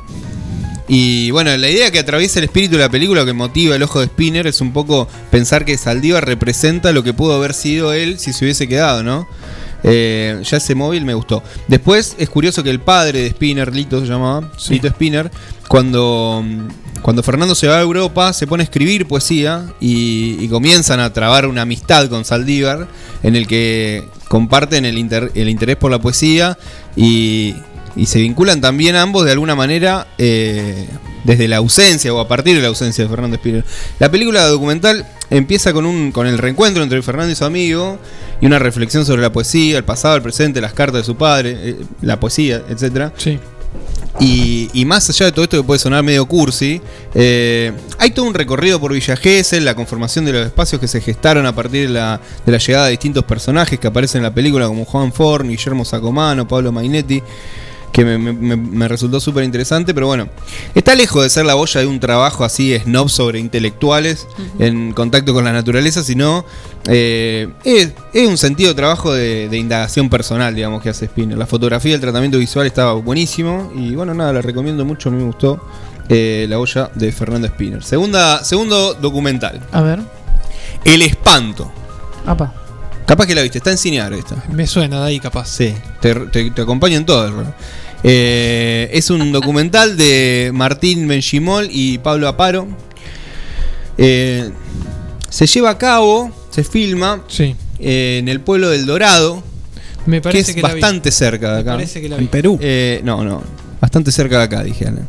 [0.87, 3.99] Y bueno, la idea que atraviesa el espíritu de la película, que motiva el ojo
[3.99, 8.17] de Spinner, es un poco pensar que Saldívar representa lo que pudo haber sido él
[8.17, 9.27] si se hubiese quedado, ¿no?
[9.83, 11.43] Eh, ya ese móvil me gustó.
[11.67, 15.29] Después es curioso que el padre de Spinner, Lito se llamaba, Lito Spinner,
[15.67, 16.43] cuando,
[17.01, 21.13] cuando Fernando se va a Europa, se pone a escribir poesía y, y comienzan a
[21.13, 22.87] trabar una amistad con Saldívar,
[23.23, 26.57] en el que comparten el, inter- el interés por la poesía
[26.95, 27.55] y,
[27.97, 30.87] y se vinculan también ambos de alguna manera eh,
[31.23, 33.65] desde la ausencia o a partir de la ausencia de Fernando Spinner.
[33.99, 37.99] La película documental empieza con, un, con el reencuentro entre Fernando y su amigo
[38.39, 41.57] y una reflexión sobre la poesía, el pasado, el presente, las cartas de su padre,
[41.61, 43.11] eh, la poesía, etcétera.
[43.17, 43.39] Sí.
[44.19, 46.81] Y, y más allá de todo esto que puede sonar medio cursi,
[47.13, 51.01] eh, hay todo un recorrido por Villa Gesell, la conformación de los espacios que se
[51.01, 54.33] gestaron a partir de la, de la llegada de distintos personajes que aparecen en la
[54.33, 57.21] película, como Juan Forn, Guillermo Sacomano, Pablo Mainetti,
[57.91, 60.29] que me, me- me- resultó súper interesante, pero bueno,
[60.75, 64.27] está lejos de ser la boya de un trabajo así snob sobre intelectuales
[64.59, 66.45] en contacto con la naturaleza, sino
[66.87, 71.37] eh, es, es un sentido de trabajo de, de indagación personal, digamos, que hace Spinner.
[71.37, 75.17] La fotografía, el tratamiento visual estaba buenísimo y bueno, nada, la recomiendo mucho, a mí
[75.17, 75.59] me gustó
[76.09, 77.83] eh, la olla de Fernando Spinner.
[77.83, 79.59] Segunda, segundo documental.
[79.71, 79.99] A ver.
[80.85, 81.71] El espanto.
[82.25, 82.53] Apa.
[83.07, 84.35] Capaz que la viste, está en Cinear esta.
[84.51, 85.47] Me suena de ahí capaz.
[85.47, 87.31] Sí, te, te, te acompaño en todo.
[87.31, 87.53] Ro.
[88.03, 92.67] Eh, es un documental de Martín Benchimol y Pablo Aparo.
[93.97, 94.51] Eh,
[95.29, 97.23] se lleva a cabo, se filma
[97.79, 99.41] eh, en el pueblo del Dorado,
[100.05, 100.81] Me parece que es que la vi.
[100.81, 101.71] bastante cerca de Me acá.
[101.73, 102.23] parece que la vi.
[102.25, 102.59] En Perú.
[102.61, 103.41] Eh, no, no,
[103.81, 105.07] bastante cerca de acá, dije Alan.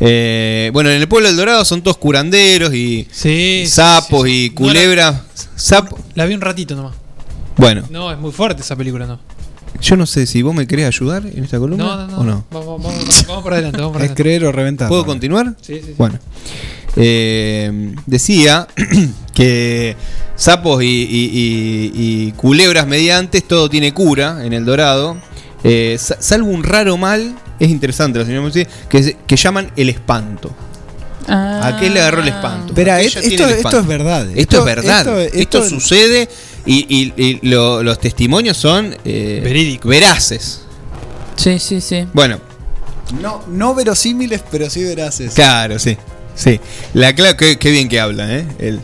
[0.00, 4.44] Eh, bueno, en el pueblo del Dorado son todos curanderos y Sí, sapos sí, sí.
[4.46, 5.20] y culebras.
[5.56, 6.94] Sapo- La vi un ratito nomás.
[7.60, 9.18] Bueno, No, es muy fuerte esa película, ¿no?
[9.80, 12.18] yo no sé si vos me querés ayudar en esta columna No, no, no.
[12.18, 12.44] o no.
[12.50, 14.22] Vamos, vamos, vamos por adelante, vamos por Es adelante.
[14.22, 14.88] creer o reventar.
[14.88, 15.54] ¿Puedo continuar?
[15.62, 15.94] Sí, sí, sí.
[15.96, 16.18] Bueno.
[16.96, 18.66] Eh, decía
[19.34, 19.96] que
[20.36, 21.92] sapos y, y- y-
[22.28, 25.16] y culebras mediantes, todo tiene cura en el Dorado.
[25.62, 28.50] Eh, sa- salvo un raro mal, es interesante la señora
[28.88, 30.50] que, que llaman el espanto.
[31.28, 32.68] ¿A qué le agarró el espanto?
[32.72, 34.26] Espera, ¿A qué es- tiene esto- el esto es verdad.
[34.28, 34.98] Esto, Esto- es verdad.
[35.00, 36.28] esto- Esto, esto- sucede
[36.66, 39.88] y, y- y lo- los testimonios son eh, Verídicos.
[39.90, 40.60] veraces.
[41.36, 42.06] Sí, sí, sí.
[42.12, 42.38] Bueno,
[43.20, 45.34] No, no verosímiles, pero sí veraces.
[45.34, 45.96] Claro, sí.
[46.36, 46.60] Sí.
[46.94, 48.46] La clave, qué, qué bien que habla, ¿eh?
[48.58, 48.80] El-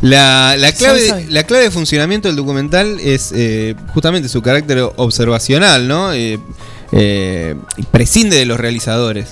[0.00, 5.86] la, la clave, la clave de funcionamiento del documental es eh, justamente su carácter observacional,
[5.86, 6.12] ¿no?
[6.12, 6.40] Eh,
[6.90, 7.54] eh,
[7.92, 9.28] prescinde de los realizadores.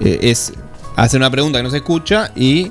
[0.00, 0.52] Eh, es
[0.96, 2.70] hacer una pregunta que no se escucha y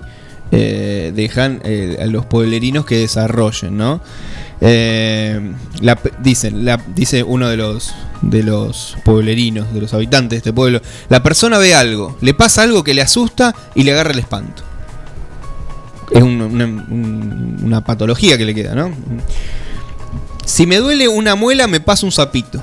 [0.52, 4.00] eh, dejan eh, a los pueblerinos que desarrollen, ¿no?
[4.62, 5.98] Eh, la
[6.52, 11.24] la- dice uno de los de los pueblerinos, de los habitantes de este pueblo, la
[11.24, 14.64] persona ve algo, le pasa algo que le asusta y le agarra el espanto.
[16.12, 18.92] Es un- una, un- una patología que le queda, ¿no?
[20.46, 22.62] Si me duele una muela, me pasa un sapito,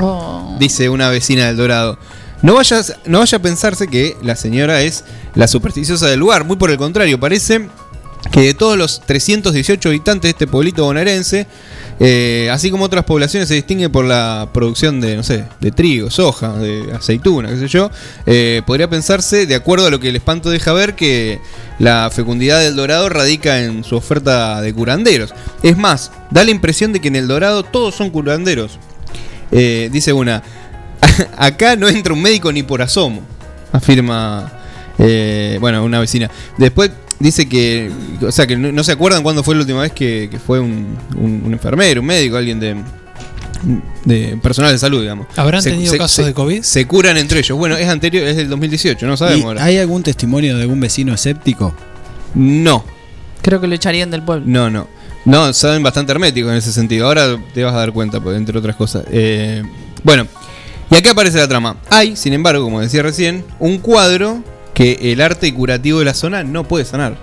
[0.00, 0.56] Oh.
[0.58, 1.98] dice una vecina del Dorado.
[2.40, 6.56] No vayas, no vaya a pensarse que la señora es la supersticiosa del lugar, muy
[6.56, 7.68] por el contrario, parece
[8.30, 11.46] que de todos los 318 habitantes de este pueblito bonaerense,
[12.00, 16.10] eh, así como otras poblaciones se distingue por la producción de, no sé, de trigo,
[16.10, 17.90] soja, de aceituna, qué sé yo,
[18.26, 21.40] eh, podría pensarse, de acuerdo a lo que el espanto deja ver, que
[21.78, 25.32] la fecundidad del dorado radica en su oferta de curanderos.
[25.62, 28.78] Es más, da la impresión de que en el dorado todos son curanderos.
[29.50, 30.42] Eh, dice una,
[31.36, 33.22] acá no entra un médico ni por asomo,
[33.72, 34.52] afirma,
[35.60, 36.30] bueno, una vecina.
[36.58, 36.90] Después
[37.20, 37.90] dice que,
[38.22, 40.60] o sea, que no, no se acuerdan cuándo fue la última vez que, que fue
[40.60, 42.76] un, un- un enfermero, un médico, alguien de,
[44.04, 45.26] de personal de salud, digamos.
[45.36, 46.62] ¿Habrán tenido casos de COVID?
[46.62, 47.58] Se curan entre ellos.
[47.58, 49.64] Bueno, es anterior, es del 2018, no ¿Y sabemos ahora.
[49.64, 51.74] ¿Hay algún testimonio de algún vecino escéptico?
[52.34, 52.84] No,
[53.42, 54.44] Creo que lo echarían del pueblo.
[54.46, 54.86] no, no.
[55.24, 57.06] No, saben bastante herméticos en ese sentido.
[57.06, 59.04] Ahora te vas a dar cuenta, pues, entre otras cosas.
[59.10, 59.62] Eh,
[60.02, 60.26] bueno,
[60.90, 61.76] y acá aparece la trama.
[61.90, 64.42] Hay, sin embargo, como decía recién, un cuadro
[64.78, 67.16] que el arte curativo de la zona no puede sanar.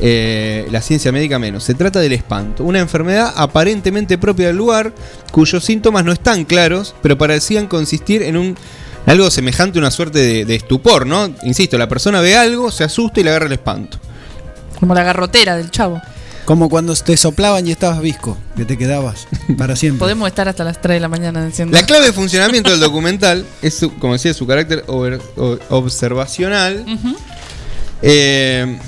[0.00, 1.62] Eh, la ciencia médica menos.
[1.62, 4.92] Se trata del espanto, una enfermedad aparentemente propia del lugar,
[5.30, 8.56] cuyos síntomas no están claros, pero parecían consistir en un
[9.06, 11.30] algo semejante a una suerte de, de estupor, ¿no?
[11.44, 13.98] Insisto, la persona ve algo, se asusta y le agarra el espanto.
[14.80, 16.02] Como la garrotera del chavo.
[16.46, 19.26] Como cuando te soplaban y estabas visco, que te quedabas
[19.58, 19.98] para siempre.
[19.98, 21.76] Podemos estar hasta las 3 de la mañana diciendo.
[21.76, 26.86] La clave de funcionamiento del documental es, su- como decía, su carácter over- o- observacional.
[28.02, 28.78] Eh,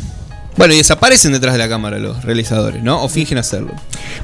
[0.56, 3.02] bueno, y desaparecen detrás de la cámara los realizadores, ¿no?
[3.02, 3.72] O fingen hacerlo.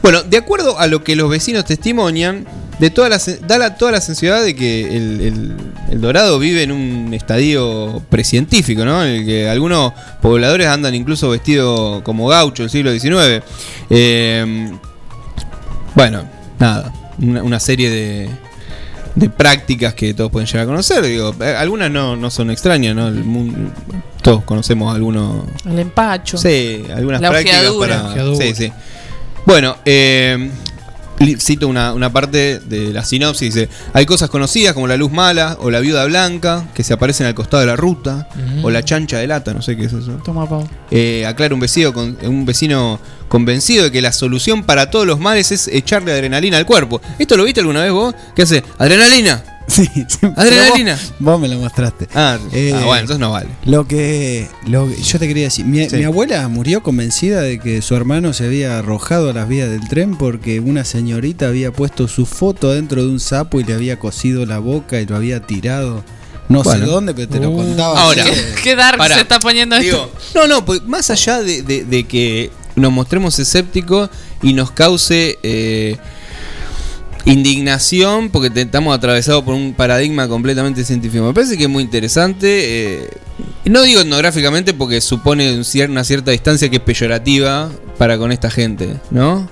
[0.02, 2.44] Bueno, de acuerdo a lo que los vecinos testimonian,
[2.78, 5.56] de toda la, da la- toda la sensibilidad de que el, el-
[5.90, 9.05] el Dorado vive en un estadio precientífico, ¿no?
[9.05, 13.42] En el que algunos pobladores andan incluso vestidos como gaucho del siglo XIX.
[13.90, 14.70] Eh,
[15.94, 16.24] bueno,
[16.59, 18.28] nada, una, una serie de,
[19.14, 21.05] de prácticas que todos pueden llegar a conocer.
[21.05, 23.09] Digo, eh, algunas no, no son extrañas, ¿no?
[23.09, 23.70] El mun-
[24.22, 25.44] todos conocemos algunos.
[25.64, 26.36] El empacho.
[26.38, 27.96] Sí, algunas La prácticas ojeadura.
[27.98, 28.10] para.
[28.10, 28.46] Ojeadura.
[28.46, 28.72] Sí, sí.
[29.46, 30.51] Bueno, eh,
[31.38, 33.54] cito una, una parte de la sinopsis.
[33.54, 37.26] Dice: Hay cosas conocidas como la luz mala o la viuda blanca que se aparecen
[37.26, 38.64] al costado de la ruta Mm.
[38.64, 40.12] o la chancha de lata, no sé qué es eso.
[40.24, 40.68] Toma, Pau.
[40.90, 45.18] Eh, aclara un vecino, con, un vecino convencido de que la solución para todos los
[45.20, 47.00] males es echarle adrenalina al cuerpo.
[47.18, 48.14] ¿Esto lo viste alguna vez vos?
[48.34, 48.62] ¿Qué hace?
[48.78, 49.42] ¿Adrenalina?
[49.74, 50.92] Sí, sí, Adrenalina.
[50.94, 52.06] Vos, vos me lo mostraste.
[52.14, 53.48] Ah, Eh, ah, bueno, entonces no vale.
[53.64, 55.96] Lo que, lo que- yo te quería decir, mi, Sí.
[55.96, 59.88] mi abuela murió convencida de que su hermano se había arrojado a las vías del
[59.88, 63.98] tren porque una señorita había puesto su foto dentro de un sapo y le había
[63.98, 66.04] cosido la boca y lo había tirado.
[66.50, 66.84] No Bueno.
[66.84, 67.56] sé dónde, pero te lo Uh.
[67.56, 68.00] contaba.
[68.02, 68.24] Ahora.
[68.62, 70.40] Qué dark Pará, se está poniendo Digo, esto.
[70.40, 74.10] no, no, pues más allá de, de- de que nos mostremos escépticos
[74.42, 75.96] y nos cause eh,
[77.26, 81.24] indignación porque te- estamos atravesados por un paradigma completamente científico.
[81.24, 83.02] Me parece que es muy interesante.
[83.05, 83.10] eh,
[83.64, 88.30] no digo etnográficamente porque supone un cier- una cierta distancia que es peyorativa para con
[88.32, 89.48] esta gente, ¿no?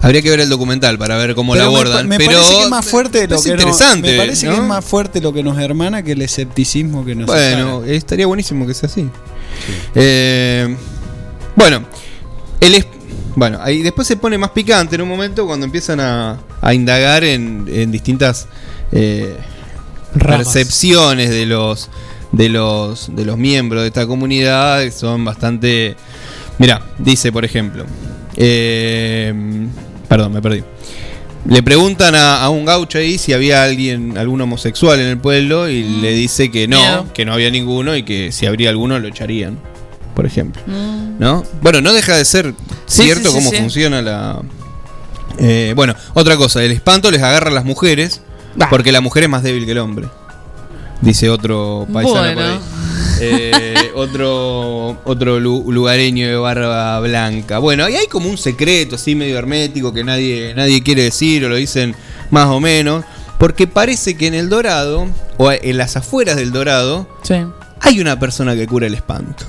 [0.00, 1.96] Habría que ver el documental para ver cómo Pero lo me abordan.
[2.02, 4.10] pa- me, pero parece que es más fuerte lo es que nos- interesante.
[4.12, 4.52] me parece ¿no?
[4.52, 8.26] que es más fuerte lo que nos hermana que el escepticismo que nos Bueno, estaría
[8.26, 9.08] buenísimo que sea así.
[9.94, 10.76] Eh,
[11.56, 11.84] bueno,
[12.60, 12.74] el
[13.36, 17.24] bueno, ahí después se pone más picante en un momento cuando empiezan a, a indagar
[17.24, 18.46] en, en distintas
[18.92, 19.36] eh,
[20.18, 21.90] percepciones de los
[22.32, 25.94] de los, de los miembros de esta comunidad son bastante...
[26.58, 27.84] Mira, dice por ejemplo,
[28.36, 29.32] eh,
[30.08, 30.62] perdón, me perdí.
[31.46, 35.68] Le preguntan a, a un gaucho ahí si había alguien, algún homosexual en el pueblo
[35.68, 39.08] y le dice que no, que no había ninguno y que si habría alguno lo
[39.08, 39.58] echarían,
[40.14, 40.62] por ejemplo.
[40.66, 41.18] Mm.
[41.18, 41.44] ¿No?
[41.62, 42.54] Bueno, no deja de ser
[42.86, 44.40] Sí, cierto sí, cómo funciona la...
[45.38, 48.20] Eh, bueno, otra cosa, el espanto les agarra a las mujeres
[48.70, 50.08] porque la mujer es más débil que el hombre.
[51.00, 52.58] Dice otro paisano por ahí.
[53.20, 57.58] Eh, otro otro lu- lugareño de barba blanca.
[57.58, 61.48] Bueno, y hay como un secreto así medio hermético que nadie, nadie quiere decir o
[61.48, 61.94] lo dicen
[62.30, 63.04] más o menos.
[63.38, 67.34] Porque parece que en el Dorado, o en las afueras del Dorado, Sí.
[67.80, 69.44] hay una persona que cura el espanto.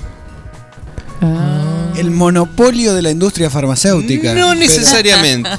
[1.96, 4.34] El monopolio de la industria farmacéutica.
[4.34, 5.50] No Pero- necesariamente.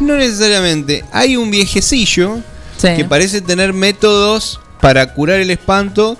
[0.00, 1.04] No necesariamente.
[1.12, 2.38] Hay un viejecillo
[2.80, 6.16] que parece tener métodos para curar el espanto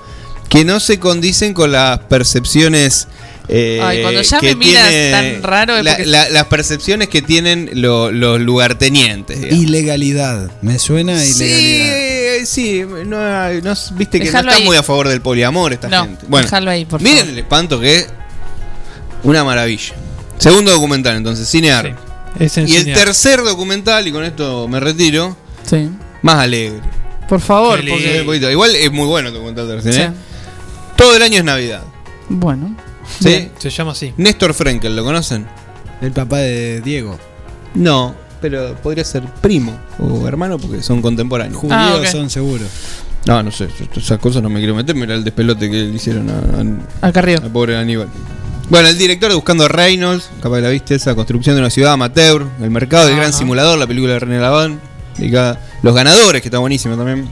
[0.49, 3.07] que no se condicen con las percepciones.
[3.51, 7.09] eh, Ay, cuando ya que me miras tan raro es la- porque- la- las percepciones
[7.09, 9.40] que tienen lo- los lugartenientes.
[9.40, 9.65] digamos.
[9.65, 10.51] Ilegalidad.
[10.61, 11.97] Me suena a Sí, ilegalidad.
[11.97, 14.65] eh, sí, no, no- viste que Déjalo no está ahí.
[14.66, 16.27] muy a favor del poliamor esta No, gente.
[16.28, 17.32] Bueno, déjalo ahí, por miren favor.
[17.32, 18.07] el espanto que es
[19.23, 19.95] una maravilla.
[20.39, 21.97] Segundo documental, entonces, Cinear.
[22.39, 22.99] es en y el Cinear.
[22.99, 25.89] tercer documental, y con esto me retiro, Sí.
[26.23, 26.81] más alegre.
[27.28, 28.20] Por favor, Sí, porque.
[28.20, 28.51] un poquito.
[28.51, 29.93] Igual es muy bueno el documental de Sí.
[29.93, 30.12] Cine.
[30.97, 31.82] Todo el año es Navidad.
[32.28, 32.74] Bueno.
[33.20, 33.51] ¿Sí?
[33.59, 34.12] Se llama así.
[34.16, 35.47] Néstor Frenkel, ¿lo conocen?
[36.01, 37.19] El papá de Diego.
[37.74, 41.59] No, pero podría ser primo o hermano porque son contemporáneos.
[41.61, 42.69] Judíos Ah, son seguros.
[43.27, 46.31] No, no sé, esas cosas no me quiero meter, mira el despelote que le hicieron
[46.31, 47.40] a, Acá arriba.
[47.45, 48.09] al pobre Aníbal.
[48.70, 51.70] Bueno, el director de Buscando a Reynolds, capaz que la viste, esa construcción de una
[51.70, 53.39] ciudad amateur, el mercado del gran Ajá.
[53.39, 54.78] simulador, la película de René Laván,
[55.82, 57.27] los ganadores, que está buenísimo también.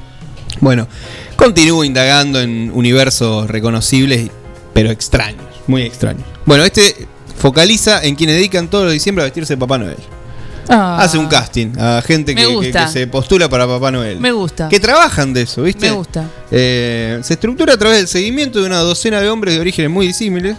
[0.61, 0.89] Bueno,
[1.37, 4.31] continúa indagando en universos reconocibles,
[4.73, 6.25] pero extraños, muy extraños.
[6.47, 7.07] Bueno, este
[7.37, 9.99] focaliza en quienes dedican todos los diciembre a vestirse de Papá Noel.
[10.69, 14.19] Ah, Hace un casting a gente que se postula para Papá Noel.
[14.21, 14.71] Me gusta.
[14.71, 15.91] Que trabajan de eso, ¿viste?
[15.91, 16.25] Me gusta.
[16.51, 20.07] Eh, se estructura a través del seguimiento de una docena de hombres de orígenes muy
[20.07, 20.57] disímiles.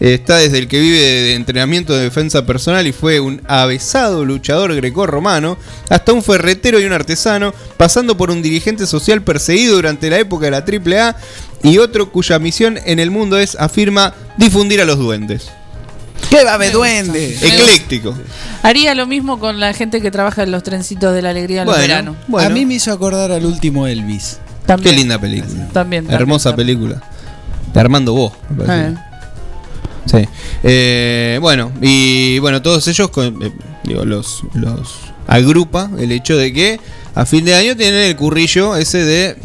[0.00, 4.74] Está desde el que vive de entrenamiento de defensa personal y fue un avesado luchador
[4.74, 5.58] grecorromano,
[5.90, 10.46] hasta un ferretero y un artesano, pasando por un dirigente social perseguido durante la época
[10.46, 11.16] de la AAA
[11.62, 15.50] y otro cuya misión en el mundo es, afirma, difundir a los duendes.
[16.30, 17.34] ¡Qué babe duende!
[17.34, 18.16] Ecléctico.
[18.62, 21.68] Haría lo mismo con la gente que trabaja en los trencitos de la alegría en
[21.68, 22.16] los veranos.
[22.38, 24.38] A mí me hizo acordar al último Elvis.
[24.82, 25.68] Qué linda película.
[25.72, 26.04] También.
[26.04, 26.78] también, Hermosa también.
[26.78, 27.02] película.
[27.74, 28.32] De Armando Vos.
[30.10, 30.26] Sí.
[30.62, 33.52] Eh, bueno, y bueno, todos ellos con- eh,
[33.84, 34.96] digo, los, los
[35.26, 36.80] agrupa el hecho de que
[37.14, 39.36] a fin de año tienen el currillo ese de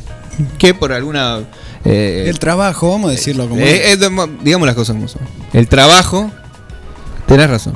[0.58, 1.42] que por alguna
[1.86, 4.02] eh, El trabajo, vamos a decirlo como eh, es.
[4.02, 4.10] eh,
[4.44, 5.22] digamos las cosas como son.
[5.54, 6.32] El trabajo,
[7.28, 7.76] tenés razón.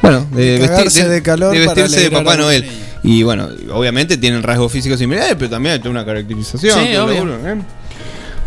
[0.00, 2.66] Bueno, de, De cagarse de calor de para vestirse de Papá Noel.
[3.04, 6.86] Y bueno, obviamente tienen rasgos físicos similares, pero también hay una caracterización.
[6.86, 6.94] Sí,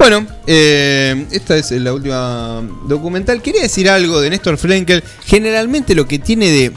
[0.08, 3.42] Bueno, eh, esta es la última documental.
[3.42, 5.04] Quería decir algo de Néstor Frenkel.
[5.26, 6.72] Generalmente lo que tiene de.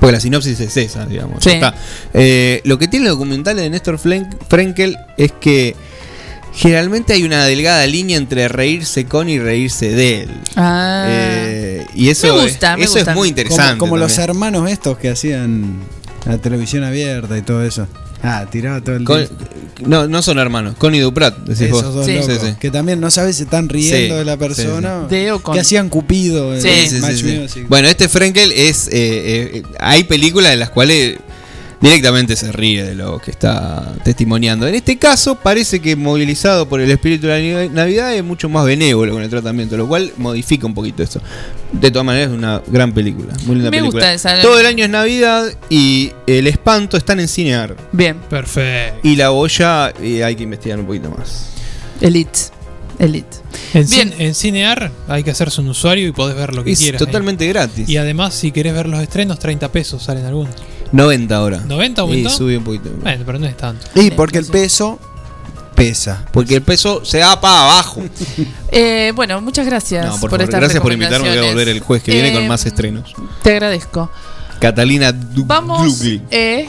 [0.00, 1.44] Porque la sinopsis es esa, digamos.
[1.44, 1.50] Sí.
[1.50, 1.74] está.
[2.14, 5.76] Eh, lo que tiene el documental de Néstor Frenkel es que
[6.54, 10.30] generalmente hay una delgada línea entre reírse con y reírse de él.
[10.56, 11.04] Ah.
[11.06, 13.10] Eh, y eso, Me gusta, es, me eso gusta.
[13.10, 13.78] es muy interesante.
[13.78, 15.74] Como, como los hermanos estos que hacían
[16.24, 17.86] la televisión abierta y todo eso.
[18.24, 19.28] Ah, tiraba todo el Con- día.
[19.86, 20.76] no, no son hermanos.
[20.78, 21.94] Connie Duprat, decís Esos vos.
[21.94, 22.54] dos Sí, locos, sí, sí.
[22.58, 25.06] Que también no sabes si están riendo Sí, de la sí, persona.
[25.08, 25.14] sí.
[25.14, 26.54] De o con- Que hacían Cupido.
[26.54, 27.38] en Sí, sí, Match sí, sí.
[27.38, 27.66] Music.
[27.68, 28.88] Bueno, este Frenkel es.
[28.88, 31.18] eh, eh, hay películas en las cuales
[31.80, 34.66] directamente se ríe de lo que está testimoniando.
[34.66, 38.64] En este caso, parece que movilizado por el espíritu de la Navidad es mucho más
[38.64, 41.20] benévolo con el tratamiento, lo cual modifica un poquito eso.
[41.72, 43.34] De todas maneras, es una gran película.
[43.46, 44.04] Muy linda Me película.
[44.06, 44.40] gusta esa.
[44.42, 47.76] Todo el año es Navidad y El Espanto están en cinear.
[47.92, 48.16] Bien.
[48.30, 49.00] Perfecto.
[49.02, 51.50] Y La Boya eh, hay que investigar un poquito más.
[52.00, 52.38] Elite.
[52.98, 53.36] Elite.
[53.74, 54.10] En, Bien.
[54.12, 57.00] cin- en Cinear hay que hacerse un usuario y podés ver lo que Es quieras.
[57.00, 57.06] ahí.
[57.06, 57.88] totalmente gratis.
[57.88, 60.54] Y además, si querés ver los estrenos, 30 pesos salen algunos.
[60.94, 61.58] 90 ahora.
[61.66, 62.28] ¿90 aumentó?
[62.28, 62.90] Y sube un poquito.
[63.02, 63.86] Bueno, pero no es tanto.
[63.94, 64.98] Y porque el peso
[65.74, 66.24] pesa.
[66.32, 68.02] Porque el peso se da para abajo.
[68.76, 71.28] Eh, bueno, muchas gracias No, por, por, estas gracias por invitarme.
[71.28, 73.14] Voy a volver el jueves que viene con Eh, más estrenos.
[73.42, 74.10] Te agradezco.
[74.58, 76.20] Catalina Du- Vamos Dugli.
[76.30, 76.68] eh,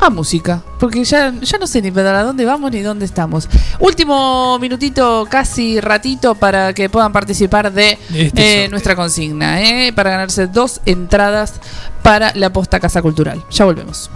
[0.00, 0.62] a música.
[0.78, 3.48] Porque ya, ya no sé ni para dónde vamos ni dónde estamos.
[3.78, 9.60] Último minutito, casi ratito, para que puedan participar de Este eh, nuestra consigna.
[9.62, 11.54] eh, para ganarse dos entradas
[12.02, 13.44] para la posta Casa Cultural.
[13.50, 14.10] Ya volvemos.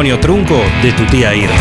[0.00, 1.54] Matrimonio trunco de tu tía Irma.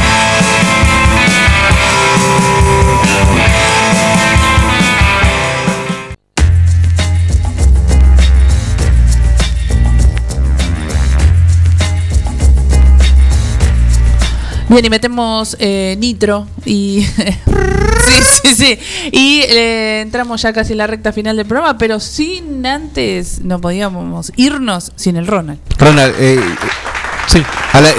[14.70, 17.02] Bien, y metemos eh, nitro y.
[18.06, 18.80] sí, sí, sí.
[19.12, 23.60] Y eh, entramos ya casi en la recta final del programa, pero sin antes no
[23.60, 25.60] podíamos irnos sin el Ronald.
[25.78, 26.40] Ronald, eh,
[27.30, 27.44] sí.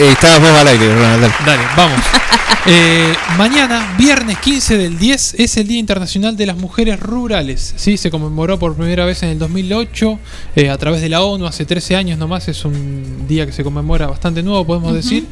[0.08, 1.22] estabas vos al aire, Ronald.
[1.22, 1.34] dale.
[1.46, 2.00] Dale, vamos.
[2.66, 7.72] Eh, mañana, viernes 15 del 10, es el Día Internacional de las Mujeres Rurales.
[7.76, 7.96] ¿sí?
[7.96, 10.18] Se conmemoró por primera vez en el 2008
[10.56, 12.48] eh, a través de la ONU, hace 13 años nomás.
[12.48, 15.26] Es un día que se conmemora bastante nuevo, podemos decir.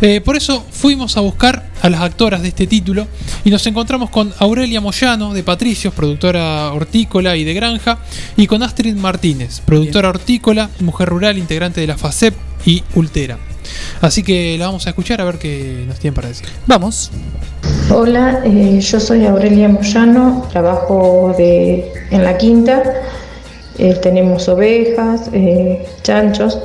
[0.00, 3.06] Eh, por eso fuimos a buscar a las actoras de este título
[3.44, 7.98] y nos encontramos con Aurelia Moyano, de Patricios, productora hortícola y de granja,
[8.38, 13.38] y con Astrid Martínez, productora hortícola, mujer rural, integrante de la FACEP y Ultera.
[14.00, 16.48] Así que la vamos a escuchar a ver qué nos tienen para decir.
[16.66, 17.10] Vamos.
[17.90, 22.82] Hola, eh, yo soy Aurelia Moyano, trabajo de, en la quinta,
[23.78, 26.58] eh, tenemos ovejas, eh, chanchos,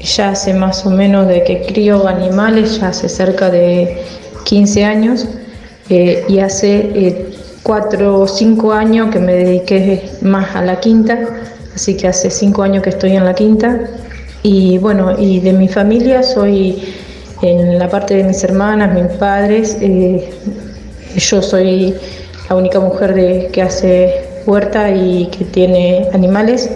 [0.00, 4.02] ya hace más o menos de que crío animales, ya hace cerca de
[4.44, 5.26] 15 años
[5.88, 7.26] eh, y hace
[7.62, 11.18] 4 o 5 años que me dediqué más a la quinta,
[11.74, 13.78] así que hace 5 años que estoy en la quinta
[14.46, 16.80] y bueno, y de mi familia soy
[17.42, 20.30] en la parte de mis hermanas, mis padres, eh,
[21.16, 21.92] yo soy
[22.48, 24.14] la única mujer que hace
[24.46, 26.70] huerta y que tiene animales.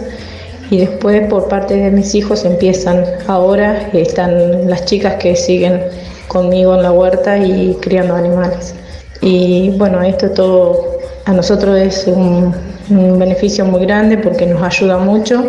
[0.69, 5.81] Y después por parte de mis hijos empiezan ahora, están las chicas que siguen
[6.27, 8.75] conmigo en la huerta y criando animales.
[9.21, 12.53] Y bueno, esto todo a nosotros es un,
[12.89, 15.45] un beneficio muy grande porque nos ayuda mucho,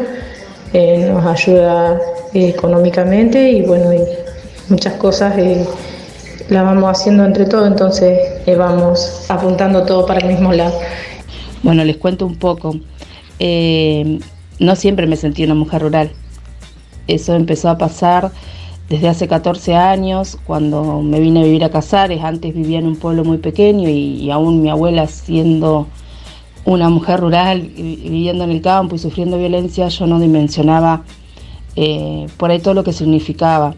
[0.72, 2.00] eh, nos ayuda
[2.34, 4.00] eh, económicamente y bueno, y
[4.68, 5.66] muchas cosas eh,
[6.48, 10.74] las vamos haciendo entre todos, entonces eh, vamos apuntando todo para el mismo lado.
[11.62, 12.76] Bueno, les cuento un poco.
[13.38, 14.18] Eh,
[14.58, 16.10] no siempre me sentí una mujer rural.
[17.08, 18.30] Eso empezó a pasar
[18.88, 22.22] desde hace 14 años, cuando me vine a vivir a Casares.
[22.22, 25.86] Antes vivía en un pueblo muy pequeño y, y aún mi abuela siendo
[26.64, 31.02] una mujer rural, viviendo en el campo y sufriendo violencia, yo no dimensionaba
[31.76, 33.74] eh, por ahí todo lo que significaba.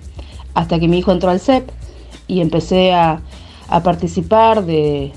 [0.55, 1.69] Hasta que mi hijo entró al CEP
[2.29, 3.21] y empecé a,
[3.83, 5.13] participar de,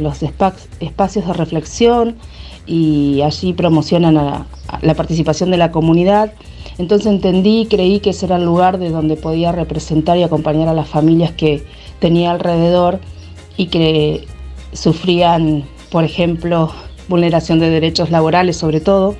[0.00, 2.16] los espa- espacios de reflexión
[2.66, 6.32] y allí promocionan a- a la participación de la comunidad.
[6.78, 10.68] Entonces entendí y creí que ese era el lugar de donde podía representar y acompañar
[10.68, 11.64] a las familias que
[12.00, 13.00] tenía alrededor
[13.56, 14.26] y que
[14.72, 16.70] sufrían, por ejemplo,
[17.08, 19.14] vulneración de derechos laborales sobre todo.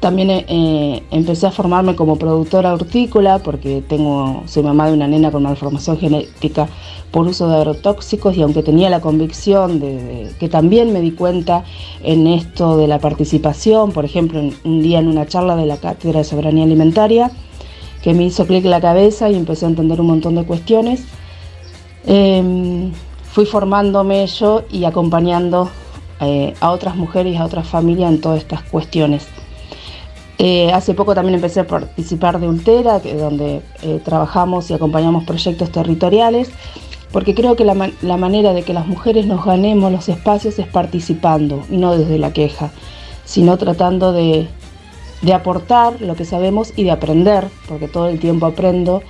[0.00, 5.30] También eh, empecé a formarme como productora hortícola porque tengo, soy mamá de una nena
[5.32, 6.68] con malformación genética
[7.10, 11.64] por uso de agrotóxicos y aunque tenía la convicción de, que también me di cuenta
[12.02, 15.78] en esto de la participación, por ejemplo, en- un día en una charla de la
[15.78, 17.30] Cátedra de Soberanía Alimentaria,
[18.02, 21.04] que me hizo clic la cabeza y empecé a entender un montón de cuestiones,
[22.06, 22.90] eh,
[23.24, 25.70] fui formándome yo y acompañando
[26.20, 29.26] eh, a otras mujeres y a otras familias en todas estas cuestiones.
[30.38, 35.70] Eh, hace poco también empecé a participar de Ultera, donde eh, trabajamos y acompañamos proyectos
[35.72, 36.50] territoriales,
[37.10, 40.58] porque creo que la, ma- la manera de que las mujeres nos ganemos los espacios
[40.58, 42.70] es participando, y no desde la queja,
[43.24, 44.46] sino tratando de,
[45.22, 49.02] de aportar lo que sabemos y de aprender, porque todo el tiempo aprendo,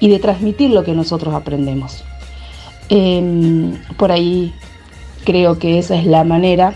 [0.00, 2.02] y de transmitir lo que nosotros aprendemos.
[2.88, 4.52] Em, por ahí
[5.24, 6.74] creo que esa es la manera.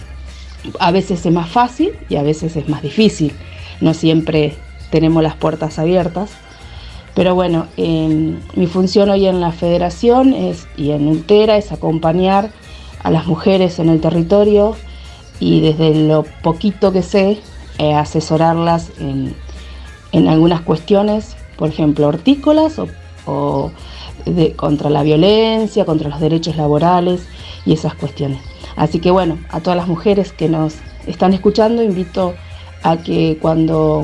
[0.81, 3.33] A veces es más fácil y a veces es más difícil.
[3.81, 4.57] No siempre
[4.91, 6.31] tenemos las puertas abiertas.
[7.15, 12.51] Pero bueno, em, mi función hoy en la federación es, y en Ultera es acompañar
[13.03, 14.77] a las mujeres en el territorio
[15.41, 17.39] y desde lo poquito que sé,
[17.79, 19.35] eh, asesorarlas en,
[20.13, 22.79] en algunas cuestiones, por ejemplo, hortícolas
[23.27, 23.71] o,
[24.57, 27.27] contra la violencia, contra los derechos laborales
[27.65, 28.41] y esas cuestiones.
[28.77, 30.75] Así que bueno, a todas las mujeres que nos
[31.07, 32.35] están escuchando, invito
[33.03, 34.03] que cuando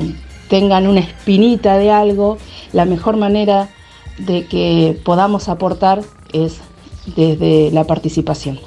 [0.49, 2.37] tengan una espinita de algo,
[2.73, 3.69] la mejor manera
[4.17, 6.01] de que podamos aportar
[6.33, 6.59] es
[7.15, 8.59] desde la participación.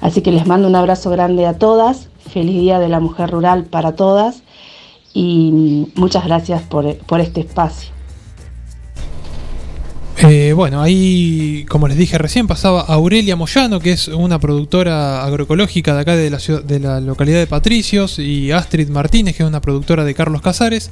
[0.00, 3.64] Así que les mando un abrazo grande a todas, feliz Día de la Mujer Rural
[3.64, 4.42] para todas
[5.12, 7.93] y muchas gracias por, por este espacio.
[10.18, 15.92] Eh, bueno, ahí, como les dije recién, pasaba Aurelia Moyano, que es una productora agroecológica
[15.94, 19.48] de acá de la, ciudad, de la localidad de Patricios, y Astrid Martínez, que es
[19.48, 20.90] una productora de Carlos Casares.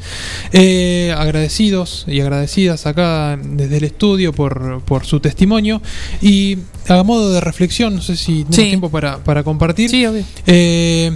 [0.53, 5.81] Eh, agradecidos y agradecidas acá desde el estudio por, por su testimonio.
[6.20, 6.59] Y
[6.89, 8.62] a modo de reflexión, no sé si tenemos Sí.
[8.65, 9.89] tiempo para, para compartir.
[9.89, 10.24] Sí, obvio.
[10.47, 11.12] Eh,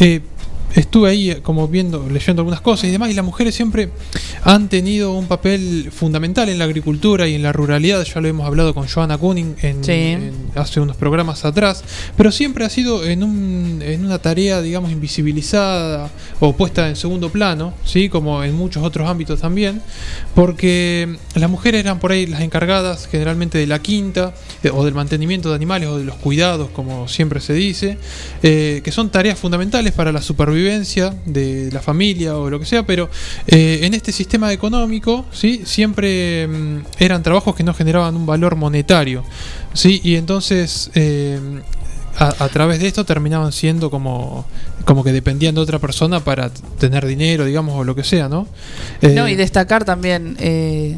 [0.00, 0.20] eh,
[0.74, 3.90] estuve ahí eh, como viendo, leyendo algunas cosas y demás, y las mujeres siempre
[4.42, 8.46] han tenido un papel fundamental en la agricultura y en la ruralidad, ya lo hemos
[8.46, 9.92] hablado con Joanna Kuning en, Sí.
[9.92, 11.82] en- hace unos programas atrás,
[12.16, 16.10] pero siempre ha sido en, un, en una tarea, digamos, invisibilizada
[16.40, 18.08] o puesta en segundo plano, ¿sí?
[18.08, 19.80] como en muchos otros ámbitos también,
[20.34, 24.34] porque las mujeres eran por ahí las encargadas generalmente de la quinta
[24.72, 27.98] o del mantenimiento de animales o de los cuidados, como siempre se dice,
[28.42, 32.84] eh, que son tareas fundamentales para la supervivencia de la familia o lo que sea,
[32.84, 33.08] pero
[33.46, 35.62] eh, en este sistema económico ¿sí?
[35.64, 39.24] siempre mm, eran trabajos que no generaban un valor monetario.
[39.72, 40.00] ¿sí?
[40.02, 40.90] Y entonces...
[40.94, 41.38] eh,
[42.16, 44.46] a, a través de esto terminaban siendo como,
[44.84, 48.46] como que dependían de otra persona para tener dinero, digamos, o lo que sea, ¿no?
[49.02, 50.96] Eh, No, y destacar también eh,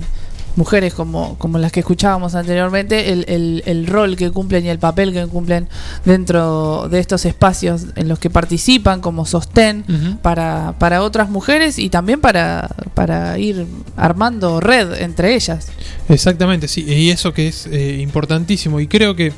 [0.56, 4.78] mujeres como, como las que escuchábamos anteriormente, el, el- el rol que cumplen y el
[4.78, 5.68] papel que cumplen
[6.04, 9.84] dentro de estos espacios en los que participan como sostén
[10.22, 13.66] para, para otras mujeres y también para, para ir
[13.96, 15.68] armando red entre ellas.
[16.08, 18.80] Exactamente, sí, y eso que es eh, importantísimo.
[18.80, 19.32] Y creo que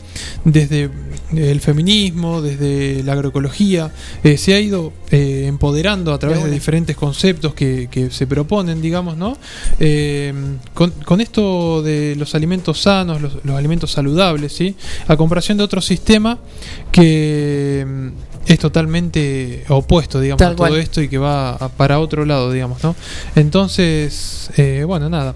[0.44, 0.90] desde
[1.34, 3.90] el feminismo, desde la agroecología,
[4.24, 8.82] eh, se ha ido eh, empoderando a través de, diferentes conceptos que, que se proponen,
[8.82, 9.38] digamos, ¿no?
[9.80, 10.32] Eh,
[10.74, 14.76] con, con esto de los alimentos sanos, los, los alimentos saludables, ¿sí?
[15.06, 16.38] A comparación de otro sistema
[16.92, 18.08] que mm,
[18.52, 20.80] es totalmente opuesto, digamos, Tal a todo cual.
[20.80, 22.94] esto y que va a- para otro lado, digamos, ¿no?
[23.34, 25.34] Entonces, eh, bueno, nada.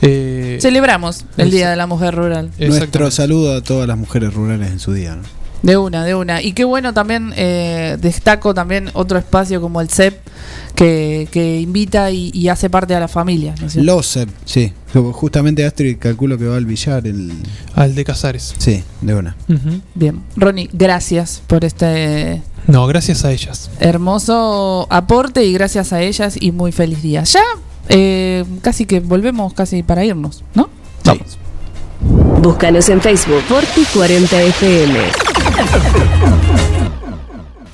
[0.00, 2.50] Eh, Celebramos el Día de la Mujer Rural.
[2.58, 5.16] Nuestro saludo a todas las mujeres rurales en su día.
[5.16, 5.37] ¿no?
[5.62, 6.40] De una, de una.
[6.40, 10.16] Y qué bueno también, eh, destaco también otro espacio como el CEP,
[10.76, 13.54] que, que invita y, y hace parte de la familia.
[13.60, 13.92] ¿no es cierto?
[13.92, 14.72] Los CEP, sí.
[15.12, 17.06] Justamente Astrid calculo que va al billar.
[17.06, 17.32] El...
[17.74, 18.54] Al de Casares.
[18.58, 19.36] Sí, de una.
[19.94, 23.70] Bien, Ronnie, gracias por este No, gracias a ellas.
[23.80, 27.24] hermoso aporte y gracias a ellas y muy feliz día.
[27.24, 27.42] Ya
[27.90, 30.70] eh, casi que volvemos casi para irnos, ¿no?
[31.04, 31.36] Vamos.
[32.40, 35.27] Búscanos en Facebook Forti 40 FM.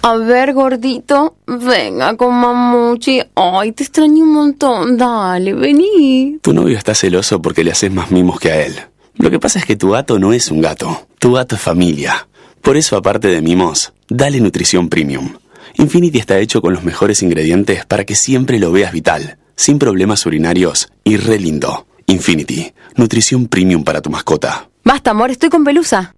[0.03, 3.23] A ver, gordito, venga con mamuchi.
[3.35, 4.99] Ay, te extraño un montón.
[4.99, 6.39] Dale, vení.
[6.43, 8.75] Tu novio está celoso porque le haces más mimos que a él.
[9.17, 12.29] Lo que pasa es que tu gato no es un gato, tu gato es familia.
[12.61, 15.37] Por eso, aparte de mimos, dale nutrición premium.
[15.79, 20.27] Infinity está hecho con los mejores ingredientes para que siempre lo veas vital, sin problemas
[20.27, 21.87] urinarios y re lindo.
[22.07, 24.69] Infinity, nutrición premium para tu mascota.
[24.85, 26.15] Basta, amor, estoy con pelusa.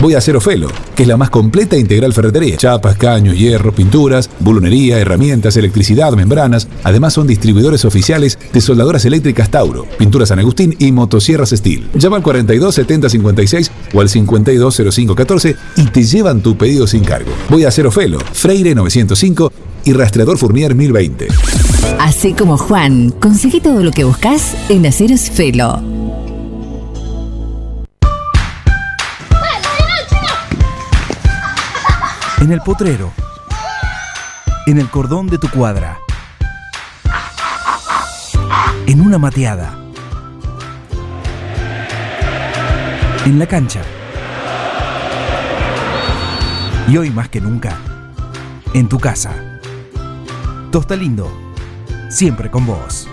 [0.00, 2.56] Voy a hacer Ofelo, que es la más completa e integral ferretería.
[2.56, 6.68] Chapas, caños, hierro, pinturas, bulonería, herramientas, electricidad, membranas.
[6.84, 11.86] Además son distribuidores oficiales de soldadoras eléctricas Tauro, pinturas San Agustín y motosierras Steel.
[11.94, 16.86] Llama al 42 70 56 o al 52 05 14 y te llevan tu pedido
[16.86, 17.30] sin cargo.
[17.50, 19.52] Voy a hacer Ofelo, Freire 905
[19.84, 21.28] y Rastreador Fournier 1020.
[21.98, 25.99] Así como Juan, conseguí todo lo que buscas en Aceros Felo.
[32.40, 33.12] En el potrero.
[34.66, 35.98] En el cordón de tu cuadra.
[38.86, 39.78] En una mateada.
[43.26, 43.82] En la cancha.
[46.88, 47.76] Y hoy más que nunca,
[48.72, 49.60] en tu casa.
[50.72, 51.30] Tosta Lindo,
[52.08, 53.06] siempre con vos.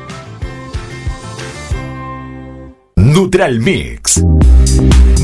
[2.95, 4.23] Neutral Mix.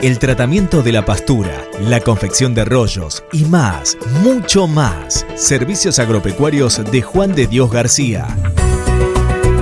[0.01, 5.27] El tratamiento de la pastura, la confección de rollos y más, mucho más.
[5.35, 8.27] Servicios agropecuarios de Juan de Dios García.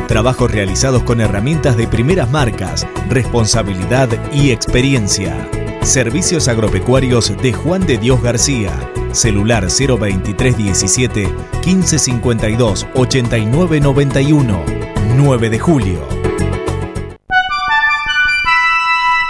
[0.07, 5.35] Trabajos realizados con herramientas de primeras marcas, responsabilidad y experiencia.
[5.81, 8.71] Servicios agropecuarios de Juan de Dios García.
[9.11, 11.27] Celular 02317
[11.65, 14.78] 1552 8991.
[15.21, 15.99] 9 de julio.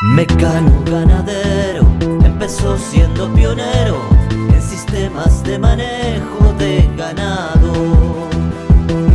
[0.04, 1.82] Mecano ganadero
[2.24, 4.00] empezó siendo pionero
[4.30, 7.74] en sistemas de manejo de ganado.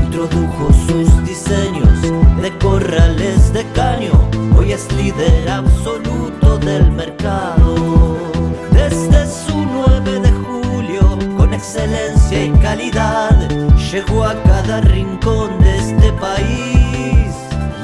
[0.05, 2.03] Introdujo sus diseños
[2.43, 4.13] de corrales de caño,
[4.59, 8.19] hoy es líder absoluto del mercado.
[8.73, 13.44] Desde su 9 de julio, con excelencia y calidad,
[13.95, 17.33] llegó a cada rincón de este país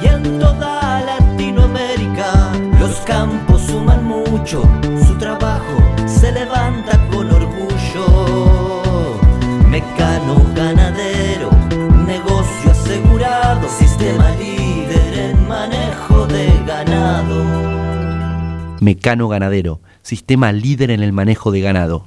[0.02, 2.50] y en toda Latinoamérica.
[2.80, 4.64] Los campos suman mucho,
[5.06, 5.76] su trabajo
[6.06, 8.82] se levanta con orgullo.
[9.68, 11.50] Mecano ganadero,
[12.04, 17.70] negocio asegurado, sistema líder en manejo de ganado.
[18.80, 22.06] Mecano Ganadero, sistema líder en el manejo de ganado.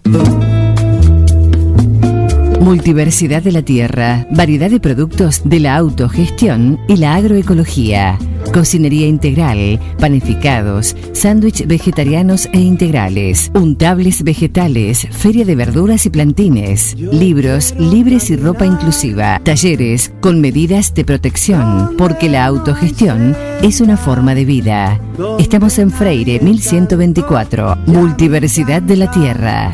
[2.63, 8.17] Multiversidad de la tierra, variedad de productos de la autogestión y la agroecología.
[8.53, 17.75] Cocinería integral, panificados, sándwich vegetarianos e integrales, untables vegetales, feria de verduras y plantines, libros
[17.77, 24.35] libres y ropa inclusiva, talleres con medidas de protección, porque la autogestión es una forma
[24.35, 25.01] de vida.
[25.37, 29.69] Estamos en Freire 1124, Multiversidad de la Tierra.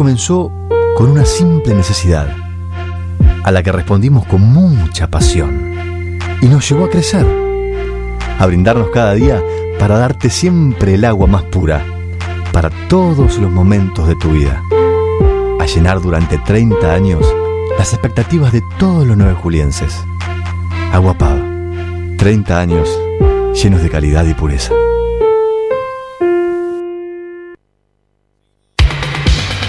[0.00, 0.50] Comenzó
[0.96, 2.34] con una simple necesidad,
[3.44, 7.26] a la que respondimos con mucha pasión, y nos llevó a crecer,
[8.38, 9.42] a brindarnos cada día
[9.78, 11.84] para darte siempre el agua más pura,
[12.50, 14.62] para todos los momentos de tu vida,
[15.60, 17.22] a llenar durante 30 años
[17.76, 19.94] las expectativas de todos los nueve julienses.
[20.94, 21.44] Agua Pava,
[22.16, 22.88] 30 años
[23.62, 24.72] llenos de calidad y pureza.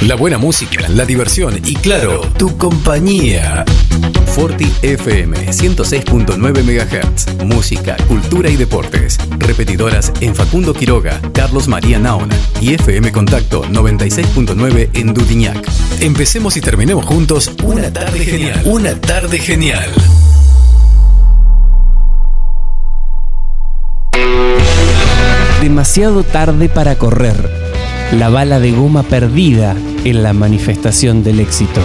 [0.02, 3.64] La buena música, la diversión y claro, tu compañía.
[4.34, 7.46] Forti FM 106.9 MHz.
[7.46, 9.20] Música, cultura y deportes.
[9.38, 15.70] Repetidoras en Facundo Quiroga, Carlos María Naona y FM Contacto 96.9 en Dudiñac.
[16.00, 18.60] Empecemos y terminemos juntos una tarde genial.
[18.66, 19.92] Una tarde genial.
[25.62, 27.61] Demasiado tarde para correr.
[28.18, 29.74] La bala de goma perdida
[30.04, 31.80] en la manifestación del éxito.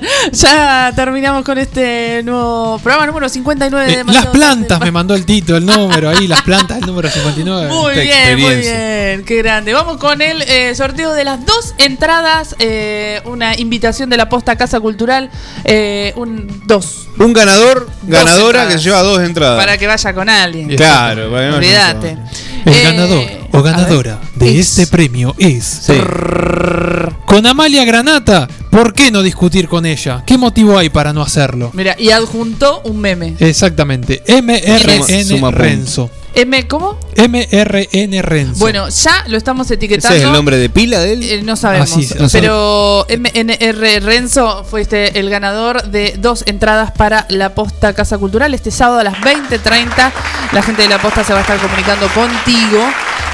[0.32, 5.24] ya terminamos con este nuevo programa número 59 de Eh, las plantas me mandó el
[5.24, 7.68] Tito, el número ahí, las plantas, el número 59.
[7.72, 9.72] Muy bien, muy bien, qué grande.
[9.72, 14.56] Vamos con el eh, sorteo de las dos entradas, eh, una invitación de la Posta
[14.56, 15.30] Casa Cultural,
[15.64, 17.08] eh, un dos.
[17.18, 18.74] Un ganador, ganadora entradas.
[18.74, 19.58] que lleva dos entradas.
[19.58, 20.68] Para que vaya con alguien.
[20.76, 22.18] Claro, para que no- Olvídate.
[22.66, 25.82] El ganador o ganadora de este premio es.
[27.26, 28.48] Con Amalia Granata.
[28.76, 30.22] ¿Por qué no discutir con ella?
[30.26, 31.70] ¿Qué motivo hay para no hacerlo?
[31.72, 33.34] Mira, y adjuntó un meme.
[33.38, 34.22] Exactamente.
[34.28, 36.10] MRN Renzo.
[36.34, 37.00] M, ¿cómo?
[37.16, 38.58] MRN Renzo.
[38.58, 40.14] Bueno, ya lo estamos etiquetando.
[40.14, 41.22] ¿Ese es el nombre de pila de él?
[41.22, 41.90] Eh, no sabemos.
[41.90, 47.94] Así es, no pero MNR Renzo fuiste el ganador de dos entradas para la Posta
[47.94, 48.52] Casa Cultural.
[48.52, 50.12] Este sábado a las 20.30
[50.52, 52.84] la gente de la Posta se va a estar comunicando contigo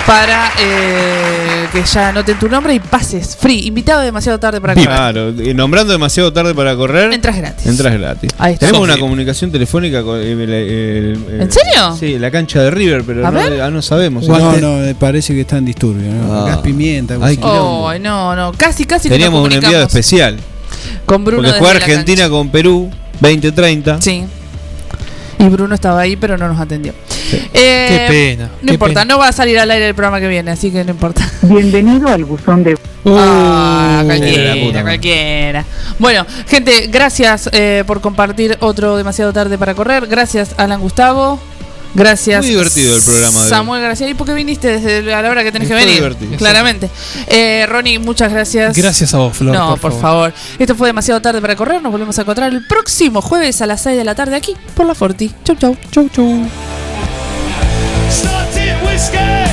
[0.07, 3.67] para eh, que ya anoten tu nombre y pases free.
[3.67, 4.89] Invitado demasiado tarde para correr.
[4.89, 7.13] Claro, eh, nombrando demasiado tarde para correr.
[7.13, 7.67] Entras gratis.
[7.67, 8.31] Entras gratis.
[8.39, 8.67] Ahí está.
[8.67, 8.95] Tenemos Sofía.
[8.95, 10.21] una comunicación telefónica con.
[10.21, 11.97] eh, el- el- ¿En serio?
[11.99, 13.61] Sí, la cancha de River, pero A no, ver.
[13.61, 14.27] ah, no sabemos.
[14.27, 16.11] No, no, me parece que está en disturbio.
[16.13, 16.35] ¿no?
[16.43, 16.47] Ah.
[16.49, 17.15] Gas pimienta.
[17.15, 17.43] algo Ay, así.
[17.45, 18.53] Oh, no, no.
[18.53, 20.37] Casi, casi que Teníamos nos un enviado comunicamos especial.
[21.07, 24.01] Con Bruno Porque juega desde la Argentina con Perú 2030.
[24.01, 24.25] Sí.
[25.43, 26.93] Y Bruno estaba ahí, pero no nos atendió.
[27.53, 28.07] Eh, Qué
[28.37, 29.13] pena, No qué importa, pena.
[29.15, 31.29] no va a salir al aire el programa que viene, así que no importa.
[31.43, 32.79] Bienvenido al buzón de...
[33.07, 35.65] Ah, de la cualquiera, puta cualquiera.
[35.99, 40.07] Bueno, gente, gracias eh, por compartir otro demasiado tarde para correr.
[40.07, 41.41] Gracias, Alan Gustavo.
[41.95, 42.45] Gracias.
[42.45, 43.51] Muy divertido el programa de hoy.
[43.51, 44.09] Samuel García.
[44.09, 45.95] ¿Y por qué viniste desde a la hora que tenés que venir?
[45.97, 46.37] divertido.
[46.37, 46.91] Claramente.
[47.27, 48.77] Eh, Ronnie, muchas gracias.
[48.77, 49.55] Gracias a vos, Flor.
[49.55, 50.33] No, por, favor.
[50.59, 51.83] Esto fue demasiado tarde para correr.
[51.83, 54.87] Nos volvemos a encontrar el próximo jueves a las 6 de la tarde aquí por
[54.87, 55.31] la Forti.
[55.45, 55.77] Chau, chau.
[55.91, 56.49] Chau, chau.
[58.85, 59.53] Whiskey.